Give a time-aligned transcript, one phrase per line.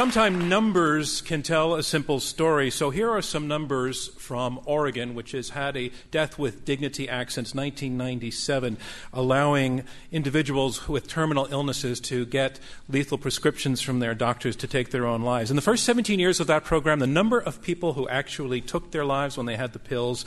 [0.00, 2.70] sometimes numbers can tell a simple story.
[2.70, 7.32] So here are some numbers from Oregon, which has had a Death with Dignity Act
[7.32, 8.78] since 1997,
[9.12, 12.58] allowing individuals with terminal illnesses to get
[12.88, 15.50] lethal prescriptions from their doctors to take their own lives.
[15.50, 18.92] In the first 17 years of that program, the number of people who actually took
[18.92, 20.24] their lives when they had the pills,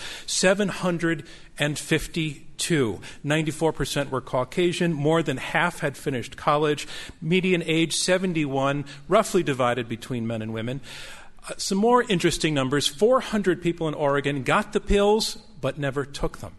[1.57, 3.01] 750 two.
[3.25, 4.93] 94% were Caucasian.
[4.93, 6.87] More than half had finished college.
[7.21, 10.79] Median age 71, roughly divided between men and women.
[11.47, 16.37] Uh, some more interesting numbers 400 people in Oregon got the pills but never took
[16.37, 16.53] them.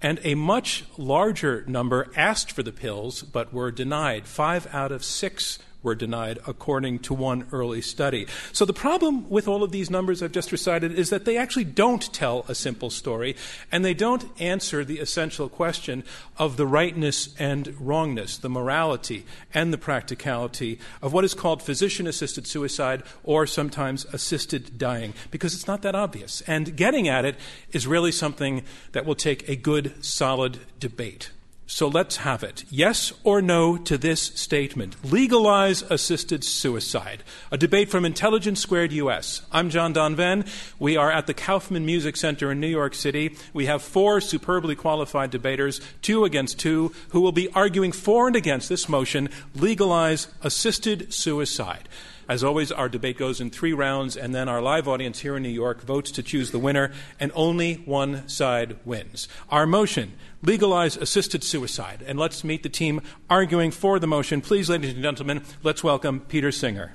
[0.00, 4.26] And a much larger number asked for the pills but were denied.
[4.26, 8.26] Five out of six were denied, according to one early study.
[8.52, 11.64] So the problem with all of these numbers I've just recited is that they actually
[11.64, 13.36] don't tell a simple story,
[13.70, 16.04] and they don't answer the essential question
[16.38, 22.06] of the rightness and wrongness, the morality and the practicality of what is called physician
[22.06, 26.42] assisted suicide or sometimes assisted dying, because it's not that obvious.
[26.42, 27.36] And getting at it
[27.72, 28.62] is really something
[28.92, 31.30] that will take a good, solid debate.
[31.66, 32.64] So let's have it.
[32.70, 34.96] Yes or no to this statement.
[35.04, 37.22] Legalize assisted suicide.
[37.50, 39.42] A debate from Intelligence Squared US.
[39.50, 40.46] I'm John Donvan.
[40.78, 43.36] We are at the Kaufman Music Center in New York City.
[43.54, 48.36] We have four superbly qualified debaters, two against two, who will be arguing for and
[48.36, 51.88] against this motion legalize assisted suicide.
[52.32, 55.42] As always, our debate goes in three rounds, and then our live audience here in
[55.42, 59.28] New York votes to choose the winner, and only one side wins.
[59.50, 62.02] Our motion legalize assisted suicide.
[62.06, 64.40] And let's meet the team arguing for the motion.
[64.40, 66.94] Please, ladies and gentlemen, let's welcome Peter Singer.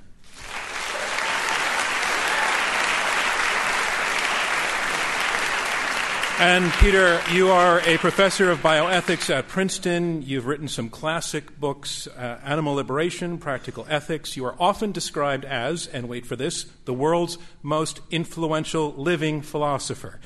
[6.40, 10.22] And Peter, you are a professor of bioethics at Princeton.
[10.22, 14.38] You've written some classic books uh, Animal Liberation, Practical Ethics.
[14.38, 20.20] You are often described as, and wait for this, the world's most influential living philosopher.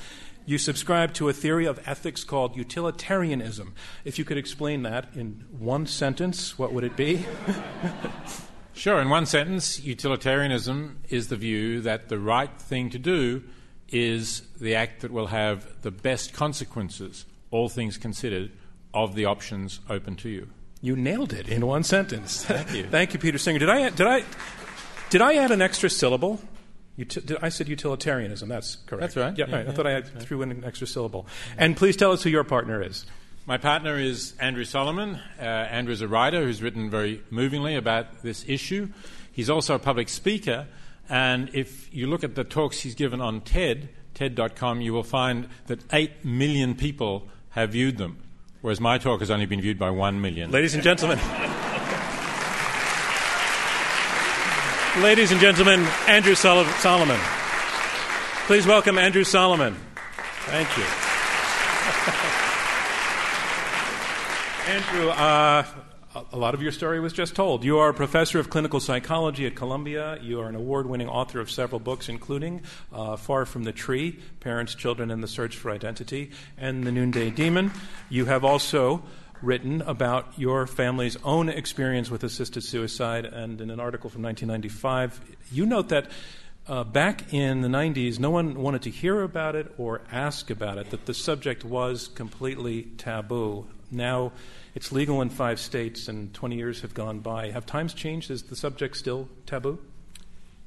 [0.44, 3.72] You subscribe to a theory of ethics called utilitarianism.
[4.04, 7.24] If you could explain that in one sentence, what would it be?
[8.74, 13.44] sure, in one sentence, utilitarianism is the view that the right thing to do
[13.92, 18.50] is the act that will have the best consequences, all things considered,
[18.94, 20.48] of the options open to you.
[20.80, 22.44] You nailed it in one sentence.
[22.44, 22.84] Thank you.
[22.90, 23.60] Thank you, Peter Singer.
[23.60, 24.24] Did I, did I,
[25.10, 26.40] did I add an extra syllable?
[26.96, 28.48] Uti- I said utilitarianism.
[28.48, 29.00] That's correct.
[29.00, 29.38] That's right.
[29.38, 29.64] Yeah, yeah, right.
[29.66, 31.26] yeah I thought I had, threw in an extra syllable.
[31.56, 33.06] And please tell us who your partner is.
[33.46, 35.18] My partner is Andrew Solomon.
[35.38, 38.88] Uh, Andrew is a writer who's written very movingly about this issue.
[39.32, 40.66] He's also a public speaker.
[41.12, 45.46] And if you look at the talks he's given on TED, TED.com, you will find
[45.66, 48.16] that 8 million people have viewed them,
[48.62, 50.50] whereas my talk has only been viewed by 1 million.
[50.50, 51.18] Ladies and gentlemen.
[55.02, 57.20] Ladies and gentlemen, Andrew Sol- Solomon.
[58.46, 59.76] Please welcome Andrew Solomon.
[60.46, 60.84] Thank you.
[64.74, 65.64] Andrew, uh,
[66.14, 67.64] a lot of your story was just told.
[67.64, 70.18] You are a professor of clinical psychology at Columbia.
[70.20, 72.62] You are an award winning author of several books, including
[72.92, 77.30] uh, Far from the Tree Parents, Children, and the Search for Identity, and The Noonday
[77.30, 77.72] Demon.
[78.10, 79.02] You have also
[79.40, 85.20] written about your family's own experience with assisted suicide, and in an article from 1995,
[85.50, 86.10] you note that.
[86.64, 90.78] Uh, back in the 90s, no one wanted to hear about it or ask about
[90.78, 93.66] it, that the subject was completely taboo.
[93.90, 94.30] Now
[94.74, 97.50] it's legal in five states, and 20 years have gone by.
[97.50, 98.30] Have times changed?
[98.30, 99.78] Is the subject still taboo?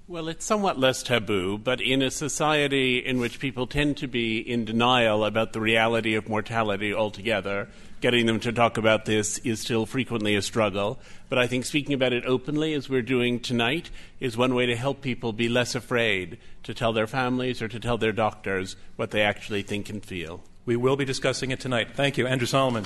[0.07, 4.38] Well, it's somewhat less taboo, but in a society in which people tend to be
[4.38, 7.69] in denial about the reality of mortality altogether,
[8.01, 10.99] getting them to talk about this is still frequently a struggle.
[11.27, 13.89] But I think speaking about it openly, as we're doing tonight,
[14.19, 17.79] is one way to help people be less afraid to tell their families or to
[17.79, 20.43] tell their doctors what they actually think and feel.
[20.67, 21.95] We will be discussing it tonight.
[21.95, 22.85] Thank you, Andrew Solomon.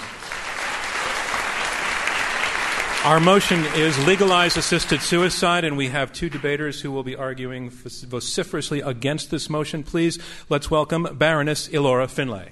[3.05, 7.69] Our motion is legalize assisted suicide, and we have two debaters who will be arguing
[7.69, 9.83] vociferously against this motion.
[9.83, 10.19] Please,
[10.49, 12.49] let's welcome Baroness Ilora Finlay.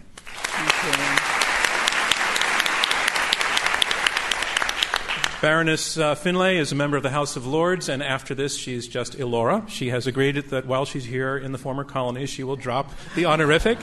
[5.42, 8.88] Baroness uh, Finlay is a member of the House of Lords, and after this, she's
[8.88, 9.68] just Ilora.
[9.68, 13.26] She has agreed that while she's here in the former colonies, she will drop the
[13.26, 13.78] honorific.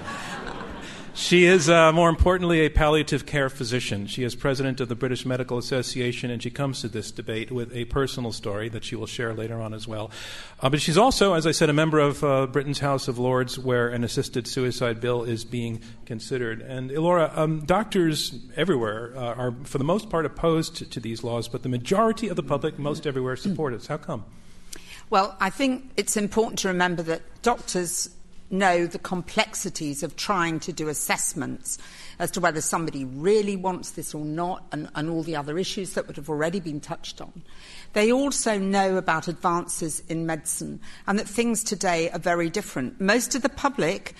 [1.16, 4.08] She is, uh, more importantly, a palliative care physician.
[4.08, 7.72] She is president of the British Medical Association, and she comes to this debate with
[7.72, 10.11] a personal story that she will share later on as well.
[10.58, 13.56] Uh, but she's also, as I said, a member of uh, Britain's House of Lords,
[13.56, 16.61] where an assisted suicide bill is being considered.
[16.62, 21.22] And Ilora, um, doctors everywhere uh, are, for the most part, opposed to, to these
[21.22, 23.87] laws, but the majority of the public, most everywhere, support it.
[23.87, 24.25] How come?
[25.11, 28.11] Well, I think it's important to remember that doctors
[28.58, 31.78] know the complexities of trying to do assessments
[32.18, 35.94] as to whether somebody really wants this or not, and, and, all the other issues
[35.94, 37.42] that would have already been touched on.
[37.92, 43.00] They also know about advances in medicine and that things today are very different.
[43.00, 44.14] Most of the public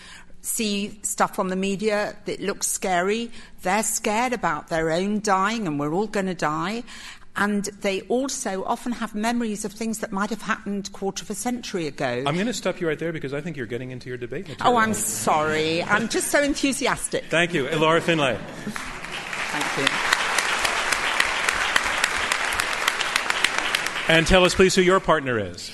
[0.45, 3.31] see stuff on the media that looks scary.
[3.63, 6.85] They're scared about their own dying, and we're all going to die.
[7.37, 11.35] And they also often have memories of things that might have happened quarter of a
[11.35, 12.23] century ago.
[12.27, 14.49] I'm going to stop you right there because I think you're getting into your debate
[14.49, 14.75] material.
[14.75, 15.83] Oh, I'm sorry.
[15.83, 17.25] I'm just so enthusiastic.
[17.25, 17.65] Thank you.
[17.67, 18.39] Ilora Finlay.
[19.51, 20.15] Thank you.
[24.07, 25.73] And tell us, please, who your partner is.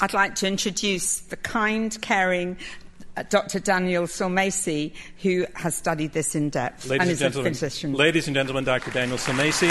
[0.00, 2.56] I'd like to introduce the kind, caring
[3.16, 3.60] uh, Dr.
[3.60, 7.94] Daniel Sulmasy, who has studied this in depth ladies and, is a physician.
[7.94, 8.90] Ladies and gentlemen, Dr.
[8.90, 9.70] Daniel Sulmasy.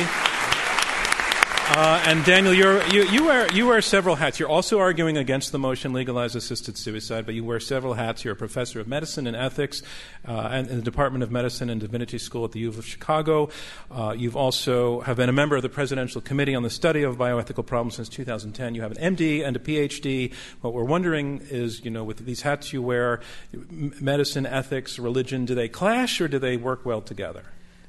[1.70, 2.82] Uh, and Daniel, you
[3.12, 4.40] you, wear, you wear several hats.
[4.40, 8.24] You're also arguing against the motion legalize assisted suicide, but you wear several hats.
[8.24, 9.84] You're a professor of medicine and ethics
[10.26, 13.50] uh, and in the Department of Medicine and Divinity School at the U of Chicago.
[13.92, 17.18] Uh, you've also have been a member of the Presidential Committee on the Study of
[17.18, 18.74] Bioethical Problems since 2010.
[18.74, 20.34] You have an MD and a PhD.
[20.62, 23.20] What we're wondering is, you know, with these hats you wear,
[23.52, 27.44] medicine, ethics, religion, do they clash or do they work well together?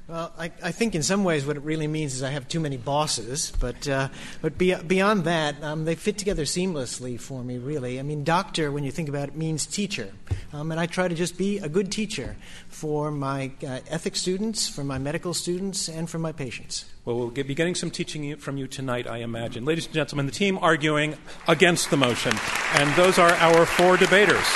[0.08, 2.60] Well, I, I, think in some ways what it really means is I have too
[2.60, 4.08] many bosses, but, uh,
[4.40, 8.00] but be, beyond that, um, they fit together seamlessly for me, really.
[8.00, 10.10] I mean, doctor, when you think about it, means teacher.
[10.54, 12.36] Um, and I try to just be a good teacher
[12.70, 16.86] for my uh, ethics students, for my medical students, and for my patients.
[17.04, 19.66] Well, we'll be getting some teaching from you tonight, I imagine.
[19.66, 21.18] Ladies and gentlemen, the team arguing
[21.48, 22.32] against the motion,
[22.76, 24.46] and those are our four debaters.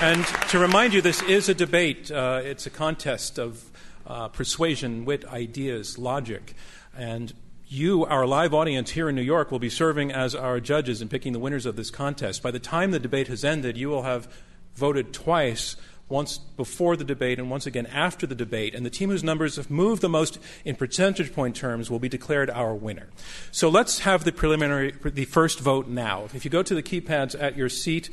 [0.00, 2.10] And to remind you, this is a debate.
[2.10, 3.67] Uh, it's a contest of
[4.08, 6.54] uh, persuasion, wit, ideas, logic.
[6.96, 7.32] And
[7.68, 11.10] you, our live audience here in New York, will be serving as our judges and
[11.10, 12.42] picking the winners of this contest.
[12.42, 14.26] By the time the debate has ended, you will have
[14.74, 15.76] voted twice
[16.08, 19.56] once before the debate and once again after the debate, and the team whose numbers
[19.56, 23.08] have moved the most in percentage point terms will be declared our winner.
[23.50, 26.24] So let's have the preliminary, the first vote now.
[26.32, 28.08] If you go to the keypads at your seat,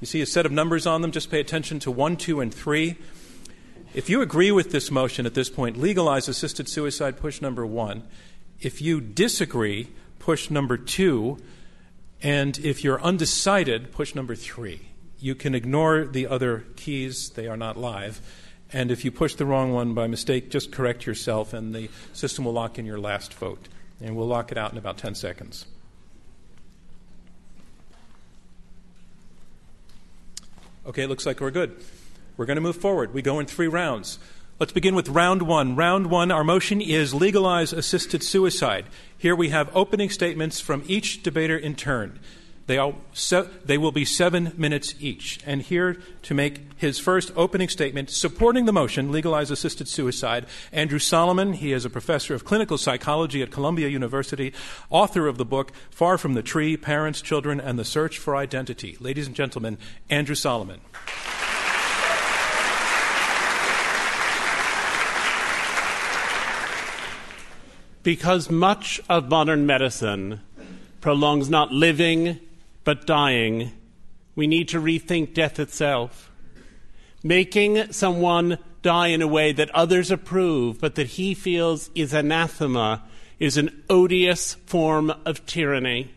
[0.00, 1.12] you see a set of numbers on them.
[1.12, 2.96] Just pay attention to one, two, and three.
[3.94, 8.04] If you agree with this motion at this point, legalize assisted suicide, push number one.
[8.58, 11.38] If you disagree, push number two.
[12.22, 14.88] And if you're undecided, push number three.
[15.18, 18.20] You can ignore the other keys, they are not live.
[18.72, 22.46] And if you push the wrong one by mistake, just correct yourself, and the system
[22.46, 23.68] will lock in your last vote.
[24.00, 25.66] And we'll lock it out in about 10 seconds.
[30.86, 31.76] Okay, it looks like we're good.
[32.36, 33.14] We're going to move forward.
[33.14, 34.18] We go in three rounds.
[34.58, 35.74] Let's begin with round one.
[35.74, 38.86] Round one, our motion is legalize assisted suicide.
[39.18, 42.20] Here we have opening statements from each debater in turn.
[42.66, 45.40] They, all, se- they will be seven minutes each.
[45.44, 51.00] And here to make his first opening statement supporting the motion, legalize assisted suicide, Andrew
[51.00, 51.54] Solomon.
[51.54, 54.52] He is a professor of clinical psychology at Columbia University,
[54.90, 58.96] author of the book Far from the Tree Parents, Children, and the Search for Identity.
[59.00, 59.76] Ladies and gentlemen,
[60.08, 60.80] Andrew Solomon.
[68.02, 70.40] Because much of modern medicine
[71.00, 72.40] prolongs not living
[72.84, 73.70] but dying,
[74.34, 76.30] we need to rethink death itself.
[77.22, 83.02] Making someone die in a way that others approve but that he feels is anathema
[83.38, 86.12] is an odious form of tyranny.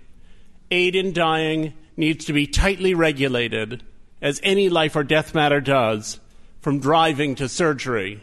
[0.71, 3.83] Aid in dying needs to be tightly regulated,
[4.21, 6.19] as any life or death matter does,
[6.61, 8.21] from driving to surgery.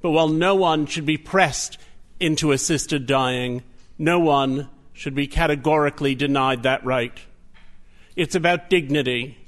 [0.00, 1.78] But while no one should be pressed
[2.20, 3.62] into assisted dying.
[3.98, 7.18] No one should be categorically denied that right.
[8.14, 9.38] It's about dignity.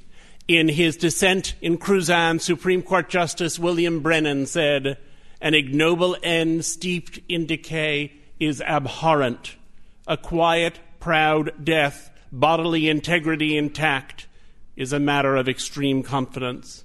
[0.49, 4.99] In his dissent in Cruzan, Supreme Court Justice William Brennan said,
[5.41, 9.57] An ignoble end steeped in decay is abhorrent.
[10.09, 14.27] A quiet, proud death, bodily integrity intact,
[14.75, 16.85] is a matter of extreme confidence.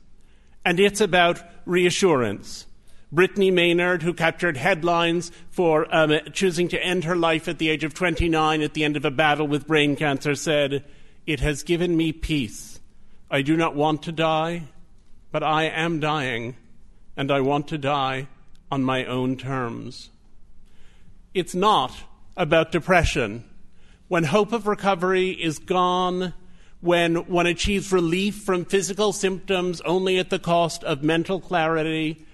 [0.64, 2.67] And it's about reassurance.
[3.12, 7.84] Brittany Maynard, who captured headlines for um, choosing to end her life at the age
[7.84, 10.84] of 29 at the end of a battle with brain cancer, said,
[11.26, 12.80] It has given me peace.
[13.32, 14.64] I do not want to die,
[15.32, 16.56] but I am dying,
[17.16, 18.28] and I want to die
[18.70, 20.10] on my own terms.
[21.34, 21.94] It's not
[22.36, 23.46] about depression.
[24.10, 26.34] When hope of recovery is gone,
[26.82, 32.26] when one achieves relief from physical symptoms only at the cost of mental clarity,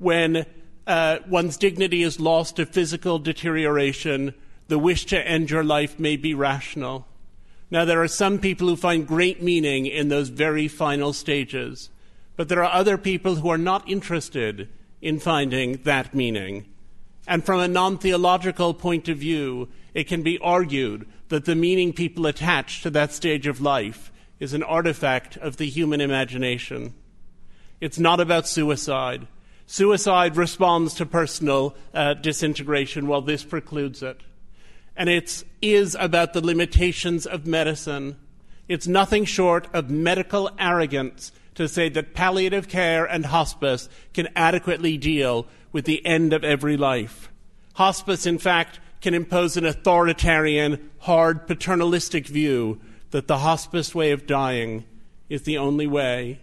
[0.00, 0.46] when
[0.86, 4.34] uh, one's dignity is lost to physical deterioration,
[4.66, 7.06] the wish to end your life may be rational.
[7.70, 11.90] Now, there are some people who find great meaning in those very final stages,
[12.34, 14.68] but there are other people who are not interested
[15.00, 16.66] in finding that meaning.
[17.28, 21.92] And from a non theological point of view, it can be argued that the meaning
[21.92, 26.94] people attach to that stage of life is an artifact of the human imagination.
[27.80, 29.28] It's not about suicide.
[29.72, 34.20] Suicide responds to personal uh, disintegration, while this precludes it.
[34.96, 38.16] And it is about the limitations of medicine.
[38.66, 44.96] It's nothing short of medical arrogance to say that palliative care and hospice can adequately
[44.96, 47.30] deal with the end of every life.
[47.74, 52.80] Hospice, in fact, can impose an authoritarian, hard, paternalistic view
[53.12, 54.84] that the hospice way of dying
[55.28, 56.40] is the only way,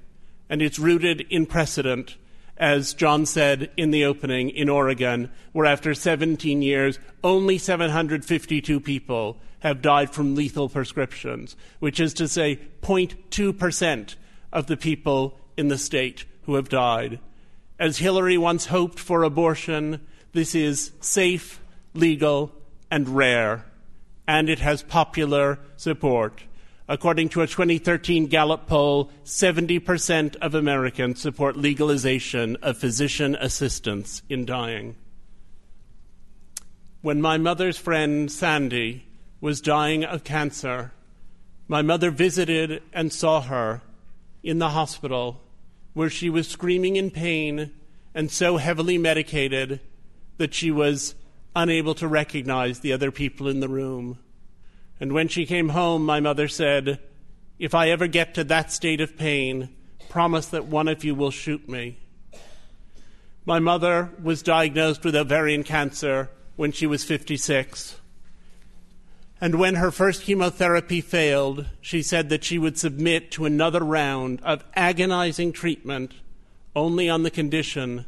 [0.49, 2.15] and it's rooted in precedent,
[2.59, 9.37] as John said in the opening in Oregon, where after 17 years, only 752 people
[9.59, 14.15] have died from lethal prescriptions, which is to say 0.2%
[14.51, 17.19] of the people in the state who have died.
[17.79, 21.59] As Hillary once hoped for abortion, this is safe,
[21.93, 22.51] legal,
[22.89, 23.65] and rare,
[24.27, 26.43] and it has popular support.
[26.89, 34.45] According to a 2013 Gallup poll, 70% of Americans support legalization of physician assistance in
[34.45, 34.95] dying.
[37.01, 39.05] When my mother's friend Sandy
[39.41, 40.93] was dying of cancer,
[41.67, 43.81] my mother visited and saw her
[44.41, 45.41] in the hospital
[45.93, 47.73] where she was screaming in pain
[48.15, 49.81] and so heavily medicated
[50.37, 51.15] that she was
[51.55, 54.19] unable to recognize the other people in the room.
[54.99, 56.99] And when she came home, my mother said,
[57.59, 59.69] If I ever get to that state of pain,
[60.09, 61.97] promise that one of you will shoot me.
[63.45, 67.99] My mother was diagnosed with ovarian cancer when she was 56.
[69.39, 74.41] And when her first chemotherapy failed, she said that she would submit to another round
[74.43, 76.13] of agonizing treatment
[76.75, 78.05] only on the condition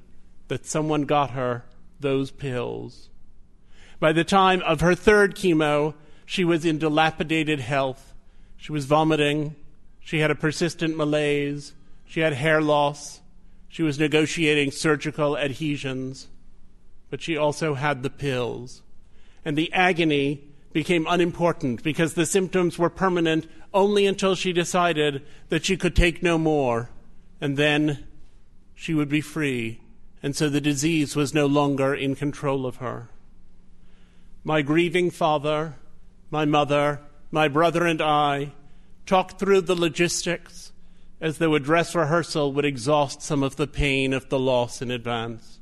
[0.48, 1.64] that someone got her
[2.00, 3.10] those pills.
[4.00, 5.94] By the time of her third chemo,
[6.30, 8.14] she was in dilapidated health.
[8.56, 9.56] She was vomiting.
[10.00, 11.74] She had a persistent malaise.
[12.06, 13.22] She had hair loss.
[13.68, 16.28] She was negotiating surgical adhesions.
[17.10, 18.84] But she also had the pills.
[19.44, 25.66] And the agony became unimportant because the symptoms were permanent only until she decided that
[25.66, 26.92] she could take no more.
[27.42, 28.06] And then
[28.76, 29.82] she would be free.
[30.22, 33.10] And so the disease was no longer in control of her.
[34.44, 35.74] My grieving father
[36.32, 38.52] my mother, my brother, and I
[39.06, 40.72] talked through the logistics
[41.22, 44.92] as though a dress rehearsal would exhaust some of the pain of the loss in
[44.92, 45.60] advance.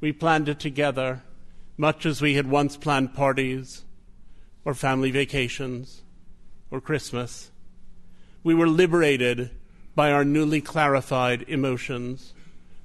[0.00, 1.22] We planned it together,
[1.76, 3.82] much as we had once planned parties,
[4.64, 6.02] or family vacations,
[6.70, 7.50] or Christmas.
[8.44, 9.50] We were liberated
[9.94, 12.34] by our newly clarified emotions,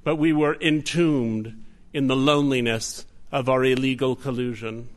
[0.04, 1.64] but we were entombed
[1.94, 4.90] in the loneliness of our illegal collusion.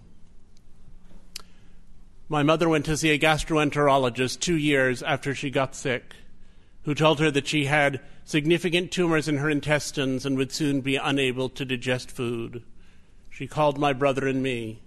[2.34, 6.16] My mother went to see a gastroenterologist two years after she got sick,
[6.82, 10.96] who told her that she had significant tumors in her intestines and would soon be
[10.96, 12.64] unable to digest food.
[13.30, 14.82] She called my brother and me,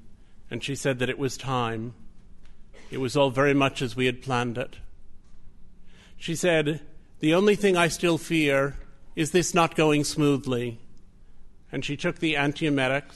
[0.51, 1.93] and she said that it was time.
[2.91, 4.79] It was all very much as we had planned it.
[6.17, 6.81] She said,
[7.21, 8.75] The only thing I still fear
[9.15, 10.79] is this not going smoothly.
[11.71, 13.15] And she took the antiemetics.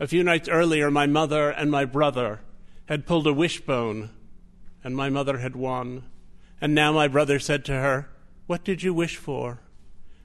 [0.00, 2.40] A few nights earlier, my mother and my brother
[2.86, 4.10] had pulled a wishbone,
[4.82, 6.04] and my mother had won.
[6.60, 8.08] And now my brother said to her,
[8.46, 9.60] What did you wish for?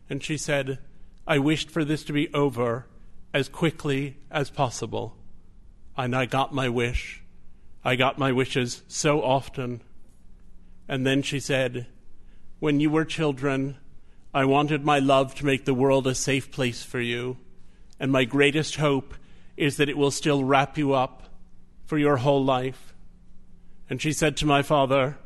[0.10, 0.80] And she said,
[1.26, 2.88] I wished for this to be over
[3.34, 5.16] as quickly as possible.
[5.96, 7.24] And I got my wish.
[7.84, 9.82] I got my wishes so often.
[10.88, 11.88] And then she said,
[12.60, 13.78] When you were children,
[14.34, 17.38] I wanted my love to make the world a safe place for you.
[18.00, 19.14] And my greatest hope
[19.56, 21.27] is that it will still wrap you up
[21.88, 22.94] for your whole life.
[23.90, 25.18] And she said to my father,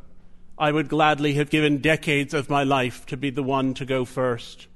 [0.57, 4.05] I would gladly have given decades of my life to be the one to go
[4.05, 4.67] first.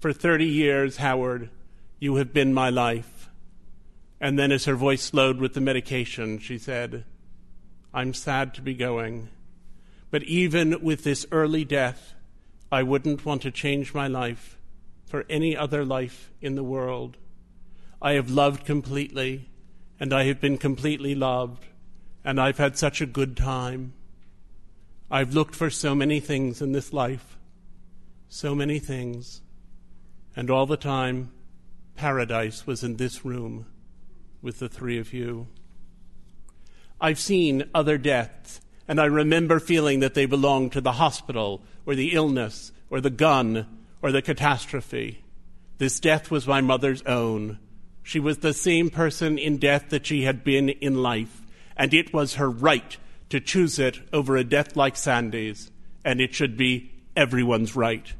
[0.00, 1.48] For 30 years, Howard,
[2.00, 3.30] you have been my life.
[4.20, 7.04] And then, as her voice slowed with the medication, she said,
[7.94, 9.28] I'm sad to be going.
[10.10, 12.14] But even with this early death,
[12.72, 14.58] I wouldn't want to change my life
[15.06, 17.16] for any other life in the world.
[18.02, 19.47] I have loved completely
[20.00, 21.64] and I have been completely loved,
[22.24, 23.92] and I've had such a good time.
[25.10, 27.36] I've looked for so many things in this life,
[28.28, 29.40] so many things,
[30.36, 31.32] and all the time,
[31.96, 33.66] paradise was in this room
[34.40, 35.48] with the three of you.
[37.00, 41.94] I've seen other deaths and I remember feeling that they belonged to the hospital or
[41.94, 43.66] the illness or the gun
[44.00, 45.22] or the catastrophe.
[45.76, 47.58] This death was my mother's own.
[48.08, 51.42] She was the same person in death that she had been in life,
[51.76, 52.96] and it was her right
[53.28, 55.70] to choose it over a death like Sandy's,
[56.06, 58.10] and it should be everyone's right.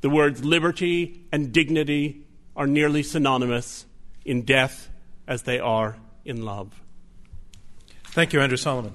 [0.00, 3.86] The words liberty and dignity are nearly synonymous
[4.24, 4.90] in death
[5.26, 6.80] as they are in love.
[8.04, 8.92] Thank you, Andrew Solomon.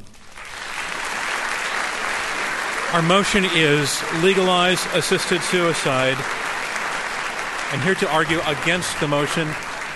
[2.93, 6.15] Our motion is legalize assisted suicide.
[7.73, 9.49] And here to argue against the motion,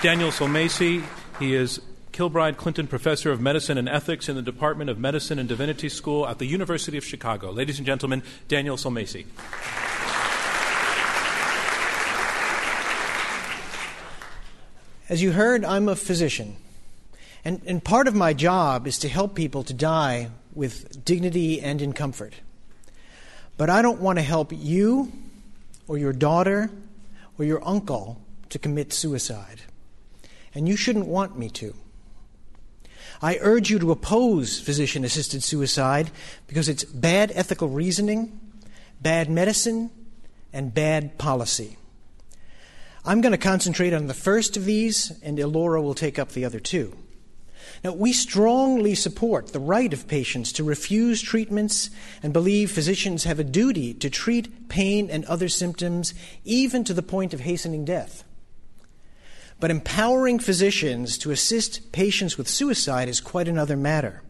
[0.05, 1.03] Daniel Sulmasy.
[1.39, 1.81] He is
[2.11, 6.27] Kilbride Clinton Professor of Medicine and Ethics in the Department of Medicine and Divinity School
[6.27, 7.49] at the University of Chicago.
[7.49, 9.25] Ladies and gentlemen, Daniel Sulmasy.
[15.09, 16.55] As you heard, I'm a physician.
[17.43, 21.81] And, and part of my job is to help people to die with dignity and
[21.81, 22.35] in comfort.
[23.57, 25.11] But I don't want to help you
[25.87, 26.69] or your daughter
[27.39, 29.61] or your uncle to commit suicide.
[30.55, 31.75] And you shouldn't want me to.
[33.21, 36.11] I urge you to oppose physician assisted suicide
[36.47, 38.39] because it's bad ethical reasoning,
[39.01, 39.91] bad medicine,
[40.51, 41.77] and bad policy.
[43.03, 46.45] I'm going to concentrate on the first of these, and Ilora will take up the
[46.45, 46.97] other two.
[47.83, 51.89] Now, we strongly support the right of patients to refuse treatments
[52.23, 57.03] and believe physicians have a duty to treat pain and other symptoms, even to the
[57.03, 58.23] point of hastening death.
[59.59, 64.21] But empowering physicians to assist patients with suicide is quite another matter,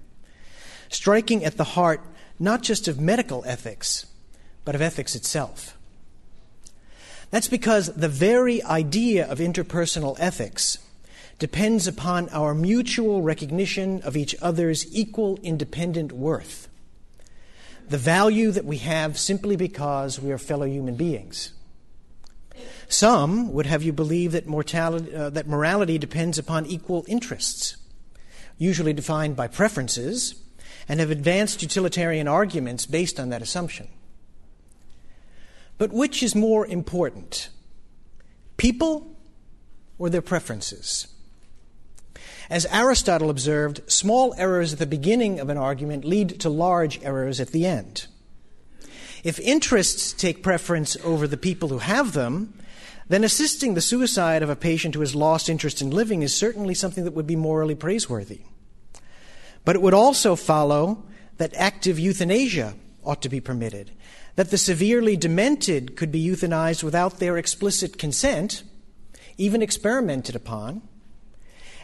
[0.90, 2.02] striking at the heart
[2.40, 4.06] not just of medical ethics,
[4.64, 5.78] but of ethics itself.
[7.32, 10.78] That's because the very idea of interpersonal ethics
[11.40, 16.70] depends upon our mutual recognition of each other's equal independent worth,
[17.90, 21.52] the value that we have simply because we are fellow human beings.
[22.88, 27.78] Some would have you believe that, mortality, uh, that morality depends upon equal interests,
[28.58, 30.36] usually defined by preferences,
[30.88, 33.88] and have advanced utilitarian arguments based on that assumption.
[35.78, 37.50] But which is more important,
[38.58, 39.18] people
[39.98, 41.08] or their preferences?
[42.50, 47.40] As Aristotle observed, small errors at the beginning of an argument lead to large errors
[47.40, 48.08] at the end.
[49.24, 52.54] If interests take preference over the people who have them,
[53.08, 56.74] then assisting the suicide of a patient who has lost interest in living is certainly
[56.74, 58.42] something that would be morally praiseworthy.
[59.64, 61.04] But it would also follow
[61.38, 63.92] that active euthanasia ought to be permitted,
[64.36, 68.64] that the severely demented could be euthanized without their explicit consent,
[69.38, 70.82] even experimented upon,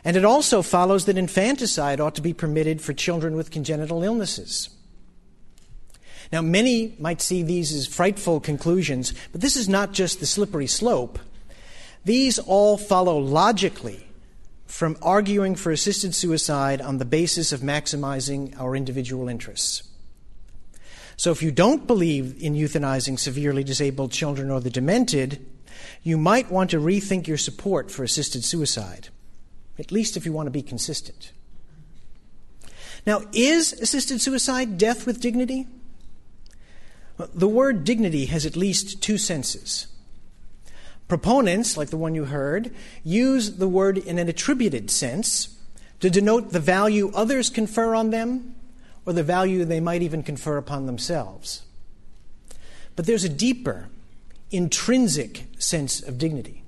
[0.03, 4.69] and it also follows that infanticide ought to be permitted for children with congenital illnesses.
[6.32, 10.67] Now, many might see these as frightful conclusions, but this is not just the slippery
[10.67, 11.20] slope.
[12.06, 14.08] These all follow logically
[14.65, 19.84] from arguing for assisted suicide on the basis of maximizing our individual interests.
[21.17, 25.46] So, if you don't believe in euthanizing severely disabled children or the demented,
[26.02, 29.10] you might want to rethink your support for assisted suicide
[29.82, 31.32] at least if you want to be consistent.
[33.06, 35.67] Now, is assisted suicide death with dignity?
[37.34, 39.88] The word dignity has at least two senses.
[41.07, 45.57] Proponents, like the one you heard, use the word in an attributed sense
[45.99, 48.55] to denote the value others confer on them
[49.05, 51.63] or the value they might even confer upon themselves.
[52.95, 53.89] But there's a deeper,
[54.51, 56.63] intrinsic sense of dignity.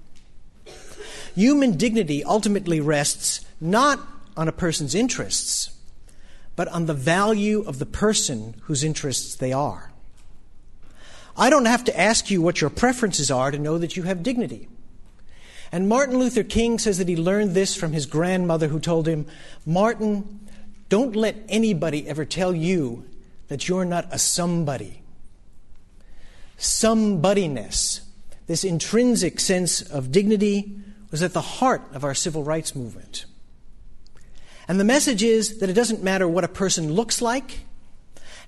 [1.36, 4.00] Human dignity ultimately rests not
[4.36, 5.72] on a person's interests,
[6.56, 9.93] but on the value of the person whose interests they are.
[11.36, 14.24] I don't have to ask you what your preferences are to know that you have
[14.24, 14.68] dignity.
[15.72, 19.26] And Martin Luther King says that he learned this from his grandmother, who told him,
[19.66, 20.48] Martin,
[20.90, 23.06] don't let anybody ever tell you
[23.48, 25.02] that you're not a somebody.
[26.60, 28.02] Somebodyness,
[28.46, 30.76] this intrinsic sense of dignity,
[31.10, 33.26] was at the heart of our civil rights movement.
[34.68, 37.62] And the message is that it doesn't matter what a person looks like,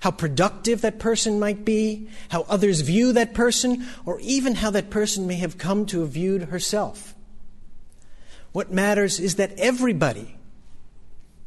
[0.00, 4.90] how productive that person might be, how others view that person, or even how that
[4.90, 7.14] person may have come to have viewed herself.
[8.52, 10.36] What matters is that everybody,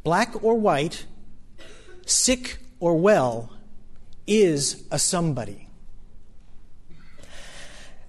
[0.03, 1.05] black or white,
[2.05, 3.51] sick or well,
[4.27, 5.67] is a somebody.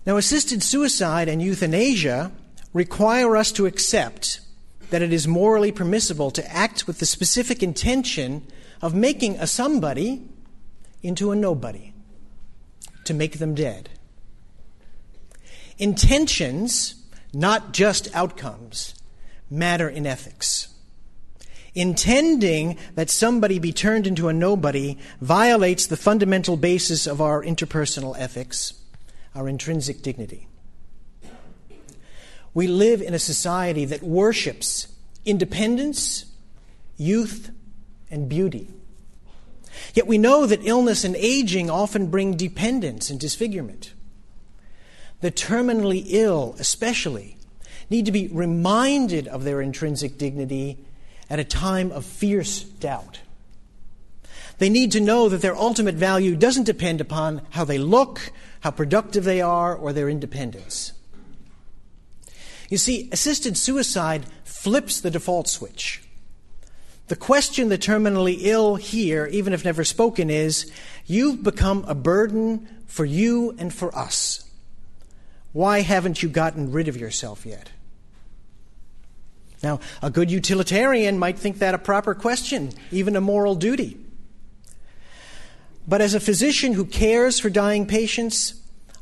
[0.06, 2.32] Now, assisted suicide and euthanasia
[2.72, 4.40] require us to accept
[4.90, 8.46] that it is morally permissible to act with the specific intention
[8.82, 10.22] of making a somebody
[11.02, 11.92] into a nobody,
[13.04, 13.88] to make them dead.
[15.78, 16.94] Intentions,
[17.32, 18.94] not just outcomes,
[19.50, 20.68] matter in ethics.
[21.74, 28.16] Intending that somebody be turned into a nobody violates the fundamental basis of our interpersonal
[28.18, 28.74] ethics,
[29.34, 30.48] our intrinsic dignity.
[32.52, 34.88] We live in a society that worships
[35.24, 36.26] independence,
[36.96, 37.50] youth,
[38.10, 38.68] and beauty.
[39.94, 43.92] Yet we know that illness and aging often bring dependence and disfigurement.
[45.20, 47.36] The terminally ill, especially,
[47.90, 50.78] need to be reminded of their intrinsic dignity
[51.28, 53.20] at a time of fierce doubt.
[54.58, 58.70] They need to know that their ultimate value doesn't depend upon how they look, how
[58.70, 60.92] productive they are, or their independence.
[62.68, 66.02] You see, assisted suicide flips the default switch.
[67.10, 70.70] The question the terminally ill hear, even if never spoken, is
[71.06, 74.48] You've become a burden for you and for us.
[75.52, 77.70] Why haven't you gotten rid of yourself yet?
[79.60, 83.96] Now, a good utilitarian might think that a proper question, even a moral duty.
[85.88, 88.54] But as a physician who cares for dying patients,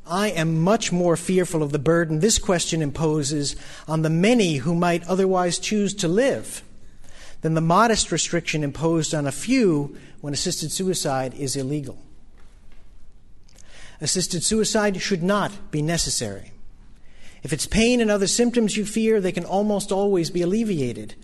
[0.07, 3.55] I am much more fearful of the burden this question imposes
[3.87, 6.63] on the many who might otherwise choose to live
[7.41, 11.99] than the modest restriction imposed on a few when assisted suicide is illegal.
[14.01, 16.53] Assisted suicide should not be necessary.
[17.43, 21.15] If it's pain and other symptoms you fear, they can almost always be alleviated.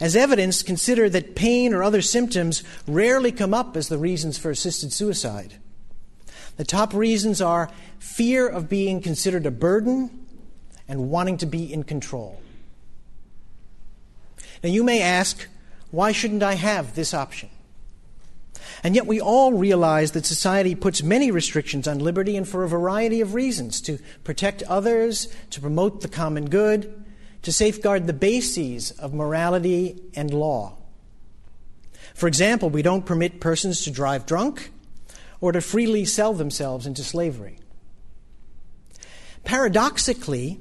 [0.00, 4.50] As evidence, consider that pain or other symptoms rarely come up as the reasons for
[4.50, 5.54] assisted suicide.
[6.56, 10.26] The top reasons are fear of being considered a burden
[10.88, 12.40] and wanting to be in control.
[14.64, 15.46] Now, you may ask,
[15.90, 17.50] why shouldn't I have this option?
[18.82, 22.68] And yet, we all realize that society puts many restrictions on liberty and for a
[22.68, 27.04] variety of reasons to protect others, to promote the common good,
[27.42, 30.78] to safeguard the bases of morality and law.
[32.14, 34.70] For example, we don't permit persons to drive drunk
[35.42, 37.58] or to freely sell themselves into slavery.
[39.44, 40.58] Paradoxically,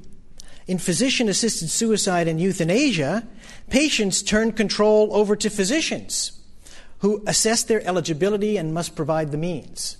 [0.67, 3.25] in physician assisted suicide and euthanasia,
[3.69, 6.39] patients turn control over to physicians
[6.99, 9.97] who assess their eligibility and must provide the means.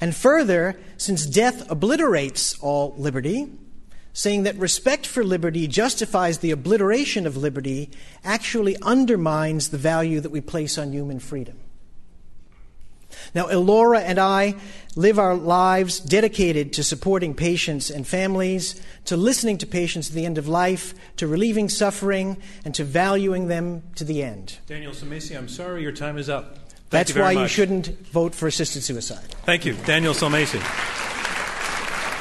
[0.00, 3.50] And further, since death obliterates all liberty,
[4.12, 7.90] saying that respect for liberty justifies the obliteration of liberty
[8.24, 11.58] actually undermines the value that we place on human freedom.
[13.34, 14.54] Now, Ilora and I
[14.94, 20.24] live our lives dedicated to supporting patients and families, to listening to patients at the
[20.24, 24.58] end of life, to relieving suffering, and to valuing them to the end.
[24.66, 26.58] Daniel Sulmasy, I'm sorry your time is up.
[26.88, 27.42] Thank That's you why much.
[27.42, 29.34] you shouldn't vote for assisted suicide.
[29.44, 31.05] Thank you, Daniel Sulmasy.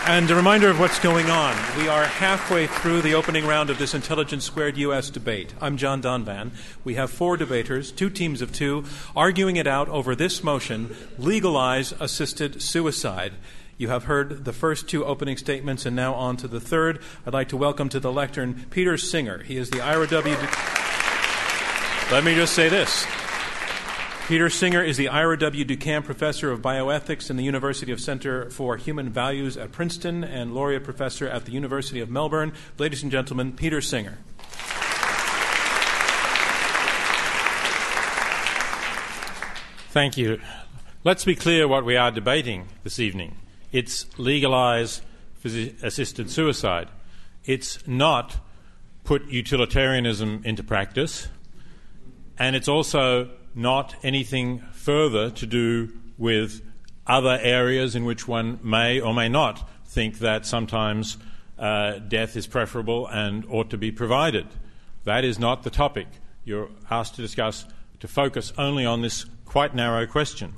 [0.08, 1.56] And a reminder of what's going on.
[1.80, 5.10] We are halfway through the opening round of this Intelligence Squared U.S.
[5.10, 5.56] debate.
[5.60, 6.52] I'm John Donvan.
[6.84, 11.92] We have four debaters, two teams of two, arguing it out over this motion legalize
[11.94, 13.34] assisted suicide.
[13.80, 17.00] You have heard the first two opening statements, and now on to the third.
[17.26, 19.40] I'd like to welcome to the lectern Peter Singer.
[19.42, 20.36] He is the Ira W.
[22.12, 23.08] Let me just say this.
[24.28, 25.64] Peter Singer is the Ira W.
[25.64, 30.56] DeCamp Professor of Bioethics in the University of Center for Human Values at Princeton and
[30.56, 32.52] Laureate Professor at the University of Melbourne.
[32.80, 34.18] Ladies and gentlemen, Peter Singer.
[39.92, 40.42] Thank you.
[41.04, 43.38] Let's be clear what we are debating this evening.
[43.72, 45.04] It's legalize
[45.44, 46.90] assisted suicide.
[47.44, 48.38] It's not
[49.04, 51.28] put utilitarianism into practice,
[52.40, 56.62] and it's also not anything further to do with
[57.08, 61.18] other areas in which one may or may not think that sometimes
[61.58, 64.46] uh, death is preferable and ought to be provided.
[65.06, 66.08] That is not the topic.
[66.44, 67.66] You're asked to discuss,
[68.00, 70.56] to focus only on this quite narrow question.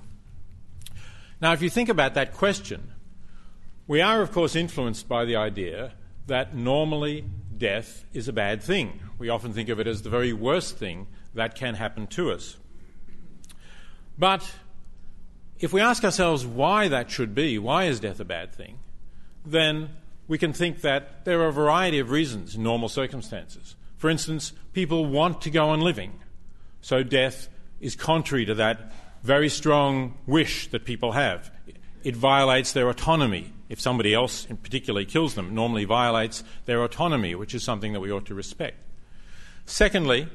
[1.39, 2.93] Now, if you think about that question,
[3.86, 5.93] we are, of course, influenced by the idea
[6.25, 7.25] that normally
[7.57, 8.99] death is a bad thing.
[9.19, 12.57] We often think of it as the very worst thing that can happen to us.
[14.17, 14.51] But
[15.60, 18.80] if we ask ourselves why that should be, why is death a bad thing,
[19.45, 19.89] then
[20.27, 23.75] we can think that there are a variety of reasons in normal circumstances.
[23.97, 26.19] For instance, people want to go on living,
[26.82, 27.47] so death
[27.80, 28.91] is contrary to that
[29.23, 31.51] very strong wish that people have.
[32.03, 33.53] It violates their autonomy.
[33.69, 37.99] If somebody else in particular kills them, normally violates their autonomy, which is something that
[37.99, 38.77] we ought to respect.
[39.65, 40.30] Secondly,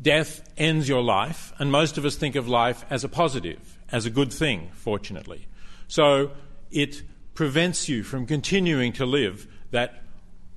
[0.00, 4.06] death ends your life, and most of us think of life as a positive, as
[4.06, 5.46] a good thing, fortunately.
[5.88, 6.32] So
[6.70, 7.02] it
[7.34, 10.02] prevents you from continuing to live that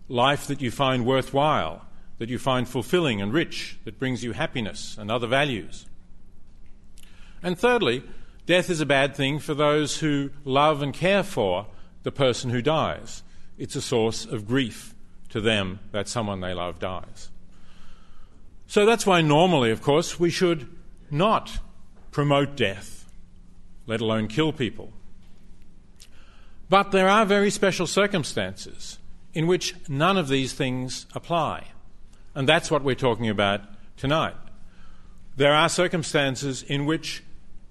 [0.07, 1.85] life that you find worthwhile,
[2.19, 5.85] that you find fulfilling and rich, that brings you happiness and other values.
[7.41, 8.03] And thirdly,
[8.45, 11.67] death is a bad thing for those who love and care for
[12.03, 13.23] the person who dies.
[13.57, 14.93] It's a source of grief
[15.29, 17.29] to them that someone they love dies.
[18.73, 20.67] So that's why normally, of course, we should
[21.11, 21.59] not
[22.09, 23.07] promote death,
[23.85, 24.91] let alone kill people.
[26.69, 28.97] But there are very special circumstances
[29.31, 31.67] in which none of these things apply.
[32.33, 33.61] And that's what we're talking about
[33.95, 34.33] tonight.
[35.37, 37.23] There are circumstances in which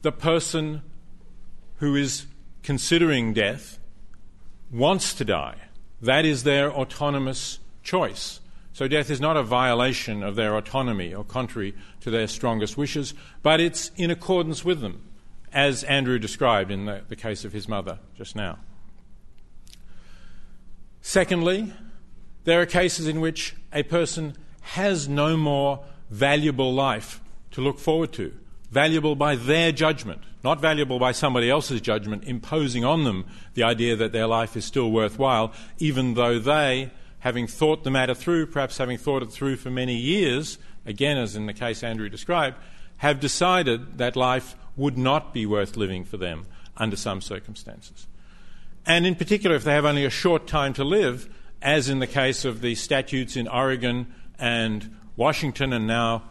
[0.02, 0.82] the person
[1.78, 2.26] who is
[2.62, 3.80] considering death
[4.70, 5.56] wants to die.
[6.00, 8.38] That is their autonomous choice.
[8.72, 13.12] So death is not a violation of their autonomy or contrary to their strongest wishes,
[13.42, 15.02] but it's in accordance with them,
[15.52, 18.58] as Andrew described in the, the case of his mother just now.
[21.02, 21.72] Secondly,
[22.44, 28.12] there are cases in which a person has no more valuable life to look forward
[28.14, 28.32] to,
[28.70, 33.96] valuable by their judgment, not valuable by somebody else's judgment, imposing on them the idea
[33.96, 36.90] that their life is still worthwhile, even though they
[37.22, 41.36] having thought the matter through, perhaps having thought it through for many years, again, as
[41.36, 42.56] in the case Andrew described,
[42.96, 46.44] have decided that life would not be worth living for them
[46.76, 48.08] under some circumstances.
[48.84, 51.32] And in particular, if they have only a short time to live,
[51.62, 56.24] as in the case of the statutes in Oregon and Washington and now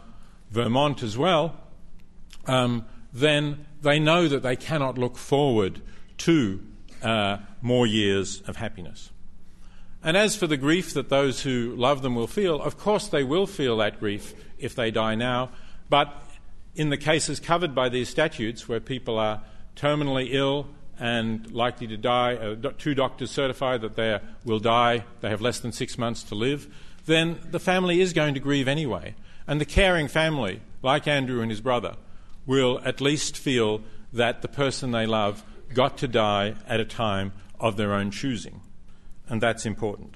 [0.50, 1.56] Vermont as well,
[2.46, 5.80] um, then they know that they cannot look forward
[6.18, 6.62] to
[7.02, 9.10] uh, more years of happiness.
[10.04, 13.22] And as for the grief that those who love them will feel, of course they
[13.22, 15.50] will feel that grief if they die now.
[15.88, 16.12] But
[16.74, 19.42] in the cases covered by these statutes, where people are
[19.76, 20.66] terminally ill
[20.98, 25.60] and likely to die, uh, two doctors certify that they will die, they have less
[25.60, 26.66] than six months to live,
[27.06, 29.14] then the family is going to grieve anyway.
[29.46, 31.94] And the caring family, like Andrew and his brother,
[32.44, 37.32] will at least feel that the person they love got to die at a time
[37.60, 38.60] of their own choosing
[39.28, 40.14] and that's important.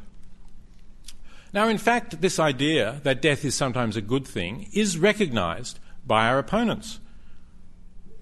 [1.52, 6.26] Now, in fact, this idea that death is sometimes a good thing is recognized by
[6.28, 7.00] our opponents.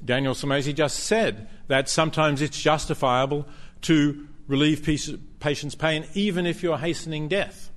[0.05, 3.47] Daniel Sulmasy just said that sometimes it's justifiable
[3.83, 4.83] to relieve
[5.41, 7.71] patients' pain even if you're hastening death.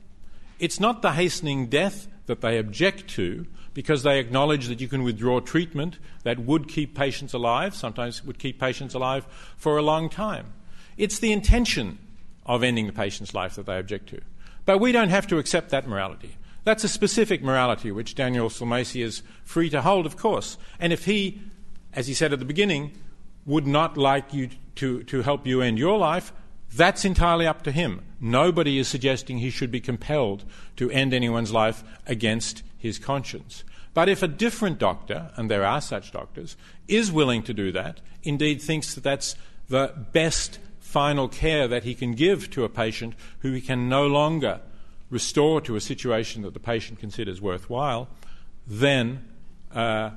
[0.60, 5.04] It's not the hastening death that they object to because they acknowledge that you can
[5.04, 10.10] withdraw treatment that would keep patients alive, sometimes would keep patients alive for a long
[10.10, 10.54] time.
[10.98, 12.00] It's the intention
[12.47, 14.21] of ending the patient's life that they object to.
[14.65, 16.38] But we don't have to accept that morality.
[16.63, 20.57] That's a specific morality which Daniel Sulmasy is free to hold, of course.
[20.79, 21.39] And if he,
[21.93, 22.91] as he said at the beginning,
[23.45, 26.33] would not like you to, to help you end your life,
[26.75, 28.01] that's entirely up to him.
[28.19, 30.43] Nobody is suggesting he should be compelled
[30.75, 33.63] to end anyone's life against his conscience.
[33.93, 36.57] But if a different doctor, and there are such doctors,
[36.88, 39.36] is willing to do that, indeed thinks that that's
[39.69, 44.08] the best final care that he can give to a patient who he can no
[44.08, 44.62] longer
[45.10, 48.08] restore to a situation that the patient considers worthwhile,
[48.65, 49.28] then
[49.76, 50.10] uh,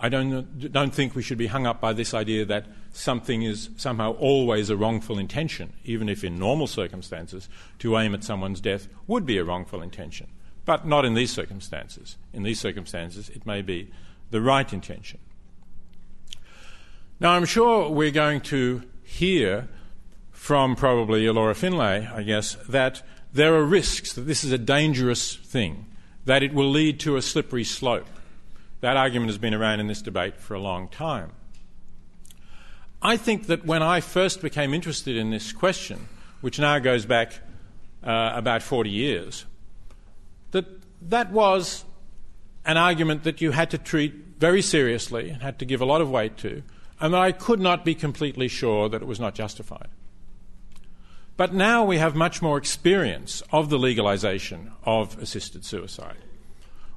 [0.00, 3.70] I don't, don't think we should be hung up by this idea that something is
[3.76, 8.88] somehow always a wrongful intention, even if in normal circumstances to aim at someone's death
[9.06, 10.26] would be a wrongful intention.
[10.64, 12.16] But not in these circumstances.
[12.32, 13.92] In these circumstances, it may be
[14.32, 15.20] the right intention.
[17.20, 19.68] Now, I'm sure we're going to hear
[20.40, 25.36] from probably Ilora Finlay, I guess, that there are risks, that this is a dangerous
[25.36, 25.84] thing,
[26.24, 28.06] that it will lead to a slippery slope.
[28.80, 31.32] That argument has been around in this debate for a long time.
[33.02, 36.08] I think that when I first became interested in this question,
[36.40, 37.34] which now goes back
[38.02, 39.44] uh, about 40 years,
[40.52, 40.64] that
[41.02, 41.84] that was
[42.64, 46.00] an argument that you had to treat very seriously and had to give a lot
[46.00, 46.62] of weight to,
[46.98, 49.88] and that I could not be completely sure that it was not justified.
[51.36, 56.18] But now we have much more experience of the legalization of assisted suicide.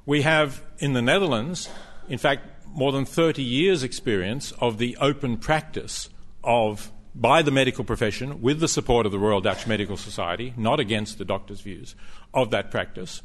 [0.06, 1.68] We have in the Netherlands,
[2.08, 6.10] in fact, more than 30 years' experience of the open practice
[6.42, 10.80] of, by the medical profession, with the support of the Royal Dutch Medical Society, not
[10.80, 11.94] against the doctor's views,
[12.34, 13.22] of that practice,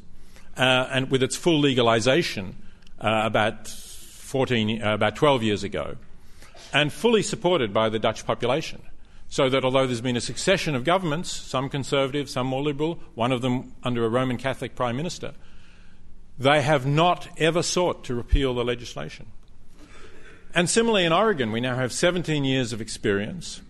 [0.56, 2.56] uh, and with its full legalization
[3.02, 5.98] uh, about 14, uh, about 12 years ago,
[6.72, 8.82] and fully supported by the Dutch population.
[9.30, 13.32] So that although there's been a succession of governments, some conservative, some more liberal, one
[13.32, 15.34] of them under a Roman Catholic prime minister,
[16.40, 19.26] They have not ever sought to repeal the legislation.
[20.56, 23.62] And similarly, in Oregon, we now have 17 years of experience,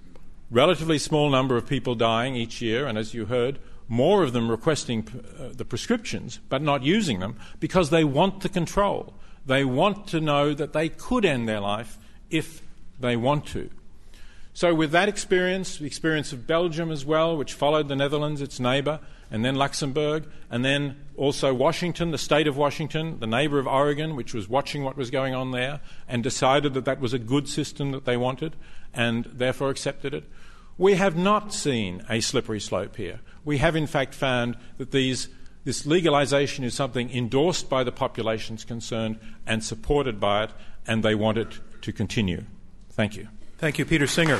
[0.51, 4.51] relatively small number of people dying each year, and as you heard, more of them
[4.51, 5.07] requesting
[5.39, 9.15] uh, the prescriptions but not using them because they want the control.
[9.47, 11.97] They want to know that they could end their life
[12.29, 12.61] if
[12.99, 13.71] they want to.
[14.53, 18.59] So, with that experience, the experience of Belgium as well, which followed the Netherlands, its
[18.59, 18.99] neighbour,
[19.31, 24.15] and then Luxembourg, and then also Washington, the state of Washington, the neighbour of Oregon,
[24.15, 27.47] which was watching what was going on there and decided that that was a good
[27.47, 28.55] system that they wanted
[28.93, 30.23] and therefore accepted it.
[30.77, 33.19] We have not seen a slippery slope here.
[33.45, 35.27] We have, in fact, found that these,
[35.65, 40.51] this legalisation is something endorsed by the populations concerned and supported by it,
[40.87, 42.45] and they want it to continue.
[42.91, 43.27] Thank you.
[43.59, 44.39] Thank you, Peter Singer.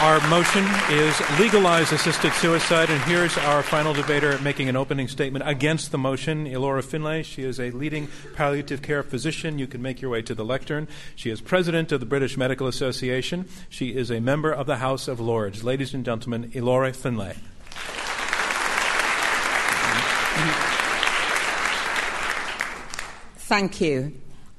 [0.00, 5.48] Our motion is legalize assisted suicide, and here's our final debater making an opening statement
[5.48, 7.24] against the motion, Ilora Finlay.
[7.24, 9.58] She is a leading palliative care physician.
[9.58, 10.86] You can make your way to the lectern.
[11.16, 13.48] She is president of the British Medical Association.
[13.68, 15.64] She is a member of the House of Lords.
[15.64, 17.34] Ladies and gentlemen, Ilora Finlay.
[23.38, 24.12] Thank you.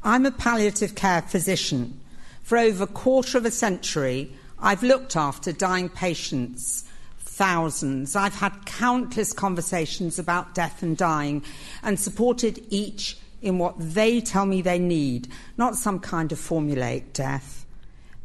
[0.03, 2.01] I'm a palliative care physician.
[2.47, 6.85] For over a quarter of a century, I've looked after dying patients,
[7.19, 8.15] thousands.
[8.15, 11.43] I've had countless conversations about death and dying
[11.83, 17.11] and supported each in what they tell me they need, not some kind of formulaic
[17.11, 17.65] death.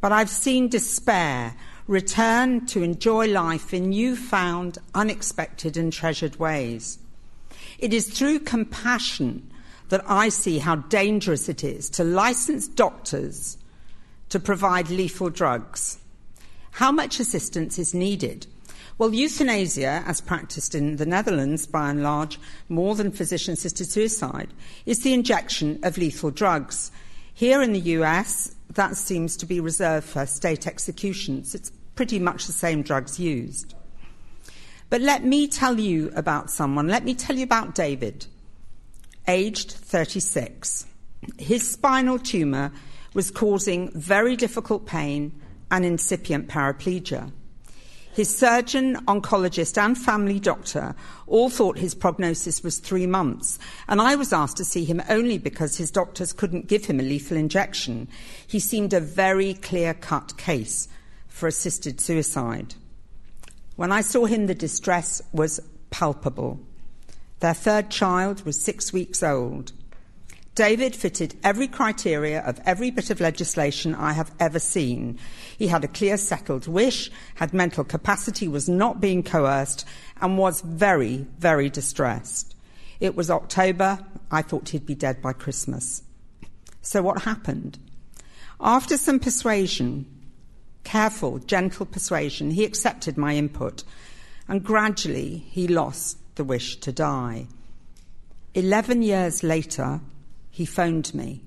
[0.00, 1.56] But I've seen despair
[1.88, 7.00] return to enjoy life in newfound, unexpected, and treasured ways.
[7.80, 9.50] It is through compassion
[9.88, 13.58] that I see how dangerous it is to license doctors
[14.32, 15.98] to provide lethal drugs.
[16.70, 18.46] How much assistance is needed?
[18.96, 22.40] Well, euthanasia, as practiced in the Netherlands by and large,
[22.70, 24.48] more than physician assisted suicide,
[24.86, 26.90] is the injection of lethal drugs.
[27.34, 31.54] Here in the US, that seems to be reserved for state executions.
[31.54, 33.74] It's pretty much the same drugs used.
[34.88, 36.88] But let me tell you about someone.
[36.88, 38.24] Let me tell you about David,
[39.28, 40.86] aged 36.
[41.36, 42.72] His spinal tumour
[43.14, 45.32] was causing very difficult pain
[45.70, 47.32] and incipient paraplegia.
[48.14, 50.94] His surgeon, oncologist, and family doctor
[51.26, 55.38] all thought his prognosis was three months, and I was asked to see him only
[55.38, 58.08] because his doctors couldn't give him a lethal injection.
[58.46, 60.88] He seemed a very clear cut case
[61.26, 62.74] for assisted suicide.
[63.76, 66.60] When I saw him, the distress was palpable.
[67.40, 69.72] Their third child was six weeks old.
[70.54, 75.18] David fitted every criteria of every bit of legislation I have ever seen.
[75.56, 79.86] He had a clear, settled wish, had mental capacity, was not being coerced,
[80.20, 82.54] and was very, very distressed.
[83.00, 83.98] It was October.
[84.30, 86.02] I thought he'd be dead by Christmas.
[86.82, 87.78] So what happened?
[88.60, 90.04] After some persuasion,
[90.84, 93.84] careful, gentle persuasion, he accepted my input,
[94.48, 97.46] and gradually he lost the wish to die.
[98.54, 100.00] Eleven years later,
[100.52, 101.42] he phoned me.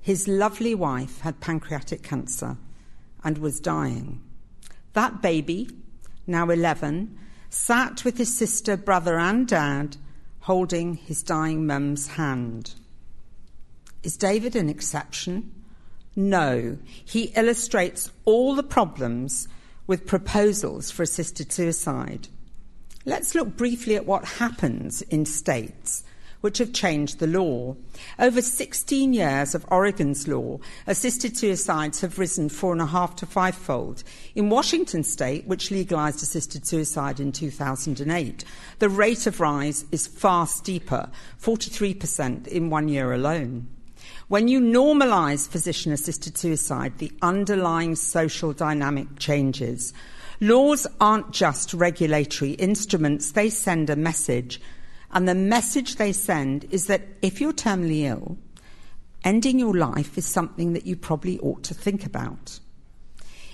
[0.00, 2.56] His lovely wife had pancreatic cancer
[3.22, 4.22] and was dying.
[4.94, 5.68] That baby,
[6.26, 7.18] now 11,
[7.50, 9.98] sat with his sister, brother, and dad
[10.40, 12.74] holding his dying mum's hand.
[14.02, 15.52] Is David an exception?
[16.16, 16.78] No.
[17.04, 19.48] He illustrates all the problems
[19.86, 22.28] with proposals for assisted suicide.
[23.04, 26.04] Let's look briefly at what happens in states
[26.44, 27.74] which have changed the law.
[28.18, 33.24] Over 16 years of Oregon's law, assisted suicides have risen four and a half to
[33.24, 34.04] fivefold.
[34.34, 38.44] In Washington state, which legalized assisted suicide in 2008,
[38.78, 41.08] the rate of rise is far steeper,
[41.40, 43.66] 43% in one year alone.
[44.28, 49.94] When you normalize physician assisted suicide, the underlying social dynamic changes.
[50.42, 54.60] Laws aren't just regulatory instruments, they send a message
[55.14, 58.36] and the message they send is that if you're terminally ill,
[59.22, 62.58] ending your life is something that you probably ought to think about.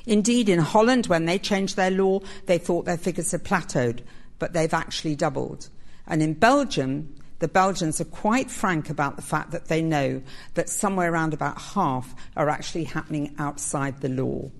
[0.07, 4.01] Indeed, in Holland, when they changed their law, they thought their figures had plateaued,
[4.39, 5.69] but they've actually doubled.
[6.07, 10.23] And in Belgium, the Belgians are quite frank about the fact that they know
[10.55, 14.51] that somewhere around about half are actually happening outside the law.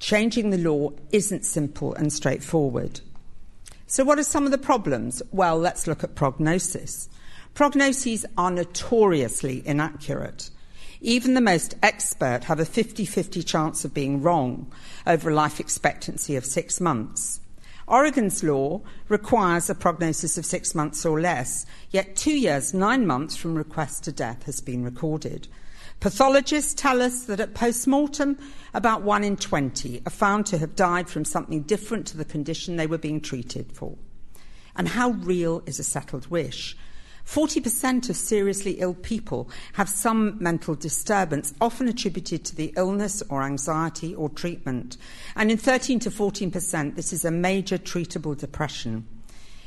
[0.00, 3.00] Changing the law isn't simple and straightforward.
[3.88, 5.22] So, what are some of the problems?
[5.30, 7.08] Well, let's look at prognosis.
[7.54, 10.50] Prognoses are notoriously inaccurate.
[11.00, 14.72] Even the most expert have a 50 50 chance of being wrong
[15.06, 17.38] over a life expectancy of six months.
[17.86, 23.36] Oregon's law requires a prognosis of six months or less, yet two years, nine months
[23.36, 25.46] from request to death has been recorded.
[26.00, 28.38] Pathologists tell us that at post mortem,
[28.74, 32.76] about one in 20 are found to have died from something different to the condition
[32.76, 33.96] they were being treated for.
[34.76, 36.76] And how real is a settled wish?
[37.26, 43.42] 40% of seriously ill people have some mental disturbance, often attributed to the illness or
[43.42, 44.96] anxiety or treatment.
[45.34, 49.08] And in 13 to 14%, this is a major treatable depression.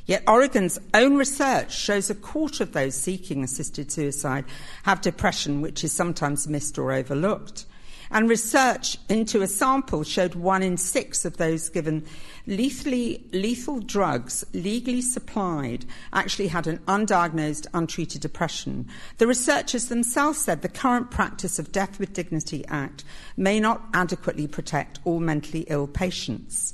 [0.09, 4.43] Yet Oregon's own research shows a quarter of those seeking assisted suicide
[4.81, 7.67] have depression, which is sometimes missed or overlooked.
[8.09, 12.07] And research into a sample showed one in six of those given
[12.47, 18.87] lethally, lethal drugs legally supplied actually had an undiagnosed, untreated depression.
[19.19, 23.03] The researchers themselves said the current practice of Death with Dignity Act
[23.37, 26.73] may not adequately protect all mentally ill patients.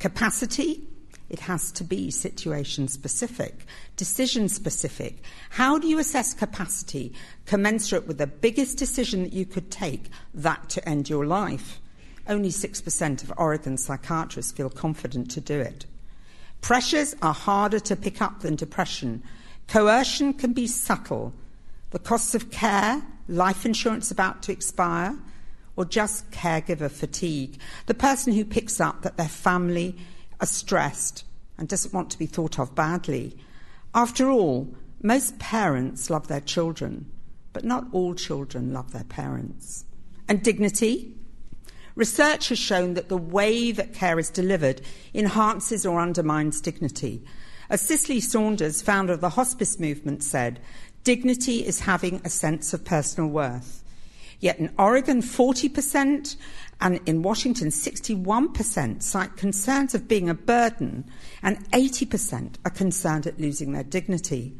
[0.00, 0.82] Capacity,
[1.28, 3.66] it has to be situation specific,
[3.96, 5.22] decision specific.
[5.50, 7.12] How do you assess capacity
[7.46, 11.80] commensurate with the biggest decision that you could take, that to end your life?
[12.28, 15.86] Only 6% of Oregon psychiatrists feel confident to do it.
[16.60, 19.22] Pressures are harder to pick up than depression.
[19.68, 21.32] Coercion can be subtle.
[21.90, 25.16] The costs of care, life insurance about to expire,
[25.76, 27.58] or just caregiver fatigue.
[27.86, 29.96] The person who picks up that their family
[30.40, 31.24] are stressed
[31.58, 33.36] and doesn't want to be thought of badly.
[33.94, 37.10] After all, most parents love their children,
[37.52, 39.84] but not all children love their parents.
[40.28, 41.14] And dignity?
[41.94, 44.82] Research has shown that the way that care is delivered
[45.14, 47.24] enhances or undermines dignity.
[47.70, 50.60] As Cicely Saunders, founder of the hospice movement, said,
[51.04, 53.82] dignity is having a sense of personal worth.
[54.40, 56.36] Yet in Oregon, 40%,
[56.80, 61.04] and in Washington, 61% cite concerns of being a burden,
[61.42, 64.54] and 80% are concerned at losing their dignity.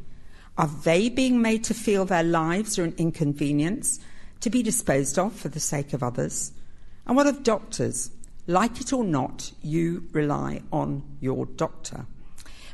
[0.57, 4.01] Are they being made to feel their lives are an inconvenience,
[4.41, 6.53] to be disposed of for the sake of others?
[7.07, 8.11] And what of doctors?
[8.47, 12.07] Like it or not, you rely on your doctor.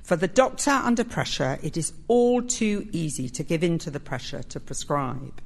[0.02, 4.00] For the doctor under pressure, it is all too easy to give in to the
[4.00, 5.40] pressure to prescribe.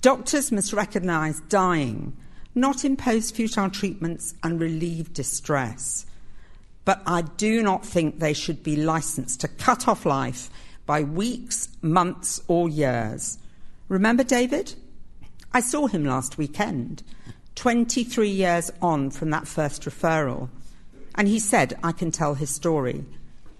[0.00, 2.16] Doctors must recognise dying
[2.58, 6.06] not impose futile treatments and relieve distress.
[6.84, 10.50] But I do not think they should be licensed to cut off life
[10.86, 13.38] by weeks, months, or years.
[13.88, 14.74] Remember David?
[15.52, 17.02] I saw him last weekend,
[17.54, 20.48] 23 years on from that first referral.
[21.14, 23.04] And he said, I can tell his story.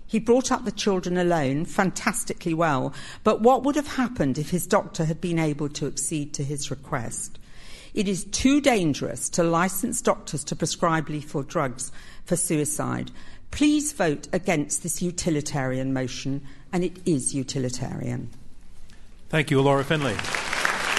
[0.08, 2.94] He brought up the children alone fantastically well,
[3.24, 6.70] but what would have happened if his doctor had been able to accede to his
[6.70, 7.38] request?
[7.92, 11.92] It is too dangerous to license doctors to prescribe lethal drugs
[12.24, 13.10] for suicide.
[13.50, 16.42] Please vote against this utilitarian motion,
[16.72, 18.30] and it is utilitarian.
[19.28, 20.16] Thank you, Laura Finlay.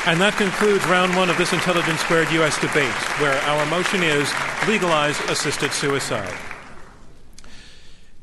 [0.06, 4.32] And that concludes round one of this Intelligence Squared US debate, where our motion is
[4.68, 6.49] legalize assisted suicide.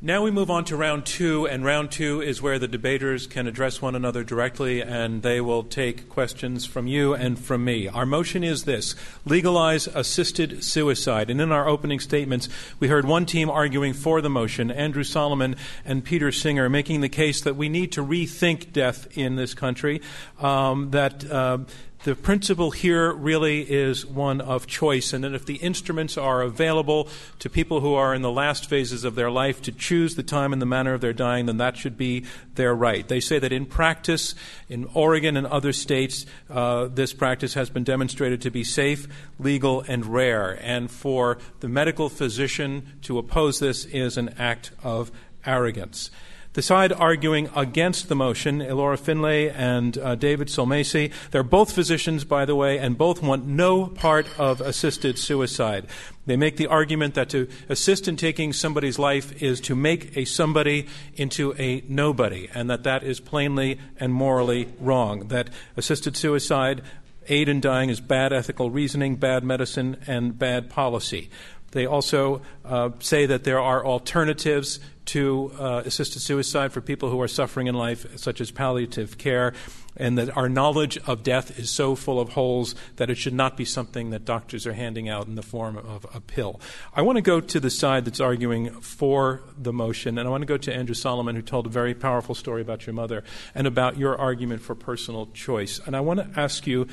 [0.07, 3.49] Now we move on to round two, and round two is where the debaters can
[3.49, 7.89] address one another directly and they will take questions from you and from me.
[7.89, 8.95] Our motion is this
[9.25, 11.29] legalize assisted suicide.
[11.29, 12.49] And in our opening statements,
[12.79, 17.09] we heard one team arguing for the motion, Andrew Solomon and Peter Singer, making the
[17.09, 20.01] case that we need to rethink death in this country,
[20.39, 21.59] um, that uh,
[22.07, 27.09] the principle here really is one of choice, and that if the instruments are available
[27.41, 30.53] to people who are in the last phases of their life to choose the time
[30.53, 33.09] and the manner of their dying, then that should be their right.
[33.09, 34.37] They say that in practice,
[34.69, 39.09] in Oregon and other states, uh, this practice has been demonstrated to be safe,
[39.41, 40.61] legal, and rare.
[40.63, 45.11] And for the medical physician to oppose this is an act of
[45.45, 46.13] arrogance.
[46.57, 52.25] The side arguing against the motion, Elora Finlay and uh, David Sulmasy, they're both physicians,
[52.25, 55.87] by the way, and both want no part of assisted suicide.
[56.25, 60.25] They make the argument that to assist in taking somebody's life is to make a
[60.25, 65.29] somebody into a nobody, and that that is plainly and morally wrong.
[65.29, 66.81] That assisted suicide,
[67.29, 71.29] aid in dying, is bad ethical reasoning, bad medicine, and bad policy.
[71.77, 77.21] They also uh, say that there are alternatives to uh, assisted suicide for people who
[77.21, 79.53] are suffering in life, such as palliative care,
[79.95, 83.59] and that our knowledge of death is so full of holes that it should not
[83.59, 86.63] be something that doctors are handing out in the form of a pill.
[86.95, 90.41] I want to go to the side that's arguing for the motion, and I want
[90.41, 93.23] to go to Andrew Solomon, who told a very powerful story about your mother
[93.55, 95.79] and about your argument for personal choice.
[95.85, 96.89] And I want to ask you,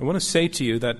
[0.00, 0.98] I want to say to you that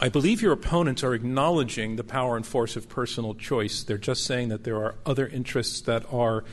[0.00, 3.84] I believe your opponents are acknowledging the power and force of personal choice.
[3.84, 6.44] They're just saying that there are other interests that are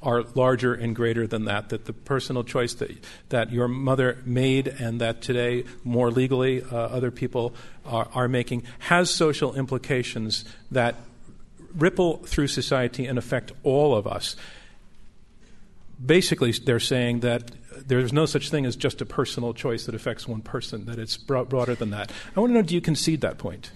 [0.00, 1.70] are larger and greater than that.
[1.70, 2.90] That the personal choice that
[3.30, 8.64] that your mother made and that today more legally uh, other people are, are making
[8.80, 10.96] has social implications that
[11.74, 14.36] ripple through society and affect all of us.
[16.04, 17.50] Basically, they're saying that
[17.86, 21.16] there's no such thing as just a personal choice that affects one person, that it's
[21.16, 22.12] broader than that.
[22.36, 23.70] I want to know do you concede that point?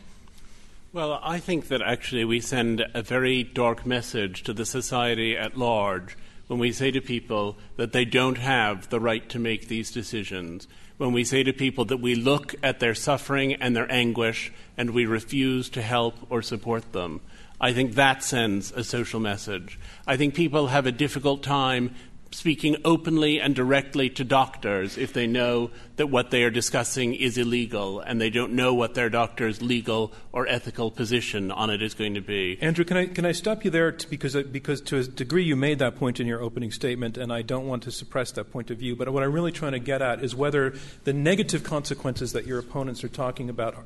[0.93, 5.57] Well, I think that actually we send a very dark message to the society at
[5.57, 9.91] large when we say to people that they don't have the right to make these
[9.91, 14.51] decisions, when we say to people that we look at their suffering and their anguish
[14.77, 17.21] and we refuse to help or support them.
[17.61, 19.79] I think that sends a social message.
[20.07, 21.95] I think people have a difficult time
[22.31, 27.39] speaking openly and directly to doctors if they know that what they are discussing is
[27.39, 31.95] illegal and they don't know what their doctor's legal or ethical position on it is
[31.95, 32.59] going to be.
[32.61, 35.57] Andrew, can I, can I stop you there because, uh, because to a degree you
[35.57, 38.71] made that point in your opening statement, and I don't want to suppress that point
[38.71, 40.75] of view, but what I'm really trying to get at is whether
[41.05, 43.77] the negative consequences that your opponents are talking about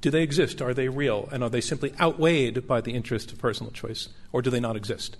[0.00, 0.60] do they exist?
[0.60, 1.28] Are they real?
[1.30, 4.08] And are they simply outweighed by the interest of personal choice?
[4.32, 5.16] Or do they not exist?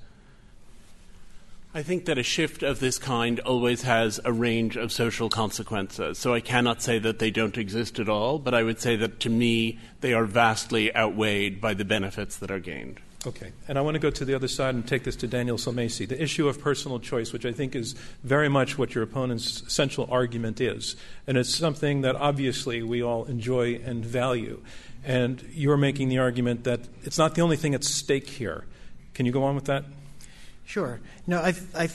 [1.76, 6.18] I think that a shift of this kind always has a range of social consequences.
[6.18, 9.18] So I cannot say that they don't exist at all, but I would say that
[9.20, 13.00] to me, they are vastly outweighed by the benefits that are gained.
[13.26, 13.50] Okay.
[13.66, 16.06] And I want to go to the other side and take this to Daniel Sulmasy.
[16.06, 20.06] The issue of personal choice, which I think is very much what your opponent's central
[20.12, 20.94] argument is.
[21.26, 24.62] And it's something that obviously we all enjoy and value.
[25.04, 28.64] And you're making the argument that it's not the only thing at stake here.
[29.14, 29.84] Can you go on with that?
[30.64, 31.00] Sure.
[31.26, 31.40] No,
[31.74, 31.88] I,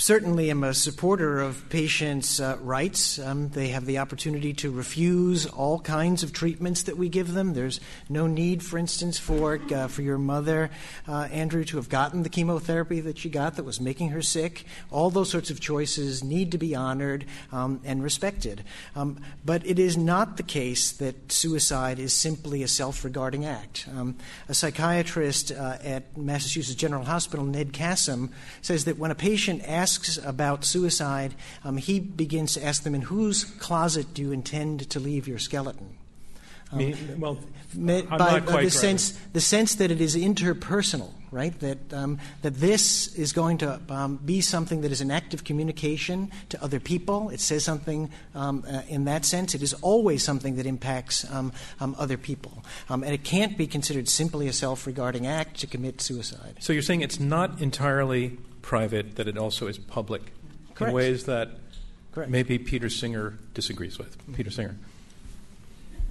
[0.00, 3.18] certainly am a supporter of patients' uh, rights.
[3.18, 7.52] Um, they have the opportunity to refuse all kinds of treatments that we give them.
[7.52, 10.70] There's no need, for instance, for uh, for your mother,
[11.06, 14.64] uh, Andrew, to have gotten the chemotherapy that she got that was making her sick.
[14.90, 18.64] All those sorts of choices need to be honored um, and respected.
[18.96, 23.86] Um, but it is not the case that suicide is simply a self-regarding act.
[23.94, 24.16] Um,
[24.48, 28.30] a psychiatrist uh, at Massachusetts General Hospital, Ned Cassem,
[28.62, 31.34] says that when a patient asks asks about suicide,
[31.64, 35.38] um, he begins to ask them, In whose closet do you intend to leave your
[35.38, 35.96] skeleton?
[36.72, 37.36] Um, Me, well,
[37.74, 41.58] by, by the sense the sense that it is interpersonal, right?
[41.58, 45.42] That um, that this is going to um, be something that is an act of
[45.42, 47.30] communication to other people.
[47.30, 49.56] It says something um, uh, in that sense.
[49.56, 53.66] It is always something that impacts um, um, other people, um, and it can't be
[53.66, 56.54] considered simply a self-regarding act to commit suicide.
[56.60, 60.32] So you're saying it's not entirely private, that it also is public
[60.74, 60.90] Correct.
[60.90, 61.50] in ways that
[62.12, 62.30] Correct.
[62.30, 64.16] maybe Peter Singer disagrees with.
[64.34, 64.76] Peter Singer.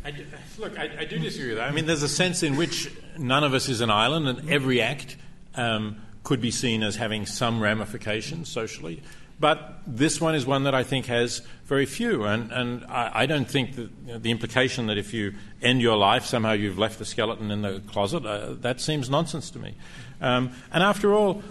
[0.04, 0.26] I do,
[0.58, 1.70] look, I, I, do disagree with that.
[1.70, 4.82] I mean, there's a sense in which none of us is an island, and every
[4.82, 5.18] act
[5.56, 9.04] um, could be seen as having some ramifications socially.
[9.40, 13.26] But this one is one that I think has very few, and, and I, I
[13.26, 16.78] don't think that you know, the implication that if you end your life, somehow you've
[16.78, 19.76] left the skeleton in the closet, uh, that seems nonsense to me.
[20.20, 21.42] Um, and after all,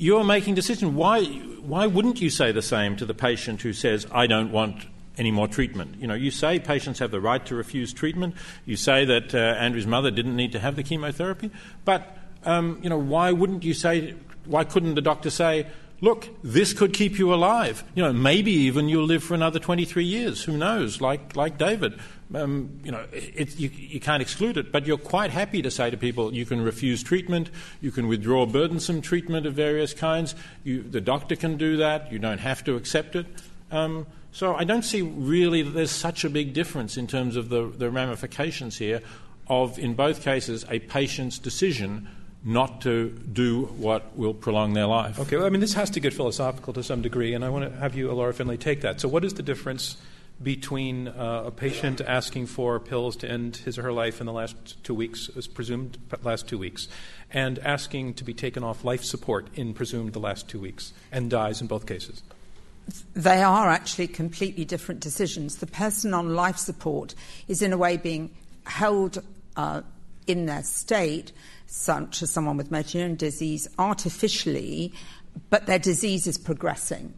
[0.00, 0.94] you're making decisions.
[0.94, 4.86] Why, why wouldn't you say the same to the patient who says, I don't want
[5.18, 5.96] any more treatment?
[6.00, 8.34] You know, you say patients have the right to refuse treatment.
[8.64, 11.50] You say that uh, Andrew's mother didn't need to have the chemotherapy.
[11.84, 14.14] But, um, you know, why wouldn't you say,
[14.46, 15.66] why couldn't the doctor say,
[16.00, 17.84] look, this could keep you alive.
[17.94, 20.42] You know, maybe even you'll live for another 23 years.
[20.44, 21.00] Who knows?
[21.00, 21.98] Like, like David.
[22.34, 25.90] Um, you know, it, you, you, can't exclude it, but you're quite happy to say
[25.90, 30.36] to people, you can refuse treatment, you can withdraw burdensome treatment of various kinds.
[30.62, 32.12] You, the doctor can do that.
[32.12, 33.26] You don't have to accept it.
[33.72, 37.48] Um, so I don't see really that there's such a big difference in terms of
[37.48, 39.02] the, the ramifications here
[39.48, 42.06] of, in both cases, a patient's decision
[42.42, 45.18] not to do what will prolong their life.
[45.18, 47.70] Okay, well, I mean, this has to get philosophical to some degree, and I want
[47.70, 49.00] to have you, Laura Finlay, take that.
[49.00, 49.96] So, what is the difference
[50.42, 54.32] between uh, a patient asking for pills to end his or her life in the
[54.32, 56.88] last two weeks, as presumed last two weeks,
[57.30, 61.28] and asking to be taken off life support in presumed the last two weeks, and
[61.28, 62.22] dies in both cases?
[63.12, 65.56] They are actually completely different decisions.
[65.56, 67.14] The person on life support
[67.46, 68.30] is, in a way, being
[68.64, 69.22] held
[69.56, 69.82] uh,
[70.26, 71.32] in their state
[71.70, 74.92] such as someone with neuron disease, artificially,
[75.50, 77.14] but their disease is progressing.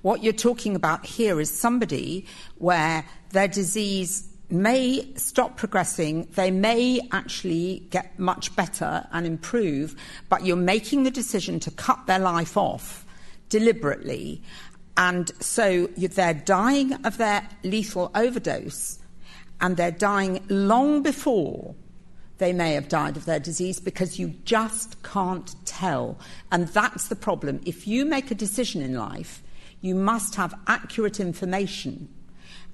[0.00, 2.26] What you're talking about here is somebody
[2.56, 9.94] where their disease may stop progressing, they may actually get much better and improve,
[10.30, 13.04] but you're making the decision to cut their life off
[13.50, 14.42] deliberately.
[14.96, 18.98] And so they're dying of their lethal overdose
[19.60, 21.74] and they're dying long before
[22.38, 26.18] they may have died of their disease because you just can't tell.
[26.50, 27.60] And that's the problem.
[27.64, 29.42] If you make a decision in life,
[29.80, 32.08] you must have accurate information.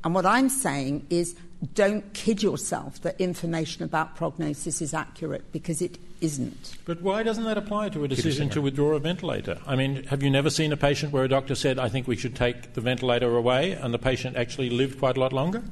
[0.02, 1.36] And what I'm saying is
[1.74, 6.76] don't kid yourself that information about prognosis is accurate because it isn't.
[6.84, 9.58] But why doesn't that apply to a decision to withdraw a ventilator?
[9.66, 12.16] I mean, have you never seen a patient where a doctor said, I think we
[12.16, 15.62] should take the ventilator away, and the patient actually lived quite a lot longer?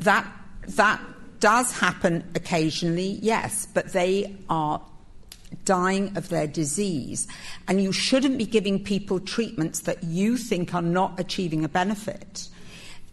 [0.00, 0.26] That,
[0.68, 1.00] that
[1.40, 4.80] does happen occasionally, yes, but they are
[5.64, 7.26] dying of their disease.
[7.68, 12.48] And you shouldn't be giving people treatments that you think are not achieving a benefit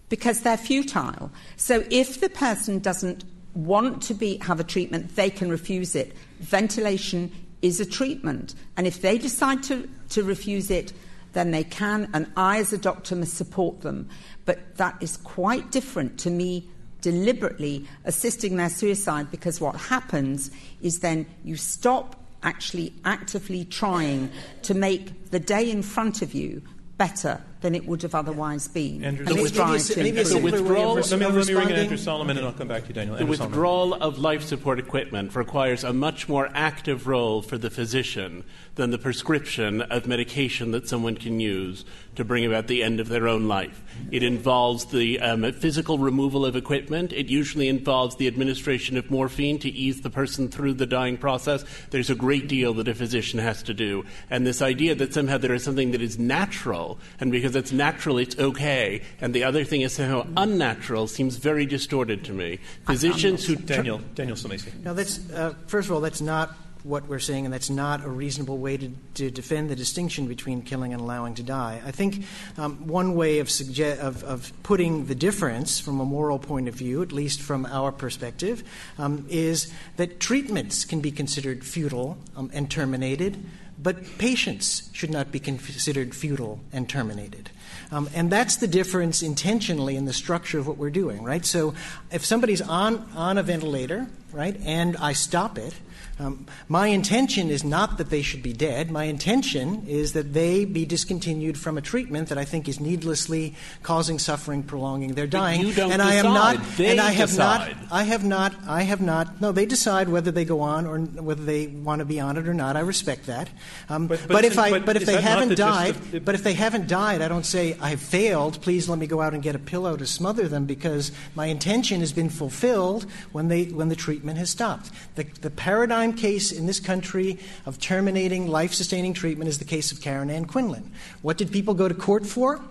[0.09, 1.31] because they're futile.
[1.55, 6.13] So if the person doesn't want to be, have a treatment, they can refuse it.
[6.39, 8.55] Ventilation is a treatment.
[8.75, 10.93] And if they decide to, to refuse it,
[11.33, 14.09] then they can, and I, as a doctor, must support them.
[14.45, 16.69] But that is quite different to me
[17.01, 24.31] deliberately assisting their suicide because what happens is then you stop actually actively trying
[24.63, 26.61] to make the day in front of you
[26.97, 29.03] better than it would have otherwise been.
[29.03, 30.27] Andrew, and the it's trying to maybe a improve.
[30.27, 32.53] simpler way of withdrawal- Let me, of let me ring in Andrew Solomon and I'll
[32.53, 33.15] come back to you, Daniel.
[33.15, 33.51] The Andrew Solomon.
[33.51, 38.43] withdrawal of life support equipment requires a much more active role for the physician
[38.75, 41.85] than the prescription of medication that someone can use
[42.15, 43.81] to bring about the end of their own life.
[44.11, 47.13] It involves the um, physical removal of equipment.
[47.13, 51.63] It usually involves the administration of morphine to ease the person through the dying process.
[51.91, 54.03] There's a great deal that a physician has to do.
[54.29, 58.17] And this idea that somehow there is something that is natural, and because it's natural,
[58.17, 62.59] it's okay, and the other thing is somehow unnatural, seems very distorted to me.
[62.85, 63.55] Physicians who.
[63.55, 64.71] tr- Daniel, Daniel Sulmasy.
[64.83, 68.09] Now, that's, uh, first of all, that's not what we're saying, and that's not a
[68.09, 71.81] reasonable way to, to defend the distinction between killing and allowing to die.
[71.85, 72.25] I think
[72.57, 76.73] um, one way of, sugge- of, of putting the difference from a moral point of
[76.73, 78.63] view, at least from our perspective,
[78.97, 83.37] um, is that treatments can be considered futile um, and terminated,
[83.81, 87.49] but patients should not be considered futile and terminated.
[87.91, 91.45] Um, and that's the difference intentionally in the structure of what we're doing, right?
[91.45, 91.73] So
[92.11, 95.73] if somebody's on, on a ventilator, right, and I stop it,
[96.19, 98.91] um, my intention is not that they should be dead.
[98.91, 103.55] My intention is that they be discontinued from a treatment that I think is needlessly
[103.81, 105.61] causing suffering, prolonging their dying.
[105.61, 106.57] you don't and I am decide.
[106.59, 106.77] not.
[106.77, 107.75] They and I have decide.
[107.81, 107.91] not.
[107.91, 108.53] I have not.
[108.67, 109.41] I have not.
[109.41, 112.47] No, they decide whether they go on or whether they want to be on it
[112.47, 112.75] or not.
[112.77, 113.49] I respect that.
[113.89, 114.77] Um, But- but, but if I.
[114.79, 115.95] but if they haven't the died.
[116.13, 118.61] of but if they haven't died, I don't say I have failed.
[118.61, 121.99] Please let me go out and get a pillow to smother them because my intention
[122.01, 124.91] has been fulfilled when they when the treatment has stopped.
[125.15, 130.01] The, the paradigm case in this country of terminating life-sustaining treatment is the case of
[130.01, 130.91] Karen Ann Quinlan.
[131.21, 132.61] What did people go to court for?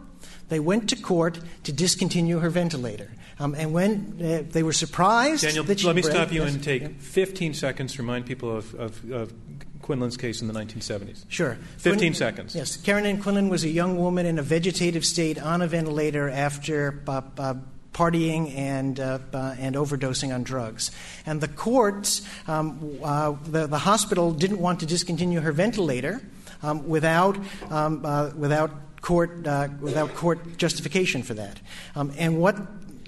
[0.49, 3.11] They went to court to discontinue her ventilator.
[3.38, 6.82] Um, and when uh, they were surprised Daniel, let me stop you Yes, and take
[6.82, 6.88] yeah.
[6.99, 9.32] 15 seconds to remind people of, of, of
[9.80, 11.24] Quinlan's case in the 1970s.
[11.28, 11.57] Sure.
[11.78, 12.55] 15 Quin- seconds.
[12.55, 12.76] Yes.
[12.76, 17.03] Karen Ann Quinlan was a young woman in a vegetative state on a ventilator after
[17.09, 17.55] uh, uh,
[17.93, 20.91] partying and, uh, uh, and overdosing on drugs.
[21.26, 26.20] And the courts, um, uh, the, the hospital didn't want to discontinue her ventilator
[26.62, 27.38] um, without,
[27.70, 28.70] um, uh, without,
[29.01, 31.59] court, uh, without court justification for that.
[31.97, 32.57] Um, and what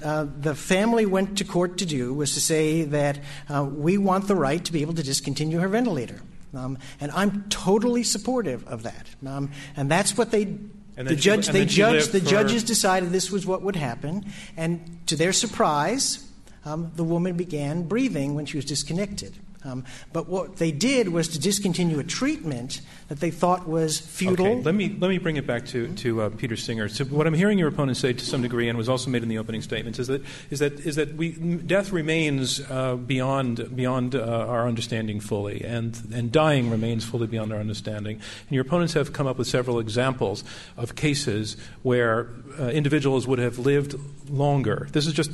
[0.03, 4.26] uh, the family went to court to do was to say that uh, we want
[4.26, 6.20] the right to be able to discontinue her ventilator.
[6.55, 9.07] Um, and I'm totally supportive of that.
[9.26, 10.59] Um, and that's what they.
[10.97, 14.26] And the she- judge, and they judged, the judges decided this was what would happen,
[14.57, 16.28] and to their surprise,
[16.64, 19.38] um, the woman began breathing when she was disconnected.
[19.64, 24.46] Um, but what they did was to discontinue a treatment that they thought was futile.
[24.46, 26.88] Okay, let me let me bring it back to to uh, Peter Singer.
[26.88, 29.28] So what I'm hearing your opponent say to some degree, and was also made in
[29.28, 34.14] the opening statements, is that is that is that we death remains uh, beyond beyond
[34.14, 38.16] uh, our understanding fully, and and dying remains fully beyond our understanding.
[38.16, 40.44] And your opponents have come up with several examples
[40.76, 43.94] of cases where uh, individuals would have lived
[44.28, 44.88] longer.
[44.92, 45.30] This is just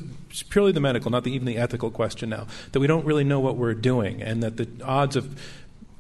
[0.51, 2.47] purely the medical, not the, even the ethical question now.
[2.73, 5.41] That we don't really know what we're doing, and that the odds of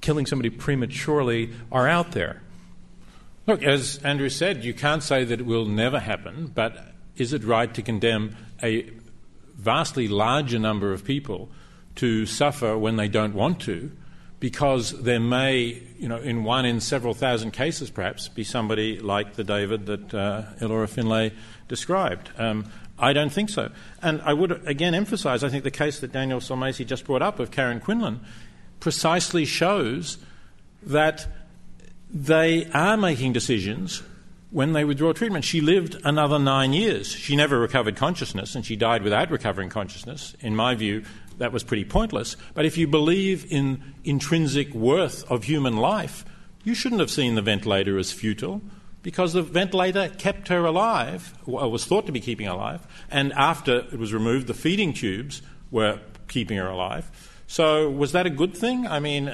[0.01, 2.43] killing somebody prematurely are out there.
[3.47, 7.45] Look, as Andrew said, you can't say that it will never happen, but is it
[7.45, 8.91] right to condemn a
[9.55, 11.49] vastly larger number of people
[11.97, 13.91] to suffer when they don't want to?
[14.39, 19.35] Because there may, you know, in one in several thousand cases perhaps, be somebody like
[19.35, 21.33] the David that uh, Finlay
[21.67, 22.31] described.
[22.39, 23.71] Um, I don't think so.
[24.03, 27.39] And I would again emphasize, I think the case that Daniel Sulmasy just brought up
[27.39, 28.21] of Karen Quinlan
[28.81, 30.19] precisely shows
[30.83, 31.27] that
[32.11, 34.03] they are making decisions
[34.51, 37.09] when they withdraw treatment, she lived another nine years.
[37.09, 40.35] She never recovered consciousness, and she died without recovering consciousness.
[40.41, 41.05] In my view,
[41.37, 42.37] that was pretty pointless.
[42.55, 46.25] But if you believe in intrinsic worth of human life,
[46.65, 48.63] you shouldn't have seen the ventilator as futile
[49.03, 53.33] because the ventilator kept her alive, or was thought to be keeping her alive, and
[53.33, 57.11] after it was removed, the feeding tubes were keeping her alive.
[57.47, 58.87] So, was that a good thing?
[58.87, 59.29] I mean,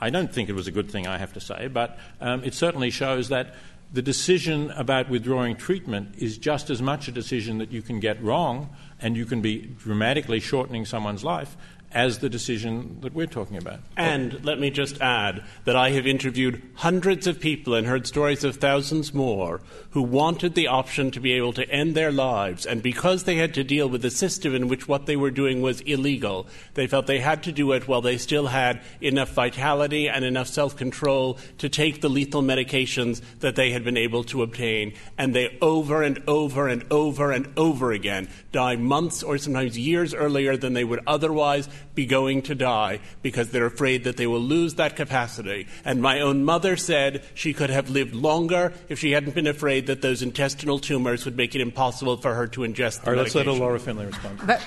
[0.00, 2.54] I don't think it was a good thing, I have to say, but um, it
[2.54, 3.54] certainly shows that
[3.92, 8.20] the decision about withdrawing treatment is just as much a decision that you can get
[8.20, 11.56] wrong and you can be dramatically shortening someone's life
[11.94, 13.78] as the decision that we're talking about.
[13.96, 18.44] And let me just add that I have interviewed hundreds of people and heard stories
[18.44, 22.66] of thousands more who wanted the option to be able to end their lives.
[22.66, 25.62] And because they had to deal with a system in which what they were doing
[25.62, 30.08] was illegal, they felt they had to do it while they still had enough vitality
[30.08, 34.42] and enough self control to take the lethal medications that they had been able to
[34.42, 34.94] obtain.
[35.16, 40.12] And they over and over and over and over again die months or sometimes years
[40.12, 44.40] earlier than they would otherwise be going to die because they're afraid that they will
[44.40, 45.66] lose that capacity.
[45.84, 49.86] And my own mother said she could have lived longer if she hadn't been afraid
[49.86, 53.22] that those intestinal tumors would make it impossible for her to ingest the All right,
[53.22, 53.60] let's medication.
[53.60, 54.40] let Laura Finlay respond.
[54.46, 54.60] But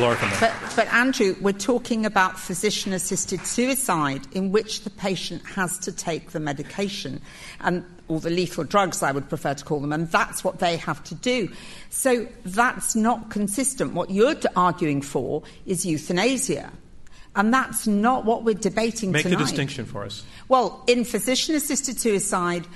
[0.00, 0.36] Laura Finlay.
[0.40, 5.92] But, but Andrew, we're talking about physician assisted suicide in which the patient has to
[5.92, 7.20] take the medication
[7.60, 10.76] and or the lethal drugs I would prefer to call them and that's what they
[10.76, 11.50] have to do.
[11.90, 13.94] So that's not consistent.
[13.94, 16.72] What you're arguing for is euthanasia.
[17.34, 19.38] And that's not what we're debating Make tonight.
[19.38, 20.24] the distinction for us.
[20.48, 22.66] Well, in physician assisted suicide,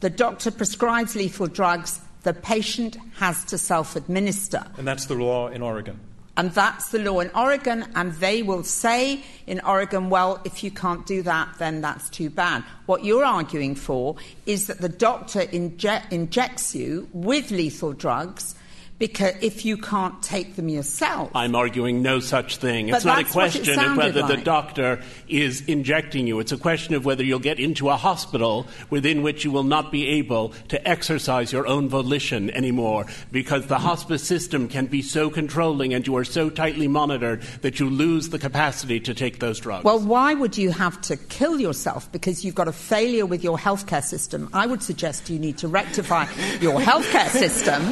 [0.00, 4.64] the doctor prescribes lethal drugs, the patient has to self administer.
[4.76, 6.00] And that's the law in Oregon.
[6.36, 10.70] And that's the law in Oregon, and they will say in Oregon, well, if you
[10.70, 12.64] can't do that, then that's too bad.
[12.86, 14.16] What you're arguing for
[14.46, 18.54] is that the doctor inje- injects you with lethal drugs
[18.98, 21.30] because if you can't take them yourself.
[21.34, 22.90] I'm arguing no such thing.
[22.90, 26.40] But It's not a that's what it question of whether the doctor is injecting you.
[26.40, 29.90] It's a question of whether you'll get into a hospital within which you will not
[29.90, 35.30] be able to exercise your own volition anymore because the hospice system can be so
[35.30, 39.58] controlling and you are so tightly monitored that you lose the capacity to take those
[39.58, 39.84] drugs.
[39.84, 43.58] Well, why would you have to kill yourself because you've got a failure with your
[43.58, 44.48] healthcare system?
[44.52, 46.24] I would suggest you need to rectify
[46.60, 47.82] your healthcare system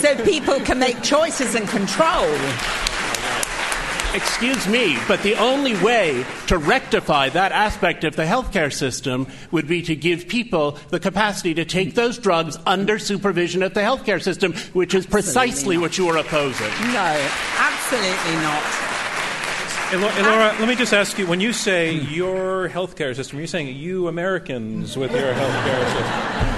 [0.00, 2.26] so people can make choices and control.
[4.14, 9.66] Excuse me, but the only way to rectify that aspect of the healthcare system would
[9.68, 14.22] be to give people the capacity to take those drugs under supervision of the healthcare
[14.22, 16.70] system, which is precisely what you are opposing.
[16.94, 17.28] No,
[17.58, 18.62] absolutely not.
[19.90, 23.38] Hey, Lau- hey, Laura, let me just ask you when you say your healthcare system,
[23.38, 26.55] you're saying you Americans with your healthcare system.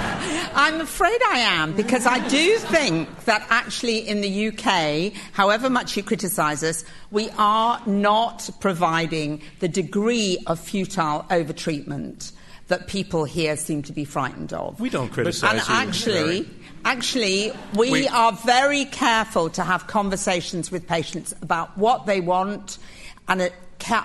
[0.59, 5.95] I'm afraid I am because I do think that actually in the UK, however much
[5.95, 12.33] you criticise us, we are not providing the degree of futile overtreatment
[12.67, 14.81] that people here seem to be frightened of.
[14.81, 16.49] We don't criticize And actually,
[16.83, 22.79] actually, we, We- are very careful to have conversations with patients about what they want,
[23.29, 23.49] and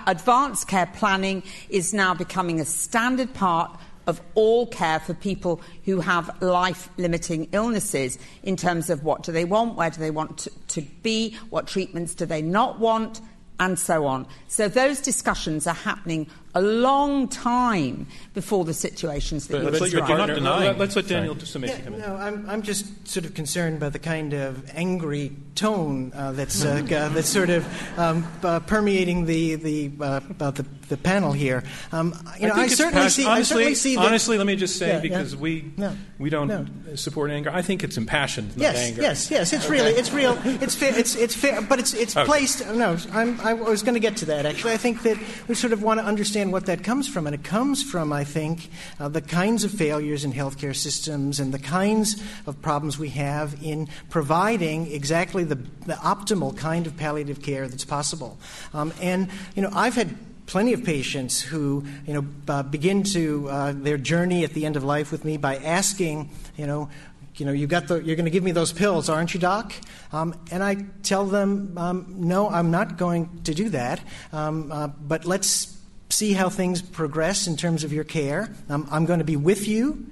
[0.07, 3.77] advanced care planning is now becoming a standard part
[4.07, 9.31] of all care for people who have life limiting illnesses in terms of what do
[9.31, 13.21] they want, where do they want to, to be, what treatments do they not want,
[13.59, 14.27] and so on.
[14.47, 19.79] So those discussions are happening a long time before the situations that But, you but
[19.79, 20.09] described.
[20.09, 21.19] you're, you're not Let- Let's let Sorry.
[21.19, 21.99] Daniel Sulmasy Yeah, come in.
[21.99, 26.65] no, I'm, I'm just sort of concerned by the kind of angry tone uh, that's
[26.65, 27.65] uh, uh, that's sort of
[27.99, 31.63] um, uh, permeating the the, uh, uh, the the panel here.
[31.91, 33.25] Um, you know, I, certainly see.
[33.25, 33.95] Honestly, I certainly see.
[33.95, 34.99] That, honestly, let me just say Yeah, yeah.
[35.01, 35.95] because we No.
[36.19, 36.65] we don't No.
[36.95, 37.49] support anger.
[37.51, 39.01] I think it's impassioned, not Yes, anger.
[39.01, 39.53] yes, yes.
[39.53, 40.37] It's really, it's real.
[40.45, 40.97] It's fair.
[40.97, 42.25] It's it's fair, but it's it's Okay.
[42.25, 42.67] placed.
[42.73, 44.45] No, I'm, I was going to get to that.
[44.45, 47.33] Actually, I think that we sort of want to understand what that comes from, and
[47.33, 48.69] it comes from, I think,
[48.99, 53.55] uh, the kinds of failures in healthcare systems and the kinds of problems we have
[53.63, 58.37] in providing exactly the, the optimal kind of palliative care that's possible.
[58.73, 60.15] Um, and you know, I've had
[60.45, 64.75] plenty of patients who you know uh, begin to uh, their journey at the end
[64.75, 66.89] of life with me by asking you know
[67.35, 69.73] you know you got the, you're going to give me those pills aren't you doc?
[70.13, 74.01] Um, and i tell them um, no i'm not going to do that.
[74.31, 75.74] Um, uh, but let's
[76.15, 79.67] see how things progress in terms of your care um, i'm going to be with
[79.67, 80.05] you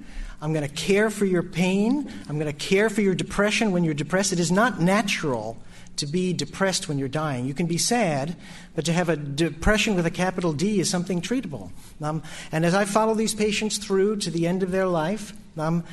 [0.44, 2.12] I'm going to care for your pain.
[2.28, 4.30] I'm going to care for your depression when you're depressed.
[4.30, 5.56] It is not natural
[5.96, 7.46] to be depressed when you're dying.
[7.46, 8.36] You can be sad,
[8.74, 11.70] but to have a depression with a capital D is something treatable.
[12.02, 15.84] Um, and as I follow these patients through to the end of their life, um,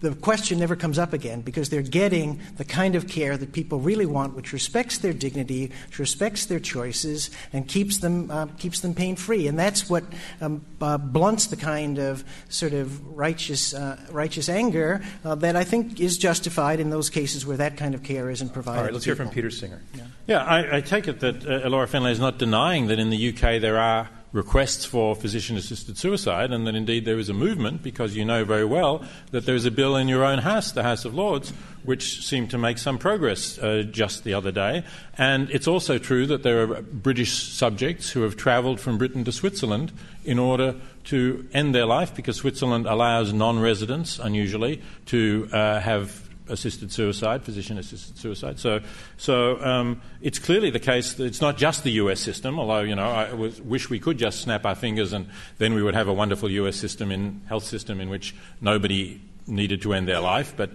[0.00, 3.80] the question never comes up again because they're getting the kind of care that people
[3.80, 8.80] really want, which respects their dignity, which respects their choices, and keeps them uh, keeps
[8.80, 9.46] them pain free.
[9.46, 10.04] And that's what
[10.40, 15.64] um, uh, blunts the kind of sort of righteous uh, righteous anger uh, that I
[15.64, 18.78] think is justified in those cases where that kind of care isn't provided.
[18.78, 19.82] All right, let's hear from Peter Singer.
[19.94, 23.10] Yeah, yeah I, I, take it that uh, Laura Finlay is not denying that in
[23.10, 27.34] the UK there are requests for physician assisted suicide, and that indeed there is a
[27.34, 30.72] movement, because you know very well that there is a bill in your own House,
[30.72, 31.52] the House of Lords,
[31.82, 34.84] which seemed to make some progress uh, just the other day.
[35.18, 39.32] And it's also true that there are British subjects who have travelled from Britain to
[39.32, 39.92] Switzerland
[40.24, 46.29] in order to end their life, because Switzerland allows non residents, unusually, to uh, have
[46.50, 48.58] assisted suicide, physician assisted suicide.
[48.58, 48.80] So,
[49.16, 52.94] so um, it's clearly the case that it's not just the US system, although, you
[52.94, 55.26] know, I wish we could just snap our fingers and
[55.58, 59.82] then we would have a wonderful US system in health system in which nobody needed
[59.82, 60.54] to end their life.
[60.56, 60.70] But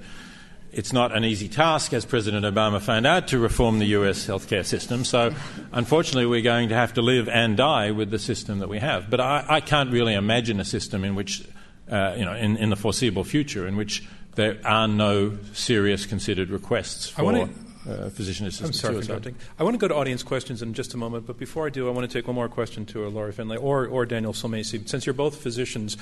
[0.75, 4.65] it's not an easy task, as President Obama found out, to reform the US healthcare
[4.65, 5.05] system.
[5.05, 5.33] So,
[5.71, 9.09] unfortunately, we're going to have to live and die with the system that we have.
[9.09, 11.47] But I, I can't really imagine a system in which,
[11.89, 14.03] uh, you know, in, in the foreseeable future, in which
[14.35, 17.49] there are no serious considered requests for wanna,
[17.89, 19.35] uh, physician assisted I'm sorry.
[19.59, 21.87] I want to go to audience questions in just a moment, but before I do,
[21.87, 24.87] I want to take one more question to Laura Finlay or, or Daniel Sulmasy.
[24.87, 25.97] Since you're both physicians,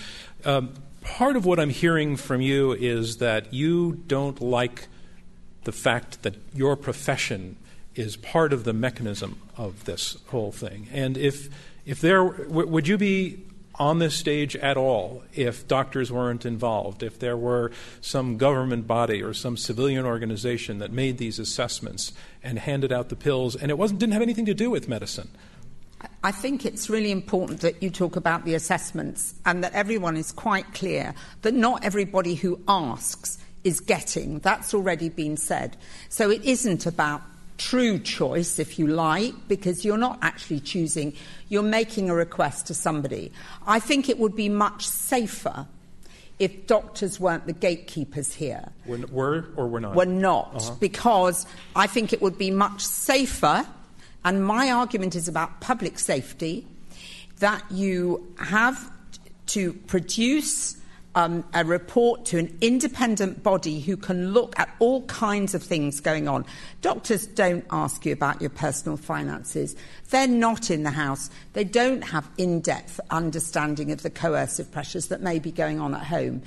[0.46, 4.88] um, part of what I'm hearing from you is that you don't like
[5.64, 7.58] the fact that your profession
[7.96, 10.88] is part of the mechanism of this whole thing.
[10.92, 11.50] And if
[11.86, 13.44] if there w- would you be
[13.76, 17.72] on this stage at all if doctors weren't involved, if there were
[18.02, 22.14] some government body or some civilian organization that made these assessments
[22.44, 25.30] and handed out the pills, and it wasn't, didn't have anything to do with medicine.
[26.24, 30.32] I think it's really important that you talk about the assessments and that everyone is
[30.32, 34.40] quite clear that not everybody who asks is getting.
[34.40, 35.78] That's already been said.
[36.10, 37.22] So it isn't about
[37.58, 41.14] true choice, if you like, because you're not actually choosing,
[41.50, 43.32] you're making a request to somebody.
[43.68, 45.68] I think it would be much safer
[46.40, 48.70] if doctors weren't the gatekeepers here.
[48.86, 49.96] Were, were or were not?
[49.96, 50.76] Were not, uh-huh.
[50.80, 51.46] because
[51.76, 53.66] I think it would be much safer,
[54.26, 56.66] and my argument is about public safety,
[57.40, 58.92] that you have
[59.48, 60.78] to produce
[61.16, 66.00] um, a report to an independent body who can look at all kinds of things
[66.00, 66.46] going on.
[66.82, 69.76] Doctors don't ask you about your personal finances.
[70.10, 71.30] They're not in the house.
[71.54, 75.94] They don't have in depth understanding of the coercive pressures that may be going on
[75.94, 76.42] at home.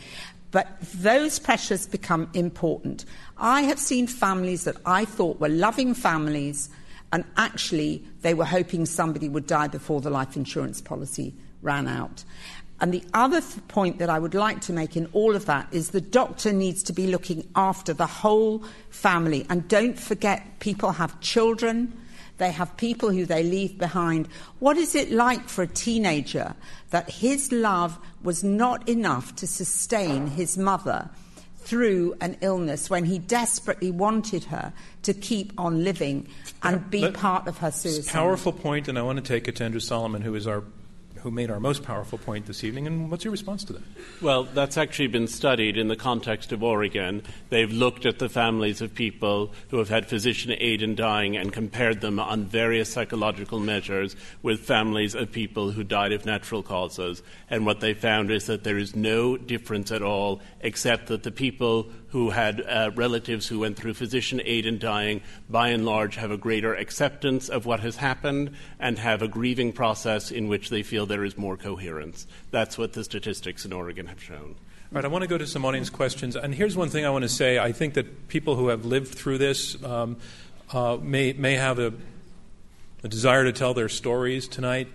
[0.51, 3.05] But those pressures become important.
[3.37, 6.71] I have seen families that I thought were loving families,
[7.13, 12.25] and actually they were hoping somebody would die before the life insurance policy ran out.
[12.81, 15.69] And the other th- point that I would like to make in all of that
[15.73, 19.47] is the doctor needs to be looking after the whole family.
[19.49, 21.93] And don't forget, people have children,
[22.39, 24.29] they have people who they leave behind.
[24.59, 26.55] What is it like for a teenager
[26.91, 31.09] that his love was not enough to sustain his mother?
[31.59, 34.73] Through an illness when he desperately wanted her
[35.03, 36.29] to keep on living
[36.63, 38.13] and be part of her suicide.
[38.13, 40.63] Powerful point, and I want to take it to Andrew Solomon, who is our
[41.23, 42.87] who made our most powerful point this evening.
[42.87, 43.83] And what's your response to that?
[44.21, 47.23] Well, that's actually been studied in the context of Oregon.
[47.49, 51.53] They've looked at the families of people who have had physician aid in dying and
[51.53, 57.23] compared them on various psychological measures with families of people who died of natural causes.
[57.51, 61.31] And what they found is that there is no difference at all, except that the
[61.31, 66.17] people who had uh, relatives who went through physician aid in dying, by and large,
[66.17, 70.71] have a greater acceptance of what has happened and have a grieving process in which
[70.71, 72.27] they feel there is more coherence.
[72.51, 74.55] That's what the statistics in Oregon have shown.
[74.93, 76.37] All right, I want to go to some audience questions.
[76.37, 77.59] And here's one thing I want to say.
[77.59, 80.17] I think that people who have lived through this um,
[80.73, 81.93] uh, may, may have a,
[83.03, 84.89] a desire to tell their stories tonight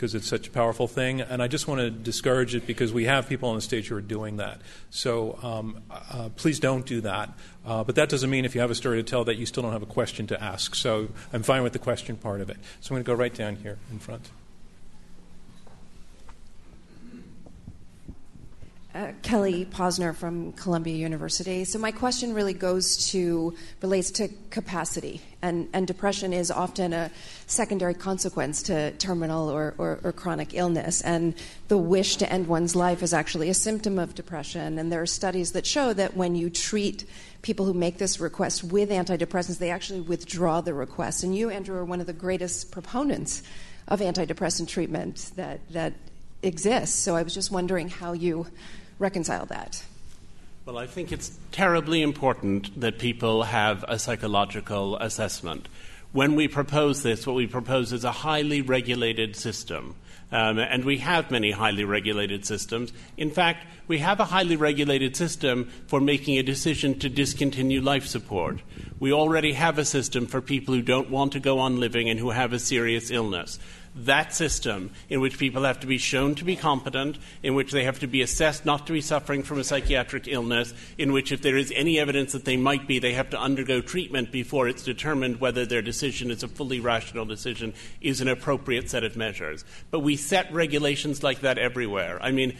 [0.00, 1.20] because it's such a powerful thing.
[1.20, 3.96] And I just want to discourage it because we have people on the stage who
[3.96, 4.62] are doing that.
[4.88, 7.28] So um, uh, please don't do that.
[7.66, 9.62] Uh, but that doesn't mean if you have a story to tell that you still
[9.62, 10.74] don't have a question to ask.
[10.74, 12.56] So I'm fine with the question part of it.
[12.80, 14.30] So I'm going to go right down here in front.
[18.92, 21.64] Uh, Kelly Posner from Columbia University.
[21.64, 27.08] So my question really goes to relates to capacity, and, and depression is often a
[27.46, 31.02] secondary consequence to terminal or, or, or, chronic illness.
[31.02, 31.36] And
[31.68, 34.76] the wish to end one's life is actually a symptom of depression.
[34.76, 37.04] And there are studies that show that when you treat
[37.42, 41.22] people who make this request with antidepressants, they actually withdraw the request.
[41.22, 43.44] And you, Andrew, are one of the greatest proponents
[43.86, 45.92] of antidepressant treatment that that
[46.42, 46.98] exists.
[46.98, 48.46] So I was just wondering how you
[49.00, 49.82] reconcile that?
[50.66, 55.68] Well, I think it's terribly important that people have a psychological assessment.
[56.12, 59.96] When we propose this, what we propose is a highly regulated system.
[60.32, 62.92] Um, and we have many highly regulated systems.
[63.16, 68.06] In fact, we have a highly regulated system for making a decision to discontinue life
[68.06, 68.60] support.
[69.00, 72.20] We already have a system for people who don't want to go on living and
[72.20, 73.58] who have a serious illness
[74.06, 77.84] that system in which people have to be shown to be competent, in which they
[77.84, 81.42] have to be assessed not to be suffering from a psychiatric illness, in which if
[81.42, 84.82] there is any evidence that they might be, they have to undergo treatment before it's
[84.82, 89.64] determined whether their decision is a fully rational decision, is an appropriate set of measures.
[89.90, 92.18] But we set regulations like that everywhere.
[92.22, 92.56] I mean,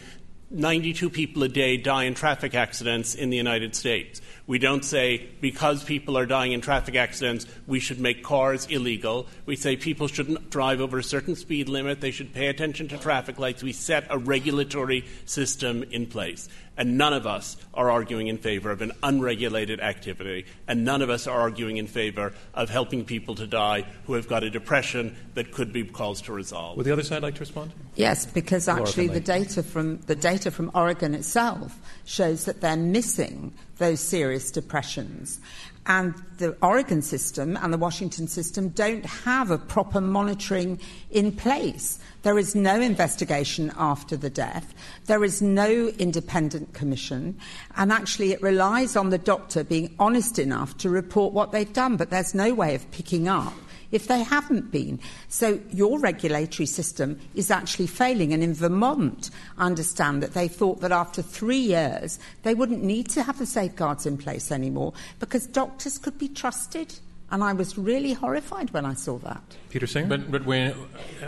[0.50, 4.20] 92 people a day die in traffic accidents in the United States.
[4.50, 9.28] We don't say because people are dying in traffic accidents, we should make cars illegal.
[9.46, 12.98] We say people shouldn't drive over a certain speed limit, they should pay attention to
[12.98, 13.62] traffic lights.
[13.62, 16.48] We set a regulatory system in place.
[16.76, 21.10] And none of us are arguing in favor of an unregulated activity, and none of
[21.10, 25.14] us are arguing in favor of helping people to die who have got a depression
[25.34, 26.76] that could be caused to resolve.
[26.76, 27.72] Would the other side like to respond?
[27.94, 33.52] Yes, because actually the data from the data from Oregon itself shows that they're missing
[33.80, 35.40] those serious depressions.
[35.86, 40.78] And the Oregon system and the Washington system don't have a proper monitoring
[41.10, 41.98] in place.
[42.22, 44.72] There is no investigation after the death.
[45.06, 47.36] There is no independent commission.
[47.76, 51.96] And actually, it relies on the doctor being honest enough to report what they've done,
[51.96, 53.54] but there's no way of picking up
[53.92, 55.00] if they haven't been.
[55.28, 58.32] So your regulatory system is actually failing.
[58.32, 63.08] And in Vermont, I understand that they thought that after three years, they wouldn't need
[63.10, 66.94] to have the safeguards in place anymore because doctors could be trusted.
[67.32, 69.42] And I was really horrified when I saw that.
[69.68, 70.08] Peter Singer?
[70.08, 70.72] But, but we,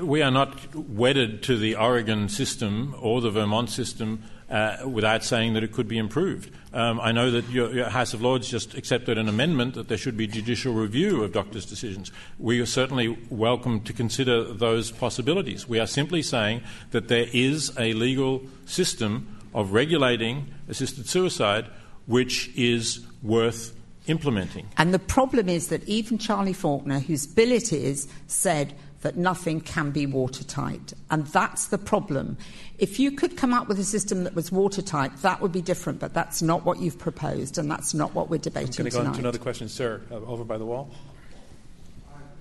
[0.01, 5.55] we are not wedded to the Oregon system or the Vermont system uh, without saying
[5.55, 6.51] that it could be improved.
[6.75, 9.97] Um, I know that your, your, House of Lords just accepted an amendment that there
[9.97, 12.13] should be judicial review of doctors' decisions.
[12.39, 15.67] We are certainly welcome to consider those possibilities.
[15.67, 21.67] We are simply saying that there is a legal system of regulating assisted suicide
[22.07, 23.75] which is worth
[24.07, 24.69] implementing.
[24.77, 29.61] And the problem is that even Charlie Falconer, whose bill it is, said that nothing
[29.61, 30.93] can be watertight.
[31.11, 32.39] And that's the problem.
[32.79, 36.01] If you could come up with a system that was watertight, that would be different,
[36.01, 38.99] but that's not what you've proposed, and that's not what we're debating I'm going to
[38.99, 39.69] go on to another question.
[39.69, 40.91] Sir, uh, over by the wall.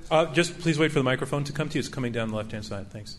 [0.10, 1.80] Uh, just please wait for the microphone to come to you.
[1.80, 2.92] It's coming down the left hand side.
[2.92, 3.18] Thanks.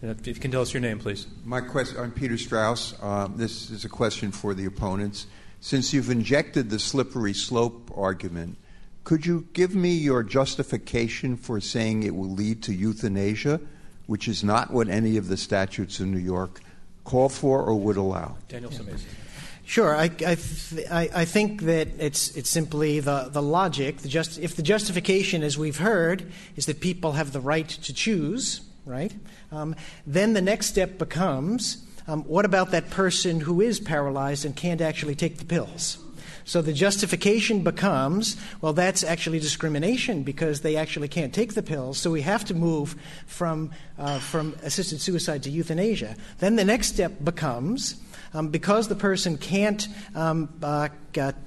[0.00, 1.26] If you can tell us your name, please.
[1.44, 2.94] My question, I'm Peter Strauss.
[3.00, 5.26] Uh, this is a question for the opponents.
[5.60, 8.56] Since you've injected the slippery slope argument,
[9.04, 13.60] could you give me your justification for saying it will lead to euthanasia,
[14.06, 16.60] which is not what any of the statutes in New York
[17.04, 18.36] call for or would allow?
[18.48, 18.94] Daniel yeah.
[19.64, 23.98] Sure, I, I, th- I, I, think that it's, it's simply the, the logic.
[23.98, 27.94] The just, if the justification, as we've heard, is that people have the right to
[27.94, 29.12] choose, right,
[29.52, 29.76] um,
[30.06, 34.80] then the next step becomes um, what about that person who is paralyzed and can't
[34.80, 35.98] actually take the pills?
[36.44, 41.98] So the justification becomes, well, that's actually discrimination because they actually can't take the pills.
[41.98, 46.16] So we have to move from, uh, from assisted suicide to euthanasia.
[46.38, 47.96] Then the next step becomes,
[48.34, 50.88] um, because the person can't um, uh,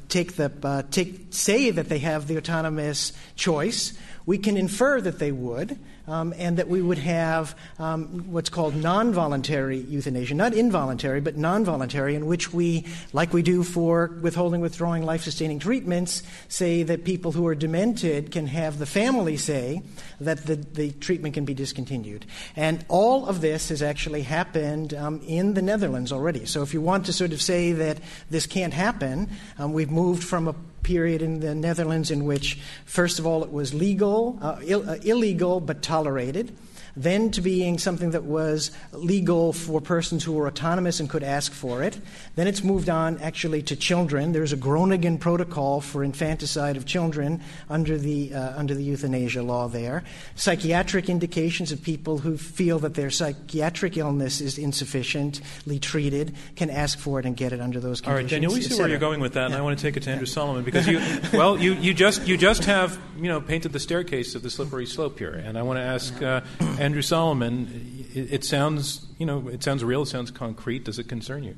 [0.09, 3.93] take the, uh, take, say that they have the autonomous choice,
[4.25, 8.75] we can infer that they would um, and that we would have um, what's called
[8.75, 14.11] non voluntary euthanasia, not involuntary, but non voluntary, in which we, like we do for
[14.21, 19.37] withholding, withdrawing, life sustaining treatments, say that people who are demented can have the family
[19.37, 19.81] say
[20.19, 22.25] that the, the treatment can be discontinued.
[22.55, 26.45] And all of this has actually happened um, in the Netherlands already.
[26.45, 27.99] So if you want to sort of say that
[28.29, 30.55] this can't happen, um, we've moved from a
[30.85, 34.97] period in the Netherlands in which, first of all, it was legal, uh, Ill, uh,
[35.01, 36.55] illegal but tolerated.
[36.95, 41.51] Then to being something that was legal for persons who were autonomous and could ask
[41.51, 41.99] for it.
[42.35, 44.31] Then it's moved on actually to children.
[44.31, 49.67] There's a Groningen protocol for infanticide of children under the, uh, under the euthanasia law
[49.67, 50.03] there.
[50.35, 56.97] Psychiatric indications of people who feel that their psychiatric illness is insufficiently treated can ask
[56.99, 58.07] for it and get it under those conditions.
[58.07, 59.97] All right, Daniel, we see where you're going with that, and I want to take
[59.97, 61.01] it to Andrew Solomon because you,
[61.33, 64.85] well, you, you just you just have you know painted the staircase of the slippery
[64.85, 66.41] slope here, and I want to ask uh,
[66.85, 68.05] Andrew Solomon.
[68.13, 70.03] It, it sounds you know it sounds real.
[70.03, 70.85] It sounds concrete.
[70.85, 71.57] Does it concern you?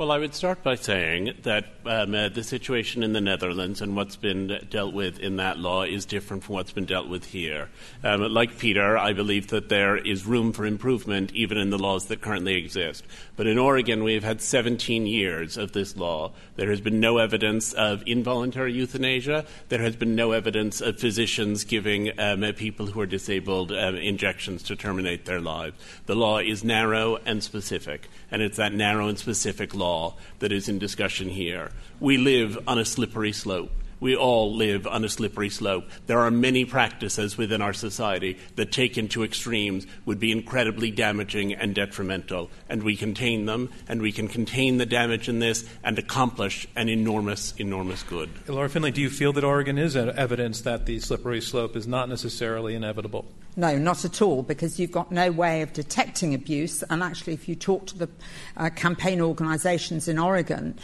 [0.00, 3.94] Well, I would start by saying that um, uh, the situation in the Netherlands and
[3.94, 7.68] what's been dealt with in that law is different from what's been dealt with here.
[8.02, 12.06] Um, like Peter, I believe that there is room for improvement even in the laws
[12.06, 13.04] that currently exist.
[13.36, 16.32] But in Oregon, we have had 17 years of this law.
[16.56, 19.44] There has been no evidence of involuntary euthanasia.
[19.68, 23.96] There has been no evidence of physicians giving um, uh, people who are disabled um,
[23.96, 25.76] injections to terminate their lives.
[26.06, 30.68] The law is narrow and specific, and it's that narrow and specific law that is
[30.68, 31.70] in discussion here.
[31.98, 33.70] We live on a slippery slope.
[34.00, 35.84] We all live on a slippery slope.
[36.06, 41.54] There are many practices within our society that, taken to extremes, would be incredibly damaging
[41.54, 42.50] and detrimental.
[42.68, 46.88] And we contain them, and we can contain the damage in this and accomplish an
[46.88, 48.30] enormous, enormous good.
[48.46, 52.08] Ilora Finlay, do you feel that Oregon is evidence that the slippery slope is not
[52.08, 53.26] necessarily inevitable?
[53.56, 56.82] No, not at all, because you've got no way of detecting abuse.
[56.84, 58.08] And actually, if you talk to the
[58.56, 60.78] uh, campaign organisations in Oregon,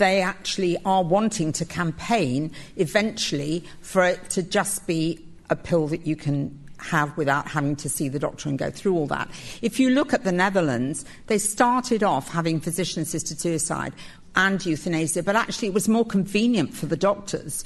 [0.00, 6.06] they actually are wanting to campaign eventually for it to just be a pill that
[6.06, 9.28] you can have without having to see the doctor and go through all that.
[9.60, 13.92] If you look at the Netherlands, they started off having physician assisted suicide
[14.34, 17.62] and euthanasia, but actually it was more convenient for the doctors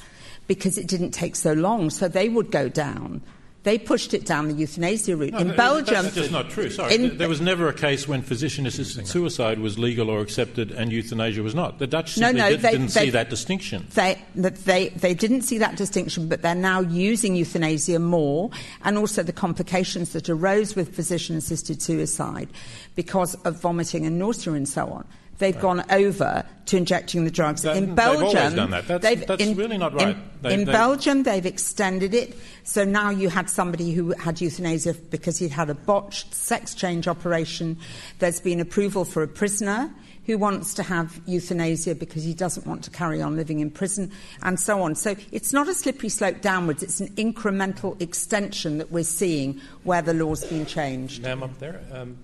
[0.49, 3.23] because it didn't take so long, so they would go down.
[3.65, 5.33] They pushed it down the euthanasia route.
[5.33, 6.05] No, in Belgium.
[6.05, 6.69] That's just not true.
[6.69, 6.95] Sorry.
[6.95, 10.93] In, there was never a case when physician assisted suicide was legal or accepted and
[10.93, 11.79] euthanasia was not.
[11.79, 13.87] The Dutch simply no, no, did, they, didn't they, see that distinction.
[13.95, 18.51] They, they, they didn't see that distinction, but they're now using euthanasia more
[18.83, 22.51] and also the complications that arose with physician assisted suicide
[22.95, 25.07] because of vomiting and nausea and so on
[25.39, 25.63] they've right.
[25.63, 27.63] gone over to injecting the drugs.
[27.63, 28.89] That, in Belgium, they've always done that.
[28.89, 30.09] That's, that's in, really not right.
[30.09, 32.37] In, they, in they, Belgium, they've extended it.
[32.63, 37.07] So now you had somebody who had euthanasia because he'd had a botched sex change
[37.09, 37.79] operation.
[38.19, 39.91] There's been approval for a prisoner
[40.27, 44.11] who wants to have euthanasia because he doesn't want to carry on living in prison,
[44.43, 44.95] and so on.
[44.95, 50.03] So it's not a slippery slope downwards, it's an incremental extension that we're seeing where
[50.03, 51.23] the law's been changed.
[51.23, 52.17] Ma'am, up there, um,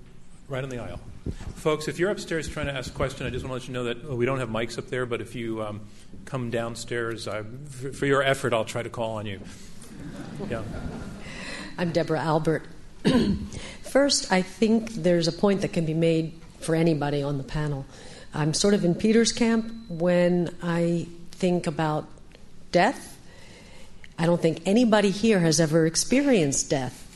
[0.49, 1.01] right on the aisle.
[1.57, 3.74] Folks, if you're upstairs trying to ask a question, I just want to let you
[3.74, 5.81] know that well, we don't have mics up there, but if you um,
[6.24, 9.41] come downstairs, I, for, for your effort, I'll try to call on you.
[10.49, 10.62] Yeah.
[11.76, 12.64] I'm Deborah Albert.
[13.83, 17.87] First, I think there's a point that can be made for anybody on the panel.
[18.33, 22.07] I'm sort of in Peter's camp when I think about
[22.70, 23.18] death.
[24.18, 27.07] I don't think anybody here has ever experienced death.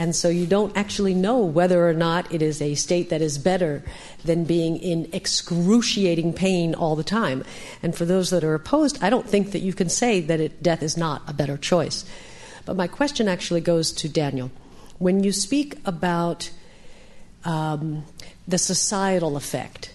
[0.00, 3.36] And so you don't actually know whether or not it is a state that is
[3.36, 3.82] better
[4.24, 7.44] than being in excruciating pain all the time.
[7.82, 10.62] And for those that are opposed, I don't think that you can say that it,
[10.62, 12.06] death is not a better choice.
[12.64, 14.50] But my question actually goes to Daniel.
[14.98, 16.50] When you speak about
[17.44, 18.04] um,
[18.48, 19.92] the societal effect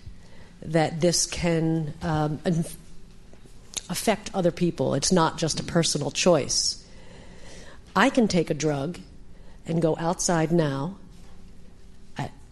[0.61, 2.39] that this can um,
[3.89, 6.85] affect other people, it's not just a personal choice.
[7.95, 8.99] I can take a drug
[9.67, 10.95] and go outside now,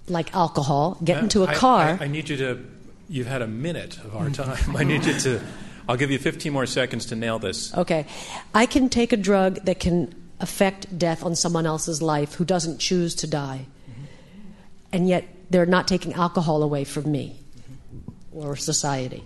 [0.07, 1.97] like alcohol, get into a I, car.
[1.99, 2.66] I, I, need you to,
[3.07, 4.76] you've had a minute of our time.
[4.76, 5.41] I need you to,
[5.88, 7.74] I'll give you 15 more seconds to nail this.
[7.74, 8.05] Okay.
[8.53, 12.80] I can take a drug that can affect death on someone else's life who doesn't
[12.80, 13.66] choose to die.
[13.89, 14.03] Mm-hmm.
[14.91, 18.38] And yet they're not taking alcohol away from me mm-hmm.
[18.38, 19.24] or society.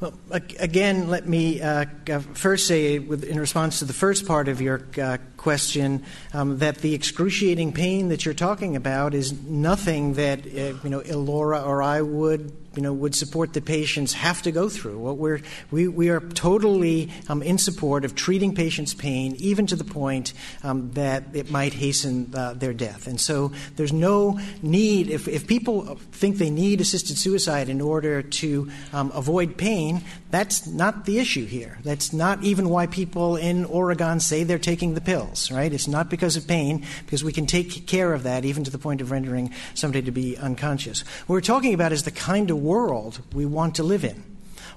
[0.00, 1.86] Well, again, let me uh,
[2.34, 6.94] first say, in response to the first part of your uh, question um, that the
[6.94, 12.00] excruciating pain that you're talking about is nothing that uh, you know Ilora or I
[12.00, 14.98] would you know would support the patients have to go through.
[14.98, 15.40] What we're
[15.70, 20.32] we, we are totally um, in support of treating patients' pain, even to the point
[20.62, 23.06] um, that it might hasten uh, their death.
[23.06, 28.22] And so there's no need if if people think they need assisted suicide in order
[28.22, 30.02] to um, avoid pain,
[30.34, 31.78] that's not the issue here.
[31.84, 35.72] That's not even why people in Oregon say they're taking the pills, right?
[35.72, 38.78] It's not because of pain, because we can take care of that even to the
[38.78, 41.02] point of rendering somebody to be unconscious.
[41.26, 44.24] What we're talking about is the kind of world we want to live in.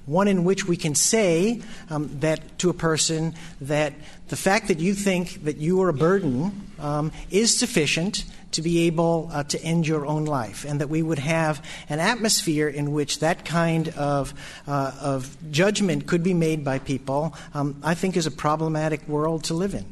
[0.08, 3.94] one in which we can say um, that to a person that
[4.30, 8.88] the fact that you think that you are a burden um, is sufficient to be
[8.88, 12.92] able uh, to end your own life, and that we would have an atmosphere in
[12.92, 14.34] which that kind of,
[14.68, 19.44] uh, of judgment could be made by people, um, I think is a problematic world
[19.46, 19.86] to live in.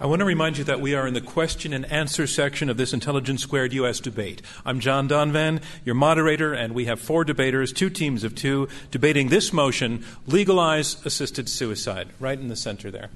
[0.00, 2.76] I want to remind you that we are in the question and answer section of
[2.76, 4.00] this Intelligence Squared U.S.
[4.00, 4.42] debate.
[4.66, 9.28] I'm John Donvan, your moderator, and we have four debaters, two teams of two, debating
[9.28, 13.08] this motion legalize assisted suicide, right in the center there.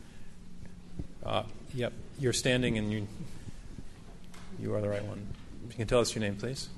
[1.26, 1.42] Uh,
[1.74, 3.08] yep, you're standing and you,
[4.60, 5.26] you are the right one.
[5.66, 6.68] If you can tell us your name, please,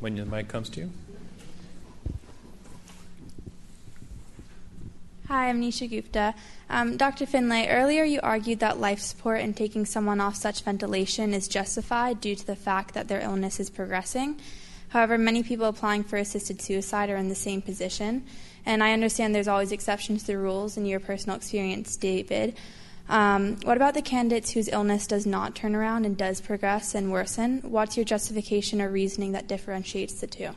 [0.00, 0.90] when the mic comes to you.
[5.28, 6.34] Hi, I'm Nisha Gupta.
[6.68, 7.24] Um, Dr.
[7.24, 12.20] Finlay, earlier you argued that life support and taking someone off such ventilation is justified
[12.20, 14.38] due to the fact that their illness is progressing.
[14.88, 18.24] However, many people applying for assisted suicide are in the same position,
[18.66, 22.54] and I understand there's always exceptions to the rules in your personal experience, David.
[23.08, 27.12] Um, what about the candidates whose illness does not turn around and does progress and
[27.12, 27.60] worsen?
[27.62, 30.50] What's your justification or reasoning that differentiates the two?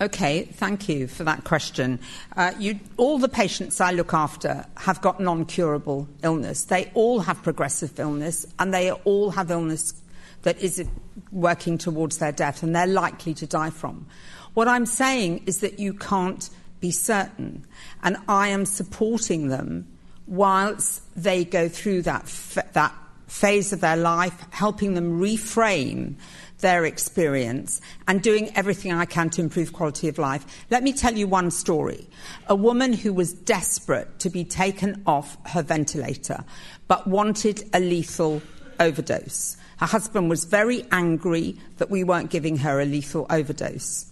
[0.00, 2.00] Okay, thank you for that question.
[2.36, 6.64] Uh, you, all the patients I look after have got non curable illness.
[6.64, 9.94] They all have progressive illness, and they all have illness
[10.42, 10.84] that is
[11.30, 14.06] working towards their death, and they're likely to die from.
[14.54, 16.48] What I'm saying is that you can't
[16.80, 17.64] be certain,
[18.02, 19.86] and I am supporting them
[20.32, 22.24] whilst they go through that,
[22.72, 22.94] that
[23.26, 26.14] phase of their life, helping them reframe
[26.60, 30.64] their experience and doing everything I can to improve quality of life.
[30.70, 32.08] Let me tell you one story.
[32.46, 36.44] A woman who was desperate to be taken off her ventilator
[36.88, 38.40] but wanted a lethal
[38.80, 39.58] overdose.
[39.76, 44.06] Her husband was very angry that we weren't giving her a lethal overdose.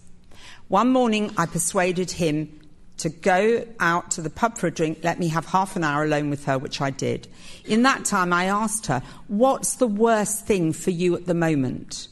[0.67, 2.60] One morning, I persuaded him
[3.01, 6.03] to go out to the pub for a drink, let me have half an hour
[6.03, 7.27] alone with her, which I did.
[7.65, 12.07] In that time, I asked her, What's the worst thing for you at the moment?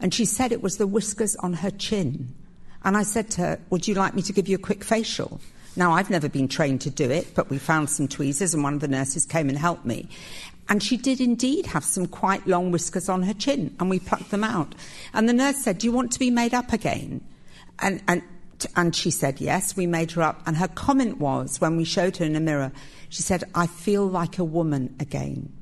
[0.00, 2.34] And she said it was the whiskers on her chin.
[2.84, 5.40] And I said to her, Would you like me to give you a quick facial?
[5.76, 8.74] Now, I've never been trained to do it, but we found some tweezers and one
[8.74, 10.08] of the nurses came and helped me.
[10.68, 14.30] And she did indeed have some quite long whiskers on her chin, and we plucked
[14.30, 14.74] them out.
[15.14, 17.20] And the nurse said, Do you want to be made up again?
[17.78, 18.22] And, and,
[18.76, 20.42] and she said, Yes, we made her up.
[20.46, 22.72] And her comment was, when we showed her in a mirror,
[23.08, 25.52] she said, I feel like a woman again.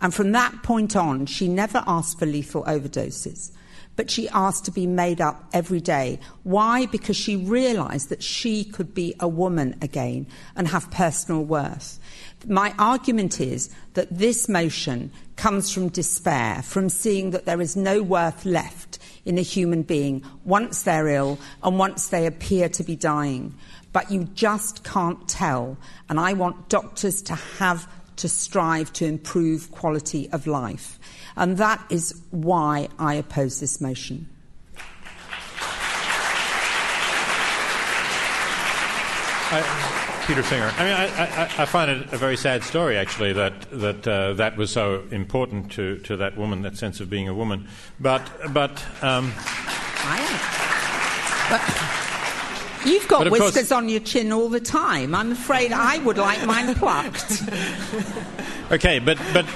[0.00, 3.52] And from that point on, she never asked for lethal overdoses
[3.96, 6.20] but she asked to be made up every day.
[6.44, 6.86] Why?
[6.86, 11.98] Because she realized that she could be a woman again and have personal worth.
[12.46, 18.02] My argument is that this motion comes from despair, from seeing that there is no
[18.02, 18.85] worth left
[19.26, 23.52] in a human being once they're ill and once they appear to be dying.
[23.92, 25.76] But you just can't tell.
[26.08, 27.86] And I want doctors to have
[28.16, 30.98] to strive to improve quality of life.
[31.36, 34.28] And that is why I oppose this motion.
[39.48, 40.72] I, Peter Singer.
[40.76, 44.32] I mean, I, I, I, find it a very sad story, actually, that that uh,
[44.34, 47.68] that was so important to, to that woman, that sense of being a woman.
[48.00, 48.84] But but.
[49.02, 49.32] Um,
[51.48, 51.62] but
[52.84, 55.14] you've got whiskers course, on your chin all the time.
[55.14, 57.42] I'm afraid I would like mine plucked.
[58.72, 59.46] okay, but but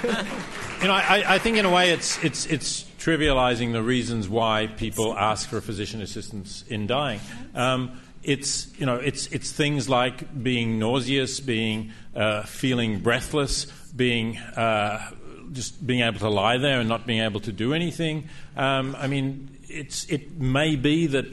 [0.80, 4.66] you know, I, I, think in a way it's, it's, it's trivializing the reasons why
[4.66, 7.20] people ask for physician assistance in dying.
[7.54, 14.36] Um, it's, you know, it's, it's things like being nauseous, being uh, feeling breathless, being
[14.38, 15.10] uh,
[15.52, 18.28] just being able to lie there and not being able to do anything.
[18.56, 21.26] Um, I mean, it's, it may be that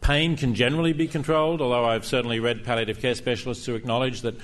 [0.00, 4.36] pain can generally be controlled, although I've certainly read palliative care specialists who acknowledge that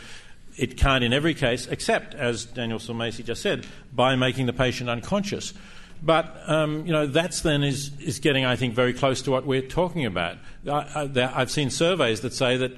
[0.57, 4.91] it can't in every case, except, as Daniel Sulmasy just said, by making the patient
[4.91, 5.55] unconscious.
[6.05, 9.47] But um, you know that's then is, is getting, I think, very close to what
[9.47, 10.39] we're talking about.
[10.69, 12.73] I, have seen surveys that say that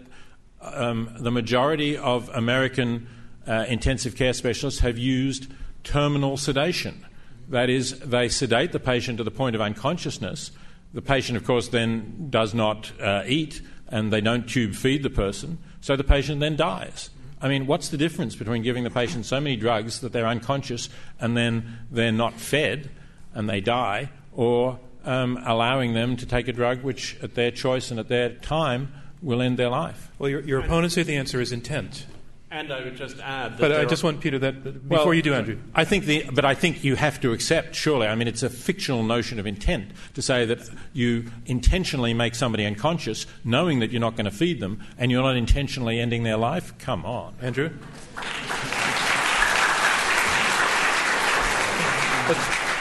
[0.61, 3.09] um, the majority of American
[3.47, 5.51] uh, intensive care specialists have used
[5.85, 7.05] terminal sedation.
[7.49, 10.51] That is, they sedate the patient to the point of unconsciousness.
[10.93, 15.11] The patient, of course, then does not uh, eat, and they don't tube feed the
[15.11, 17.11] person, so the patient then dies.
[17.41, 20.89] I mean, what's the difference between giving the patient so many drugs that they're unconscious
[21.21, 22.89] and then they're not fed
[23.35, 27.91] and they die, or um, allowing them to take a drug which, at their choice
[27.91, 28.93] and at their time,
[29.23, 30.11] will end their life?
[30.19, 32.07] Well, your, your opponents say the answer is intent.
[32.51, 35.35] And I would just add But I just want Peter that before Well, you do,
[35.35, 35.59] Andrew.
[35.75, 38.07] I think the, but I think you have to accept, surely.
[38.07, 42.65] I mean, it's a fictional notion of intent to say that you intentionally make somebody
[42.65, 46.37] unconscious, knowing that you're not going to feed them, and you're not intentionally ending their
[46.37, 46.79] life.
[46.79, 47.71] Come on, Andrew.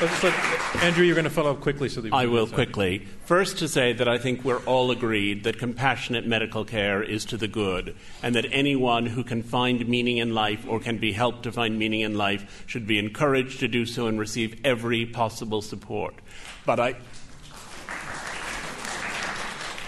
[0.02, 3.07] Let's, let's let, Andrew, you're going to follow up quickly, so that I will quickly.
[3.26, 7.38] First, to say that I think we're all agreed that compassionate medical care is to
[7.38, 11.44] the good, and that anyone who can find meaning in life or can be helped
[11.44, 15.61] to find meaning in life should be encouraged to do so and receive every possible
[15.61, 16.15] support.
[16.65, 16.95] But I.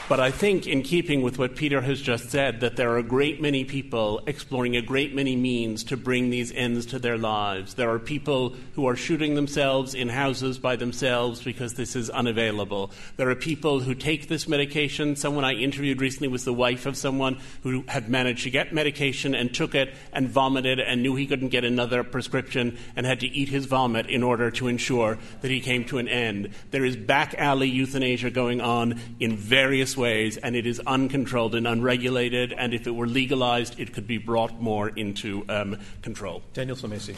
[0.07, 3.03] But I think, in keeping with what Peter has just said, that there are a
[3.03, 7.73] great many people exploring a great many means to bring these ends to their lives.
[7.73, 12.91] There are people who are shooting themselves in houses by themselves because this is unavailable.
[13.17, 15.15] There are people who take this medication.
[15.15, 19.33] Someone I interviewed recently was the wife of someone who had managed to get medication
[19.33, 23.27] and took it and vomited and knew he couldn't get another prescription and had to
[23.27, 26.51] eat his vomit in order to ensure that he came to an end.
[26.69, 31.67] There is back alley euthanasia going on in various ways, and it is uncontrolled and
[31.67, 32.53] unregulated.
[32.53, 36.43] And if it were legalized, it could be brought more into um, control.
[36.53, 37.15] Daniel Sulmasy.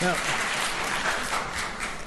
[0.00, 0.71] Now, ac-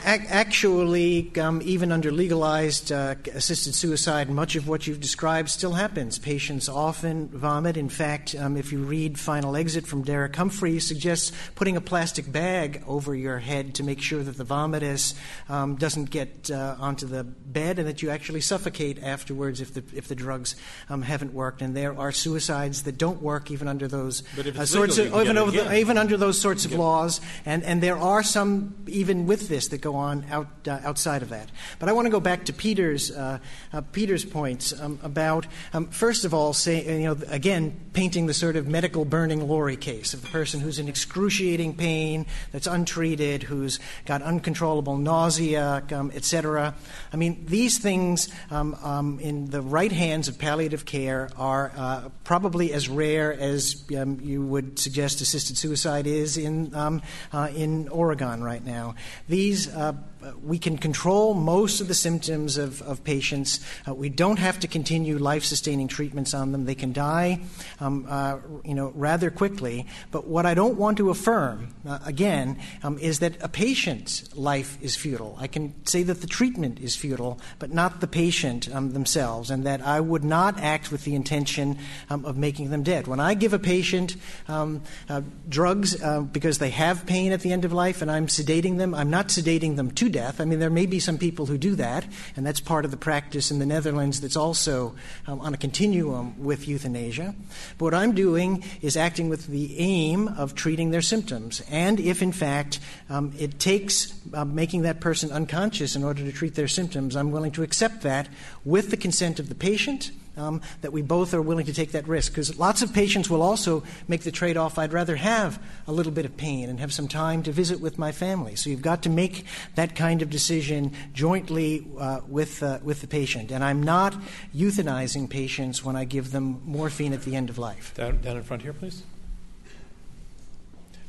[0.06, 6.20] actually, um, even under legalized uh, assisted suicide, much of what you've described still happens.
[6.20, 7.76] Patients often vomit.
[7.76, 12.32] In fact, um, if you read Final Exit from Derek Humphry, suggests putting a plastic
[12.32, 15.16] bag over your head to make sure that the vomitus
[15.50, 19.84] um, doesn't get uh, onto the bed and that you actually suffocate afterwards if the,
[19.96, 20.56] if the drugs
[20.88, 21.64] um, haven't worked.
[21.64, 25.38] And there are suicides that don't work even under those uh, sorts legal, of even,
[25.38, 29.50] over the, even under those sorts of laws, and, and there are some even with
[29.50, 31.50] this that go on out, uh, outside of that.
[31.80, 33.40] But I want to go back to Peter's uh,
[33.74, 38.34] uh, Peter's points um, about um, first of all, say you know again painting the
[38.34, 43.44] sort of medical burning lorry case of the person who's in excruciating pain that's untreated,
[43.44, 46.76] who's got uncontrollable nausea, um, etc.
[47.14, 52.10] I mean these things um, um, in the right hands of palliative care are uh,
[52.24, 58.44] probably as rare as um, you would suggest assisted suicide is in uh, in Oregon
[58.44, 58.96] right now.
[59.28, 59.94] These uh,
[60.44, 63.60] we can control most of the symptoms of, of patients.
[63.88, 66.66] Uh, we don't have to continue life-sustaining treatments on them.
[66.66, 67.42] They can die,
[67.80, 69.86] um, uh, you know, rather quickly.
[70.12, 74.78] But what I don't want to affirm, uh, again, um, is that a patient's life
[74.82, 75.36] is futile.
[75.40, 79.66] I can say that the treatment is futile, but not the patient um, themselves, and
[79.66, 81.78] that I would not act with the intention
[82.10, 83.08] um, of making them dead.
[83.08, 84.16] When I give a patient
[84.48, 88.28] um, uh, drugs uh, because they have pain at the end of life, and I'm
[88.28, 90.40] sedating them, I'm not sedating them to death.
[90.40, 92.98] I mean, there may be some people who do that, and that's part of the
[92.98, 94.96] practice in the Netherlands that's also
[95.28, 97.36] um, on a continuum with euthanasia.
[97.78, 101.62] But what I'm doing is acting with the aim of treating their symptoms.
[101.70, 102.80] And if, in fact,
[103.10, 107.32] um, it takes uh, making that person unconscious in order to treat their symptoms, I'm
[107.32, 108.30] willing to accept that
[108.64, 110.12] with the consent of the patient.
[110.38, 112.32] Um, that we both are willing to take that risk.
[112.34, 116.12] Because lots of patients will also make the trade off I'd rather have a little
[116.12, 118.56] bit of pain and have some time to visit with my family.
[118.56, 119.46] So you've got to make
[119.76, 123.52] that kind of decision jointly uh, with, uh, with the patient.
[123.52, 124.16] And I'm not
[124.54, 127.94] euthanizing patients when I give them morphine at the end of life.
[127.96, 129.04] Down, down in front here, please.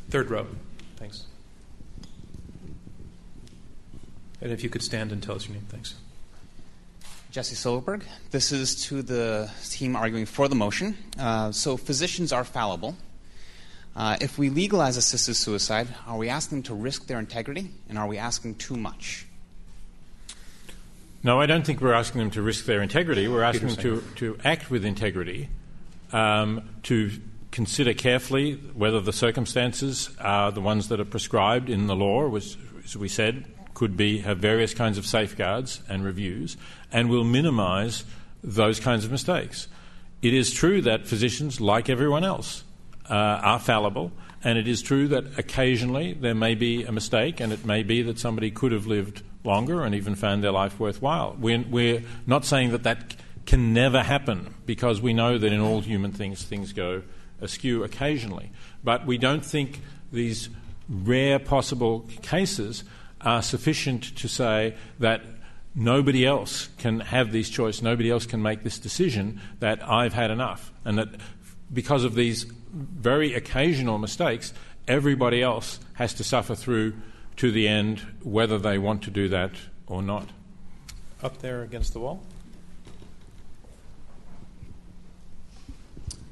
[0.08, 0.46] Third row.
[0.96, 1.24] Thanks.
[4.40, 5.94] And if you could stand and tell us your name, thanks.
[7.36, 8.02] Jesse Silverberg.
[8.30, 10.96] This is to the team arguing for the motion.
[11.18, 12.96] Uh, so, physicians are fallible.
[13.94, 17.98] Uh, if we legalize assisted suicide, are we asking them to risk their integrity, and
[17.98, 19.26] are we asking too much?
[21.22, 23.28] No, I don't think we're asking them to risk their integrity.
[23.28, 25.50] We're asking them to, to act with integrity,
[26.14, 27.10] um, to
[27.50, 32.56] consider carefully whether the circumstances are the ones that are prescribed in the law, which,
[32.82, 33.44] as we said,
[33.76, 36.56] could be have various kinds of safeguards and reviews,
[36.90, 38.04] and will minimise
[38.42, 39.68] those kinds of mistakes.
[40.22, 42.64] It is true that physicians, like everyone else,
[43.10, 44.12] uh, are fallible,
[44.42, 48.00] and it is true that occasionally there may be a mistake, and it may be
[48.00, 51.36] that somebody could have lived longer and even found their life worthwhile.
[51.38, 55.82] We're, we're not saying that that can never happen because we know that in all
[55.82, 57.02] human things things go
[57.42, 58.52] askew occasionally.
[58.82, 60.48] But we don't think these
[60.88, 62.82] rare possible cases
[63.20, 65.22] are sufficient to say that
[65.74, 70.30] nobody else can have this choice, nobody else can make this decision that I've had
[70.30, 70.72] enough.
[70.84, 71.08] And that
[71.72, 74.52] because of these very occasional mistakes,
[74.88, 76.94] everybody else has to suffer through
[77.36, 79.52] to the end, whether they want to do that
[79.86, 80.28] or not.
[81.22, 82.22] Up there against the wall.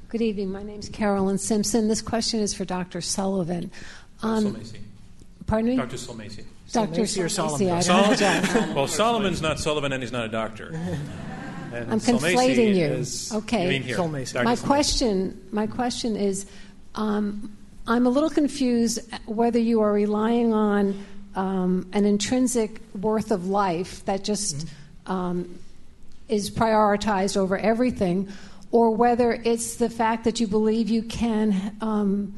[0.09, 0.51] Good evening.
[0.51, 1.87] My name is Carolyn Simpson.
[1.87, 3.01] This question is for Dr.
[3.01, 3.71] Sullivan.
[4.21, 4.57] Um,
[5.45, 5.75] pardon me?
[5.75, 5.97] Dr.
[5.97, 6.45] Sulmasy.
[6.75, 7.03] Dr.
[7.03, 7.69] Sulmasy or Solomon?
[7.69, 8.75] I apologize.
[8.75, 10.67] well, Solomon's not Sullivan and he's not a doctor.
[11.73, 13.37] And I'm conflating you.
[13.37, 13.77] okay.
[13.79, 16.45] You my question, my question is,
[16.95, 17.55] um,
[17.87, 24.03] I'm a little confused whether you are relying on um, an intrinsic worth of life
[24.05, 25.11] that just mm-hmm.
[25.11, 25.59] um,
[26.29, 28.29] is prioritized over everything,
[28.71, 32.33] or whether it's the fact that you believe you can um,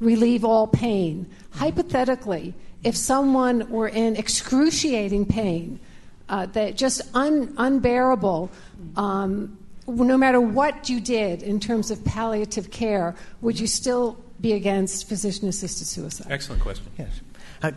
[0.00, 1.24] relieve all pain.
[1.24, 1.58] Mm-hmm.
[1.58, 5.80] Hypothetically, if someone were in excruciating pain,
[6.28, 8.50] uh, that just un- unbearable,
[8.96, 14.52] um, no matter what you did in terms of palliative care, would you still be
[14.52, 16.28] against physician assisted suicide?
[16.30, 16.86] Excellent question.
[16.98, 17.20] Yes.
[17.62, 17.72] Uh,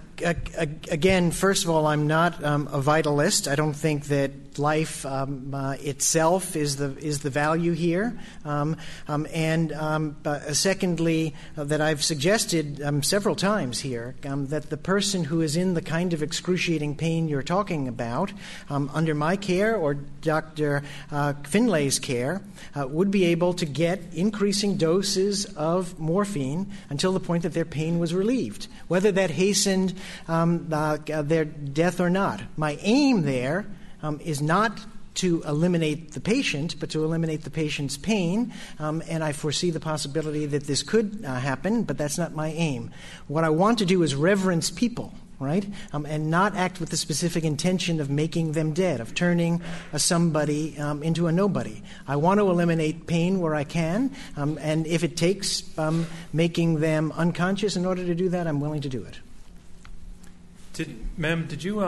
[0.90, 3.52] again, first of all, I'm not um, a vitalist.
[3.52, 8.18] I don't think that life um, uh, itself is the is the value here.
[8.46, 8.78] Um,
[9.08, 14.78] um and um, uh, secondly, uh, that I've suggested um, several times here that the
[14.78, 18.32] person who is in the kind of excruciating pain you're talking about,
[18.70, 20.84] under my care or Dr.
[21.12, 22.42] Uh, Finlay's care,
[22.76, 27.66] uh, would be able to get increasing doses of morphine until the point that their
[27.66, 29.94] pain was relieved, whether that hastened
[30.28, 32.42] uh, their death or not.
[32.58, 33.76] My aim there um,
[34.24, 34.80] is not
[35.16, 38.54] to eliminate the patient, but to eliminate the patient's pain.
[38.80, 42.50] Um, and I foresee the possibility that this could uh, happen, but that's not my
[42.50, 42.92] aim.
[43.28, 45.14] What I want to do is reverence people.
[45.40, 45.68] Right?
[45.92, 49.62] Um, and not act with the specific intention of making them dead, of turning
[49.92, 51.82] a somebody um, into a nobody.
[52.08, 56.80] I want to eliminate pain where I can, um, and if it takes um, making
[56.80, 59.20] them unconscious in order to do that, I'm willing to do it.
[60.74, 61.84] Did, ma'am, did you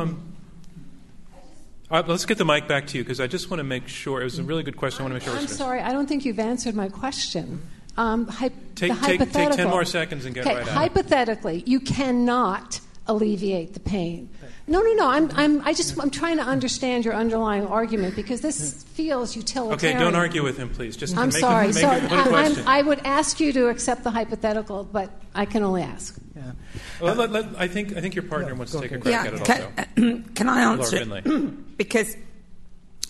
[1.92, 3.88] um, uh, let's get the mic back to you because I just want to make
[3.88, 4.22] sure.
[4.22, 5.02] It was a really good question.
[5.02, 5.40] I want to make sure.
[5.40, 5.82] I'm sorry.
[5.82, 7.62] I don't think you've answered my question.
[7.98, 12.82] Um, hy- take, take, take, 10 more seconds and get okay, right Hypothetically, you cannot
[13.08, 14.30] alleviate the pain.
[14.68, 15.08] No, no, no.
[15.08, 19.98] I'm, I'm, I just, I'm trying to understand your underlying argument because this feels utilitarian.
[19.98, 20.98] Okay, don't argue with him, please.
[20.98, 21.70] Just I'm make sorry.
[21.70, 25.84] A, so I, I would ask you to accept the hypothetical, but I can only
[25.84, 26.18] ask.
[26.36, 26.52] Yeah.
[27.00, 29.32] Well, let, let, I think I think your partner wants to take a crack yeah,
[29.32, 30.24] at it can, also.
[30.36, 31.22] Can I answer?
[31.78, 32.18] because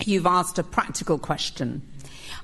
[0.03, 1.81] you've asked a practical question.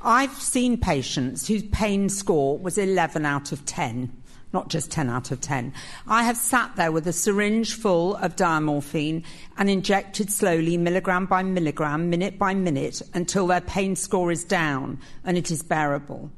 [0.04, 4.12] I've seen patients whose pain score was 11 out of 10
[4.54, 5.74] not just 10 out of 10.
[6.08, 9.24] I have sat there with a syringe full of diamorphine
[9.58, 15.00] and injected slowly, milligram by milligram, minute by minute, until their pain score is down
[15.24, 16.32] and it is bearable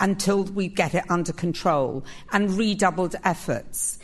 [0.00, 3.98] until we get it under control and redoubled efforts.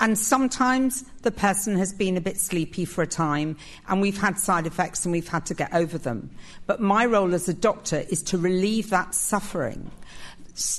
[0.00, 3.56] And sometimes the person has been a bit sleepy for a time
[3.88, 6.30] and we've had side effects and we've had to get over them.
[6.66, 9.90] But my role as a doctor is to relieve that suffering.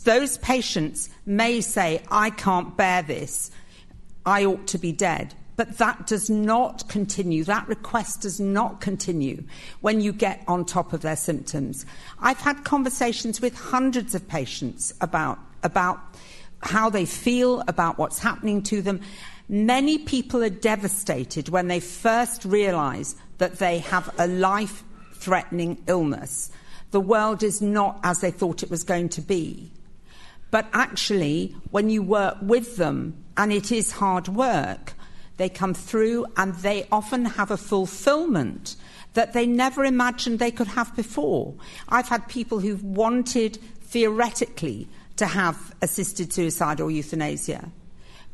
[0.04, 3.52] Those patients may say, I can't bear this,
[4.26, 5.34] I ought to be dead.
[5.56, 7.44] But that does not continue.
[7.44, 9.44] That request does not continue
[9.82, 11.86] when you get on top of their symptoms.
[12.20, 16.00] I've had conversations with hundreds of patients about, about
[16.64, 19.02] how they feel, about what's happening to them.
[19.48, 24.84] Many people are devastated when they first realize that they have a life
[25.14, 26.50] threatening illness.
[26.94, 29.72] The world is not as they thought it was going to be.
[30.52, 34.94] But actually, when you work with them, and it is hard work,
[35.38, 38.76] they come through and they often have a fulfillment
[39.16, 41.56] that they never imagined they could have before.
[41.90, 47.72] I've had people who've wanted theoretically to have assisted suicide or euthanasia,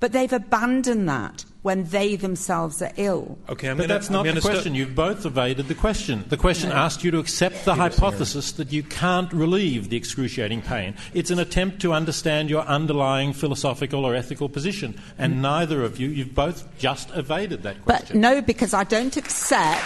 [0.02, 3.38] but they've abandoned that when they themselves are ill.
[3.50, 4.76] Okay, I'm but gonna, that's not I'm the question.
[4.76, 6.24] You've both evaded the question.
[6.30, 6.76] The question no.
[6.76, 10.96] asked you to accept the hypothesis that you can't relieve the excruciating pain.
[11.14, 15.38] It's an attempt to understand your underlying philosophical or ethical position, and mm.
[15.42, 18.22] neither of you, you've both just evaded that question.
[18.22, 19.84] But no, because I don't accept.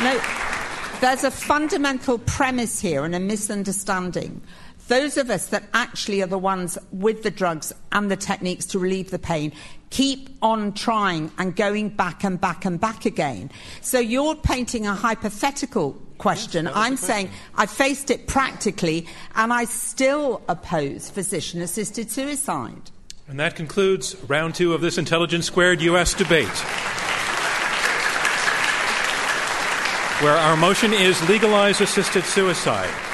[0.00, 0.20] no,
[1.00, 4.40] there's a fundamental premise here and a misunderstanding
[4.88, 8.78] those of us that actually are the ones with the drugs and the techniques to
[8.78, 9.52] relieve the pain
[9.92, 13.50] keep on trying and going back and back and back again.
[13.82, 16.64] So you're painting a hypothetical question.
[16.64, 22.90] Yes, I'm saying I faced it practically and I still oppose physician assisted suicide.
[23.28, 26.48] And that concludes round two of this Intelligence Squared US debate.
[30.22, 33.11] where our motion is legalize assisted suicide.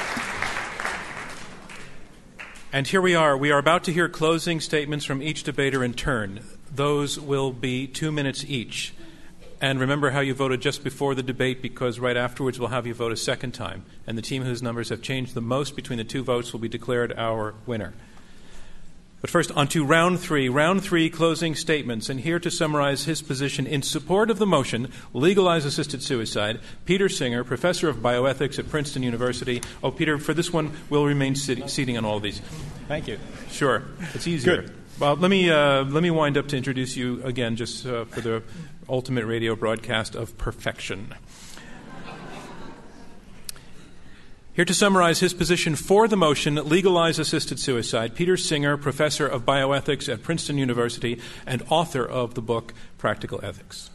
[2.70, 3.34] And here we are.
[3.34, 6.40] We are about to hear closing statements from each debater in turn.
[6.70, 8.92] Those will be two minutes each.
[9.58, 12.92] And remember how you voted just before the debate because right afterwards we'll have you
[12.92, 13.86] vote a second time.
[14.06, 16.68] And the team whose numbers have changed the most between the two votes will be
[16.68, 17.94] declared our winner.
[19.20, 20.48] But first, on to round three.
[20.48, 22.08] Round three, closing statements.
[22.08, 27.08] And here to summarize his position in support of the motion, legalize assisted suicide, Peter
[27.08, 29.60] Singer, professor of bioethics at Princeton University.
[29.82, 32.40] Oh, Peter, for this one, we'll remain sit- seating on all of these.
[32.86, 33.18] Thank you.
[33.50, 33.82] Sure,
[34.14, 34.62] it's easier.
[34.62, 34.74] Good.
[35.00, 38.20] Well, let me, uh, let me wind up to introduce you again, just uh, for
[38.20, 38.42] the
[38.88, 41.14] ultimate radio broadcast of perfection.
[44.58, 49.44] Here to summarize his position for the motion, legalize assisted suicide, Peter Singer, professor of
[49.44, 53.88] bioethics at Princeton University and author of the book Practical Ethics.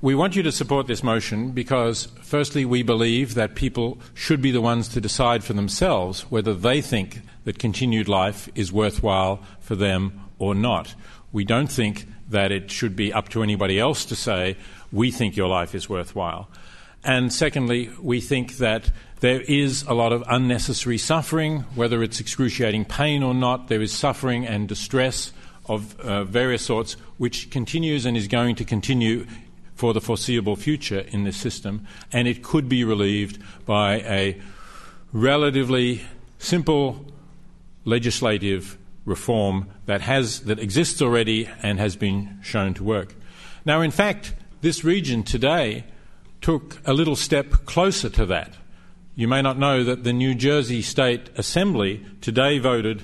[0.00, 4.50] We want you to support this motion because, firstly, we believe that people should be
[4.50, 9.76] the ones to decide for themselves whether they think that continued life is worthwhile for
[9.76, 10.94] them or not.
[11.32, 14.56] We don't think that it should be up to anybody else to say,
[14.90, 16.48] we think your life is worthwhile.
[17.02, 22.86] And secondly, we think that there is a lot of unnecessary suffering, whether it's excruciating
[22.86, 23.68] pain or not.
[23.68, 25.32] There is suffering and distress
[25.66, 29.26] of uh, various sorts, which continues and is going to continue
[29.74, 31.86] for the foreseeable future in this system.
[32.12, 34.40] And it could be relieved by a
[35.12, 36.02] relatively
[36.38, 37.04] simple
[37.84, 43.14] legislative reform that has that exists already and has been shown to work.
[43.64, 45.84] Now, in fact, this region today
[46.40, 48.54] took a little step closer to that.
[49.20, 53.02] You may not know that the New Jersey State Assembly today voted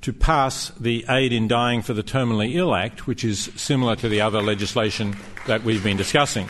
[0.00, 4.08] to pass the Aid in Dying for the Terminally Ill Act, which is similar to
[4.08, 5.14] the other legislation
[5.46, 6.48] that we've been discussing.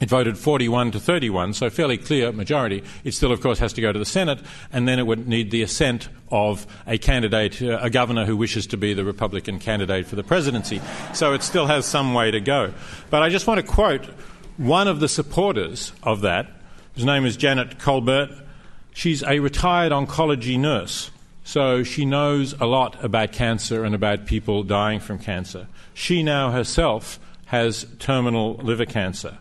[0.00, 2.82] It voted 41 to 31, so fairly clear majority.
[3.04, 4.40] It still, of course, has to go to the Senate,
[4.72, 8.66] and then it would need the assent of a candidate, uh, a governor who wishes
[8.68, 10.80] to be the Republican candidate for the presidency.
[11.12, 12.72] So it still has some way to go.
[13.10, 14.06] But I just want to quote
[14.56, 16.54] one of the supporters of that.
[16.98, 18.30] His name is Janet Colbert.
[18.92, 21.12] She's a retired oncology nurse,
[21.44, 25.68] so she knows a lot about cancer and about people dying from cancer.
[25.94, 29.38] She now herself has terminal liver cancer.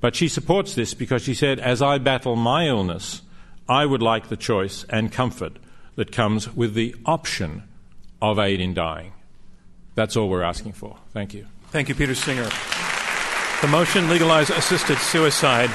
[0.00, 3.22] But she supports this because she said, as I battle my illness,
[3.68, 5.56] I would like the choice and comfort
[5.96, 7.64] that comes with the option
[8.20, 9.12] of aid in dying.
[9.96, 10.98] That's all we're asking for.
[11.12, 11.48] Thank you.
[11.70, 12.48] Thank you, Peter Singer.
[13.60, 15.70] The motion legalize assisted suicide.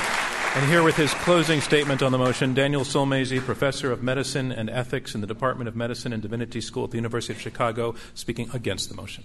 [0.57, 4.71] And here with his closing statement on the motion, Daniel Sulmasy, professor of medicine and
[4.71, 8.49] ethics in the Department of Medicine and Divinity School at the University of Chicago, speaking
[8.51, 9.23] against the motion.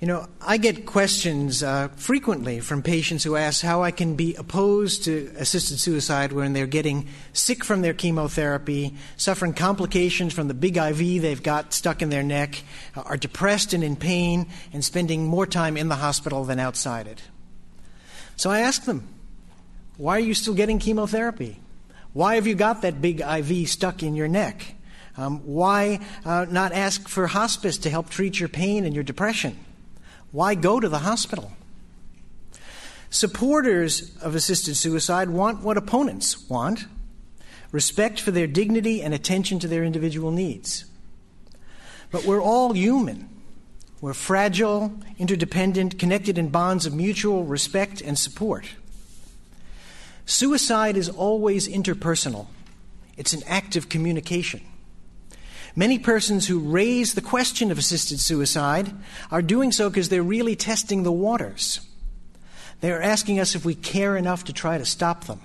[0.00, 4.34] You know, I get questions uh, frequently from patients who ask how I can be
[4.34, 10.52] opposed to assisted suicide when they're getting sick from their chemotherapy, suffering complications from the
[10.52, 12.62] big IV they've got stuck in their neck,
[12.94, 17.22] are depressed and in pain, and spending more time in the hospital than outside it.
[18.36, 19.08] So I ask them,
[19.96, 21.60] why are you still getting chemotherapy?
[22.12, 24.74] Why have you got that big IV stuck in your neck?
[25.16, 29.58] Um, why uh, not ask for hospice to help treat your pain and your depression?
[30.32, 31.52] Why go to the hospital?
[33.10, 36.86] Supporters of assisted suicide want what opponents want
[37.70, 40.84] respect for their dignity and attention to their individual needs.
[42.10, 43.28] But we're all human.
[44.00, 48.66] We're fragile, interdependent, connected in bonds of mutual respect and support.
[50.26, 52.46] Suicide is always interpersonal,
[53.16, 54.62] it's an act of communication.
[55.76, 58.92] Many persons who raise the question of assisted suicide
[59.30, 61.80] are doing so because they're really testing the waters.
[62.80, 65.40] They're asking us if we care enough to try to stop them.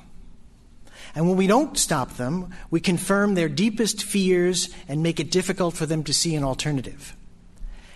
[1.15, 5.76] And when we don't stop them, we confirm their deepest fears and make it difficult
[5.76, 7.15] for them to see an alternative.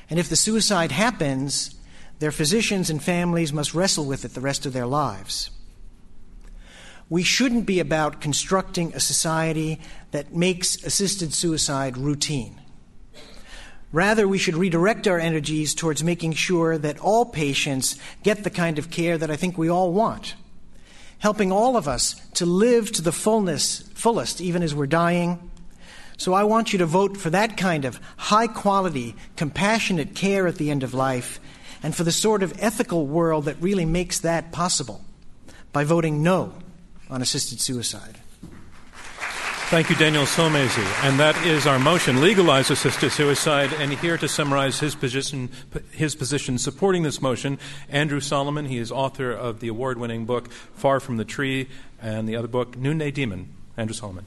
[0.10, 1.76] And if the suicide happens,
[2.18, 5.52] their physicians and families must wrestle with it the rest of their lives
[7.10, 9.80] we shouldn't be about constructing a society
[10.12, 12.60] that makes assisted suicide routine.
[13.92, 18.80] Rather, we should redirect our energies towards making sure that all patients get the kind
[18.80, 20.34] of care that I think we all want,
[21.20, 25.52] helping all of us to live to the fullness, fullest, even as we're dying.
[26.18, 30.56] So I want you to vote for that kind of high quality, compassionate care at
[30.56, 31.40] the end of life,
[31.84, 35.06] and for the sort of ethical world that really makes that possible
[35.72, 36.54] by voting no
[37.14, 38.18] on assisted suicide.
[39.70, 40.84] Thank you, Daniel Sulmasy.
[41.04, 43.72] And that is our motion, legalize assisted suicide.
[43.74, 45.50] And here to summarize his position,
[45.92, 48.66] his position supporting this motion, Andrew Solomon.
[48.66, 51.70] He is author of the award-winning book Far from the Tree
[52.02, 53.54] and the other book Noonday Demon.
[53.78, 54.26] Andrew Solomon.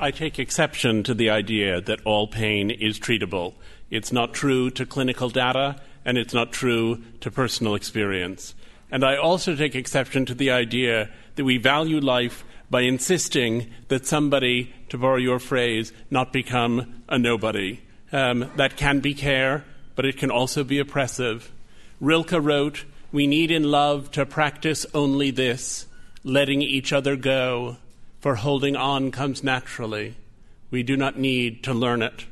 [0.00, 3.54] I take exception to the idea that all pain is treatable.
[3.90, 8.54] It's not true to clinical data, and it's not true to personal experience.
[8.90, 14.04] And I also take exception to the idea that we value life by insisting that
[14.04, 17.80] somebody, to borrow your phrase, not become a nobody.
[18.10, 21.52] Um, that can be care, but it can also be oppressive.
[22.00, 25.86] Rilke wrote, We need in love to practice only this,
[26.24, 27.76] letting each other go,
[28.18, 30.16] for holding on comes naturally.
[30.72, 32.26] We do not need to learn it.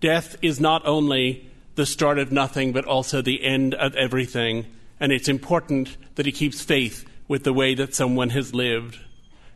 [0.00, 4.66] Death is not only the start of nothing, but also the end of everything,
[5.00, 8.98] and it's important that he keeps faith with the way that someone has lived.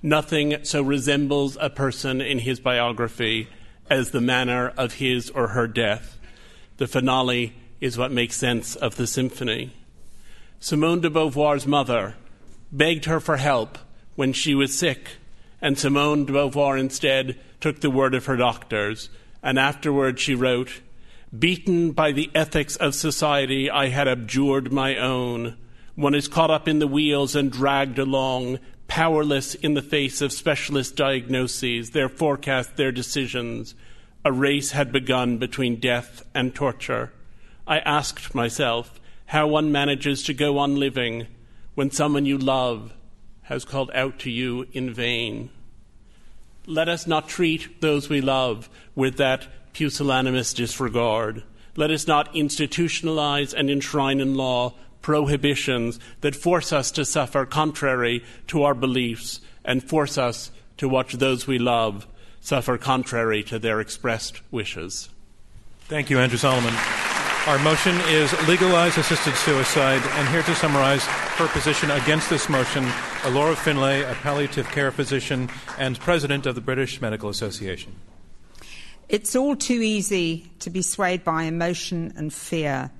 [0.02, 3.48] Nothing so resembles a person in his biography
[3.88, 6.18] as the manner of his or her death.
[6.78, 9.72] The finale is what makes sense of the symphony.
[10.58, 12.14] Simone de Beauvoir's mother
[12.72, 13.78] begged her for help
[14.14, 15.16] when she was sick,
[15.60, 19.10] and Simone de Beauvoir instead took the word of her doctors.
[19.42, 20.80] And afterward she wrote,
[21.36, 25.56] Beaten by the ethics of society, I had abjured my own.
[26.00, 28.58] One is caught up in the wheels and dragged along,
[28.88, 33.74] powerless in the face of specialist diagnoses, their forecasts, their decisions.
[34.24, 37.12] A race had begun between death and torture.
[37.66, 41.26] I asked myself how one manages to go on living
[41.74, 42.94] when someone you love
[43.42, 45.50] has called out to you in vain.
[46.64, 51.42] Let us not treat those we love with that pusillanimous disregard.
[51.76, 54.72] Let us not institutionalize and enshrine in law
[55.02, 61.14] prohibitions that force us to suffer contrary to our beliefs and force us to watch
[61.14, 62.06] those we love
[62.40, 65.08] suffer contrary to their expressed wishes.
[65.88, 66.74] Thank you, Andrew Solomon.
[67.46, 72.84] Our motion is legalize assisted suicide, and here to summarize her position against this motion,
[73.22, 75.48] Ilora Finlay, a palliative care physician
[75.78, 77.94] and president of the British Medical Association.
[79.08, 82.90] It's all too easy to be swayed by emotion and fear.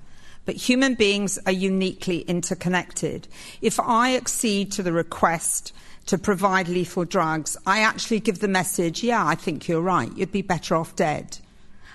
[0.45, 3.27] But human beings are uniquely interconnected.
[3.61, 5.73] If I accede to the request
[6.07, 10.31] to provide lethal drugs, I actually give the message, yeah, I think you're right, you'd
[10.31, 11.37] be better off dead.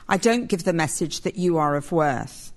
[0.09, 2.52] I don't give the message that you are of worth.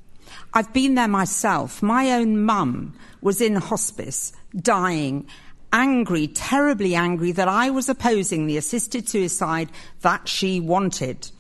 [0.54, 1.82] I've been there myself.
[1.82, 5.28] My own mum was in hospice, dying,
[5.74, 9.70] angry, terribly angry that I was opposing the assisted suicide
[10.02, 11.32] that she wanted.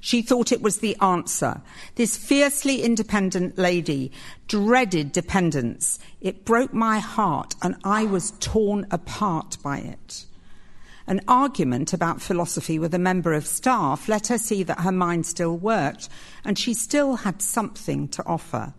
[0.00, 1.60] She thought it was the answer.
[1.94, 4.12] This fiercely independent lady
[4.48, 5.98] dreaded dependence.
[6.20, 10.26] It broke my heart, and I was torn apart by it.
[11.08, 15.24] An argument about philosophy with a member of staff let her see that her mind
[15.24, 16.08] still worked,
[16.44, 18.74] and she still had something to offer.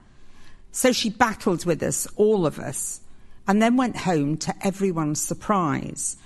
[0.72, 3.02] So she battled with us, all of us,
[3.48, 6.18] and then went home to everyone's surprise.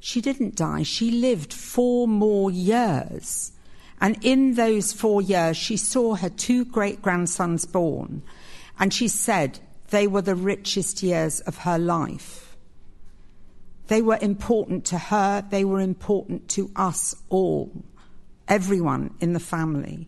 [0.00, 3.52] She didn't die, she lived four more years.
[4.00, 8.22] And in those four years, she saw her two great grandsons born.
[8.78, 9.58] And she said
[9.90, 12.56] they were the richest years of her life.
[13.88, 17.72] They were important to her, they were important to us all,
[18.46, 20.06] everyone in the family.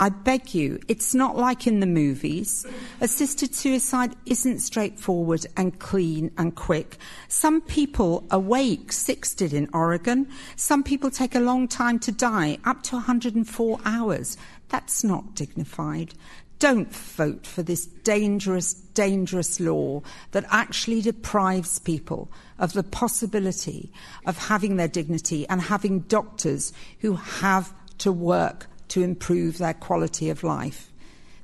[0.00, 2.64] I beg you, it's not like in the movies.
[3.00, 6.98] Assisted suicide isn't straightforward and clean and quick.
[7.26, 10.28] Some people awake, six did in Oregon.
[10.54, 14.36] Some people take a long time to die, up to 104 hours.
[14.68, 16.14] That's not dignified.
[16.60, 23.92] Don't vote for this dangerous, dangerous law that actually deprives people of the possibility
[24.26, 30.30] of having their dignity and having doctors who have to work to improve their quality
[30.30, 30.92] of life.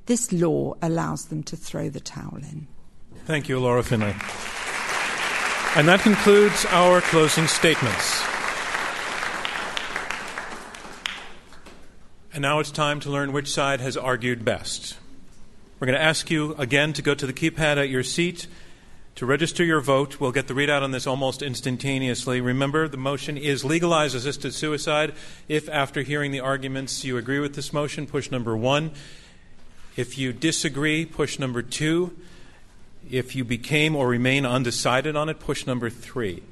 [0.07, 2.67] This law allows them to throw the towel in.
[3.25, 4.15] Thank you, Ilora Finlay.
[5.77, 8.23] And that concludes our closing statements.
[12.33, 14.97] And now it's time to learn which side has argued best.
[15.79, 18.47] We're going to ask you again to go to the keypad at your seat
[19.17, 22.41] to register your vote, we'll get the readout on this almost instantaneously.
[22.41, 25.15] Remember, the motion is legalize assisted suicide.
[25.47, 28.91] If, after hearing the arguments, you agree with this motion, push number one.
[29.97, 32.17] If you disagree, push number two.
[33.09, 36.43] If you became or remain undecided on it, push number three.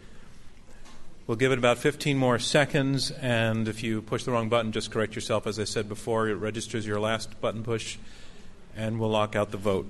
[1.26, 4.92] We'll give it about 15 more seconds, and if you push the wrong button, just
[4.92, 5.48] correct yourself.
[5.48, 7.96] As I said before, it registers your last button push,
[8.76, 9.86] and we'll lock out the vote.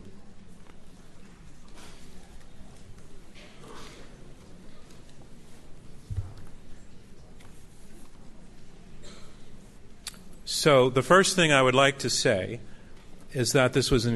[10.54, 12.60] So, the first thing I would like to say
[13.32, 14.06] is that this was,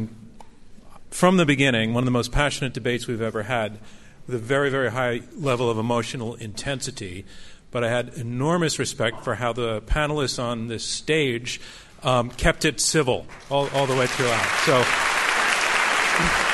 [1.10, 3.78] from the beginning, one of the most passionate debates we've ever had,
[4.26, 7.24] with a very, very high level of emotional intensity.
[7.70, 11.58] But I had enormous respect for how the panelists on this stage
[12.02, 14.46] um, kept it civil all, all the way throughout.
[14.66, 16.44] So.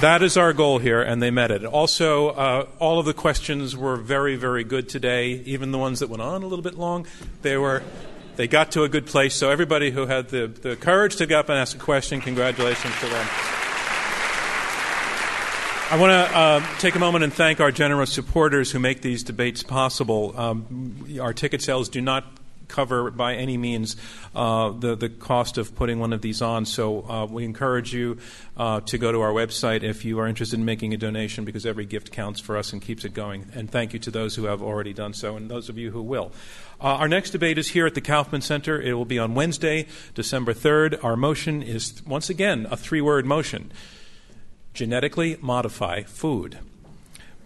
[0.00, 1.64] That is our goal here, and they met it.
[1.64, 5.42] Also, uh, all of the questions were very, very good today.
[5.44, 7.04] Even the ones that went on a little bit long,
[7.42, 7.82] they were,
[8.36, 9.34] they got to a good place.
[9.34, 12.94] So everybody who had the, the courage to get up and ask a question, congratulations
[13.00, 13.26] to them.
[15.90, 19.24] I want to uh, take a moment and thank our generous supporters who make these
[19.24, 20.32] debates possible.
[20.38, 22.24] Um, our ticket sales do not
[22.68, 23.96] cover by any means
[24.34, 26.64] uh, the, the cost of putting one of these on.
[26.64, 28.18] So uh, we encourage you
[28.56, 31.66] uh, to go to our website if you are interested in making a donation because
[31.66, 33.46] every gift counts for us and keeps it going.
[33.54, 36.02] And thank you to those who have already done so and those of you who
[36.02, 36.32] will.
[36.80, 38.80] Uh, our next debate is here at the Kaufman Center.
[38.80, 41.02] It will be on Wednesday, December 3rd.
[41.02, 43.72] Our motion is, once again, a three word motion
[44.74, 46.58] genetically modify food.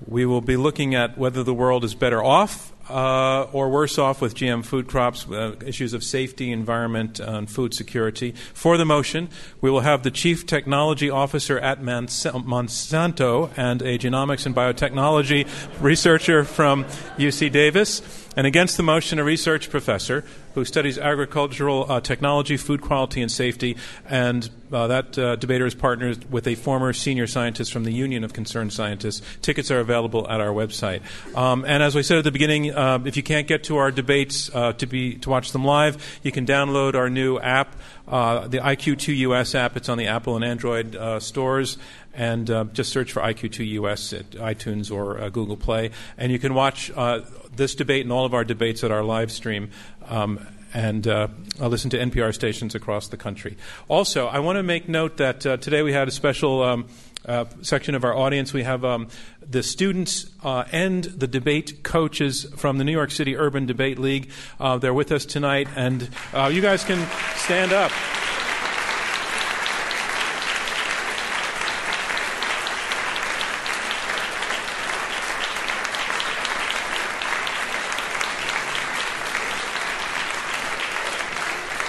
[0.07, 4.21] We will be looking at whether the world is better off uh, or worse off
[4.21, 8.33] with GM food crops, uh, issues of safety, environment, and food security.
[8.53, 9.29] For the motion,
[9.61, 15.49] we will have the Chief Technology Officer at Monsanto and a genomics and biotechnology
[15.81, 16.85] researcher from
[17.17, 18.03] UC Davis.
[18.37, 20.25] And against the motion, a research professor
[20.55, 23.77] who studies agricultural uh, technology, food quality, and safety.
[24.09, 28.25] And uh, that uh, debater is partnered with a former senior scientist from the Union
[28.25, 29.23] of Concerned Scientists.
[29.43, 31.03] Tickets are available at our website.
[31.37, 33.91] Um, and as I said at the beginning, uh, if you can't get to our
[33.91, 37.77] debates uh, to be to watch them live, you can download our new app,
[38.09, 39.77] uh, the IQ2US app.
[39.77, 41.79] It's on the Apple and Android stores
[42.15, 45.91] and uh, just search for IQ2US at iTunes or uh, Google Play.
[46.19, 47.21] And you can watch uh,
[47.55, 49.71] this debate and all of our debates at our live stream.
[50.07, 51.29] Um, and uh,
[51.61, 53.59] listen to NPR stations across the country.
[53.89, 56.87] Also, I want to make note that uh, today we had a special um,
[57.27, 58.53] uh, section of our audience.
[58.53, 59.09] We have um,
[59.41, 64.31] the students and the debate coaches from the New York City Urban Debate League.
[64.81, 66.09] they're with us tonight, and
[66.51, 67.93] you guys can stand up.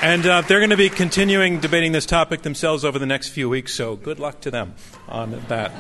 [0.03, 3.47] And uh, they're going to be continuing debating this topic themselves over the next few
[3.47, 4.75] weeks, so good luck to them
[5.07, 5.71] on that.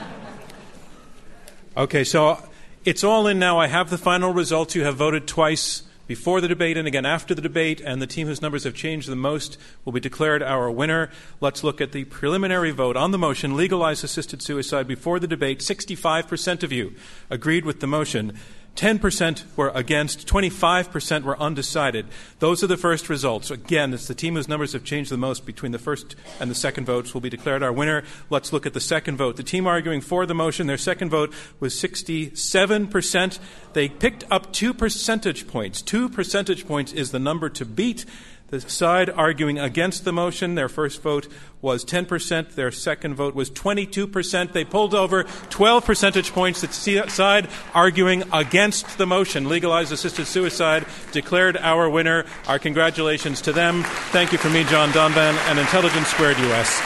[1.75, 2.41] Okay, so
[2.85, 3.59] it's all in now.
[3.59, 4.75] I have the final results.
[4.75, 8.27] You have voted twice before the debate and again after the debate, and the team
[8.27, 11.09] whose numbers have changed the most will be declared our winner.
[11.41, 15.59] Let's look at the preliminary vote on the motion legalize assisted suicide before the debate.
[15.59, 16.93] 65% of you
[17.29, 18.39] agreed with the motion.
[18.75, 22.07] 10% were against, 25% were undecided.
[22.39, 23.51] Those are the first results.
[23.51, 26.55] Again, it's the team whose numbers have changed the most between the first and the
[26.55, 28.03] second votes will be declared our winner.
[28.31, 29.35] Let's look at the second vote.
[29.35, 33.39] The team arguing for the motion, their second vote was 67%.
[33.73, 35.83] They picked up two percentage points.
[35.83, 38.05] Two percentage points is the number to beat.
[38.53, 41.27] The side arguing against the motion, their first vote
[41.59, 44.53] was 10%, their second vote was 22%.
[44.53, 46.61] They pulled over 12 percentage points.
[46.61, 46.67] The
[47.09, 52.25] side arguing against the motion, legalize assisted suicide, declared our winner.
[52.47, 53.81] Our congratulations to them.
[54.11, 56.79] Thank you from me, John Donvan, and Intelligence Squared US.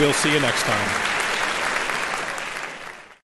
[0.00, 1.21] We'll see you next time.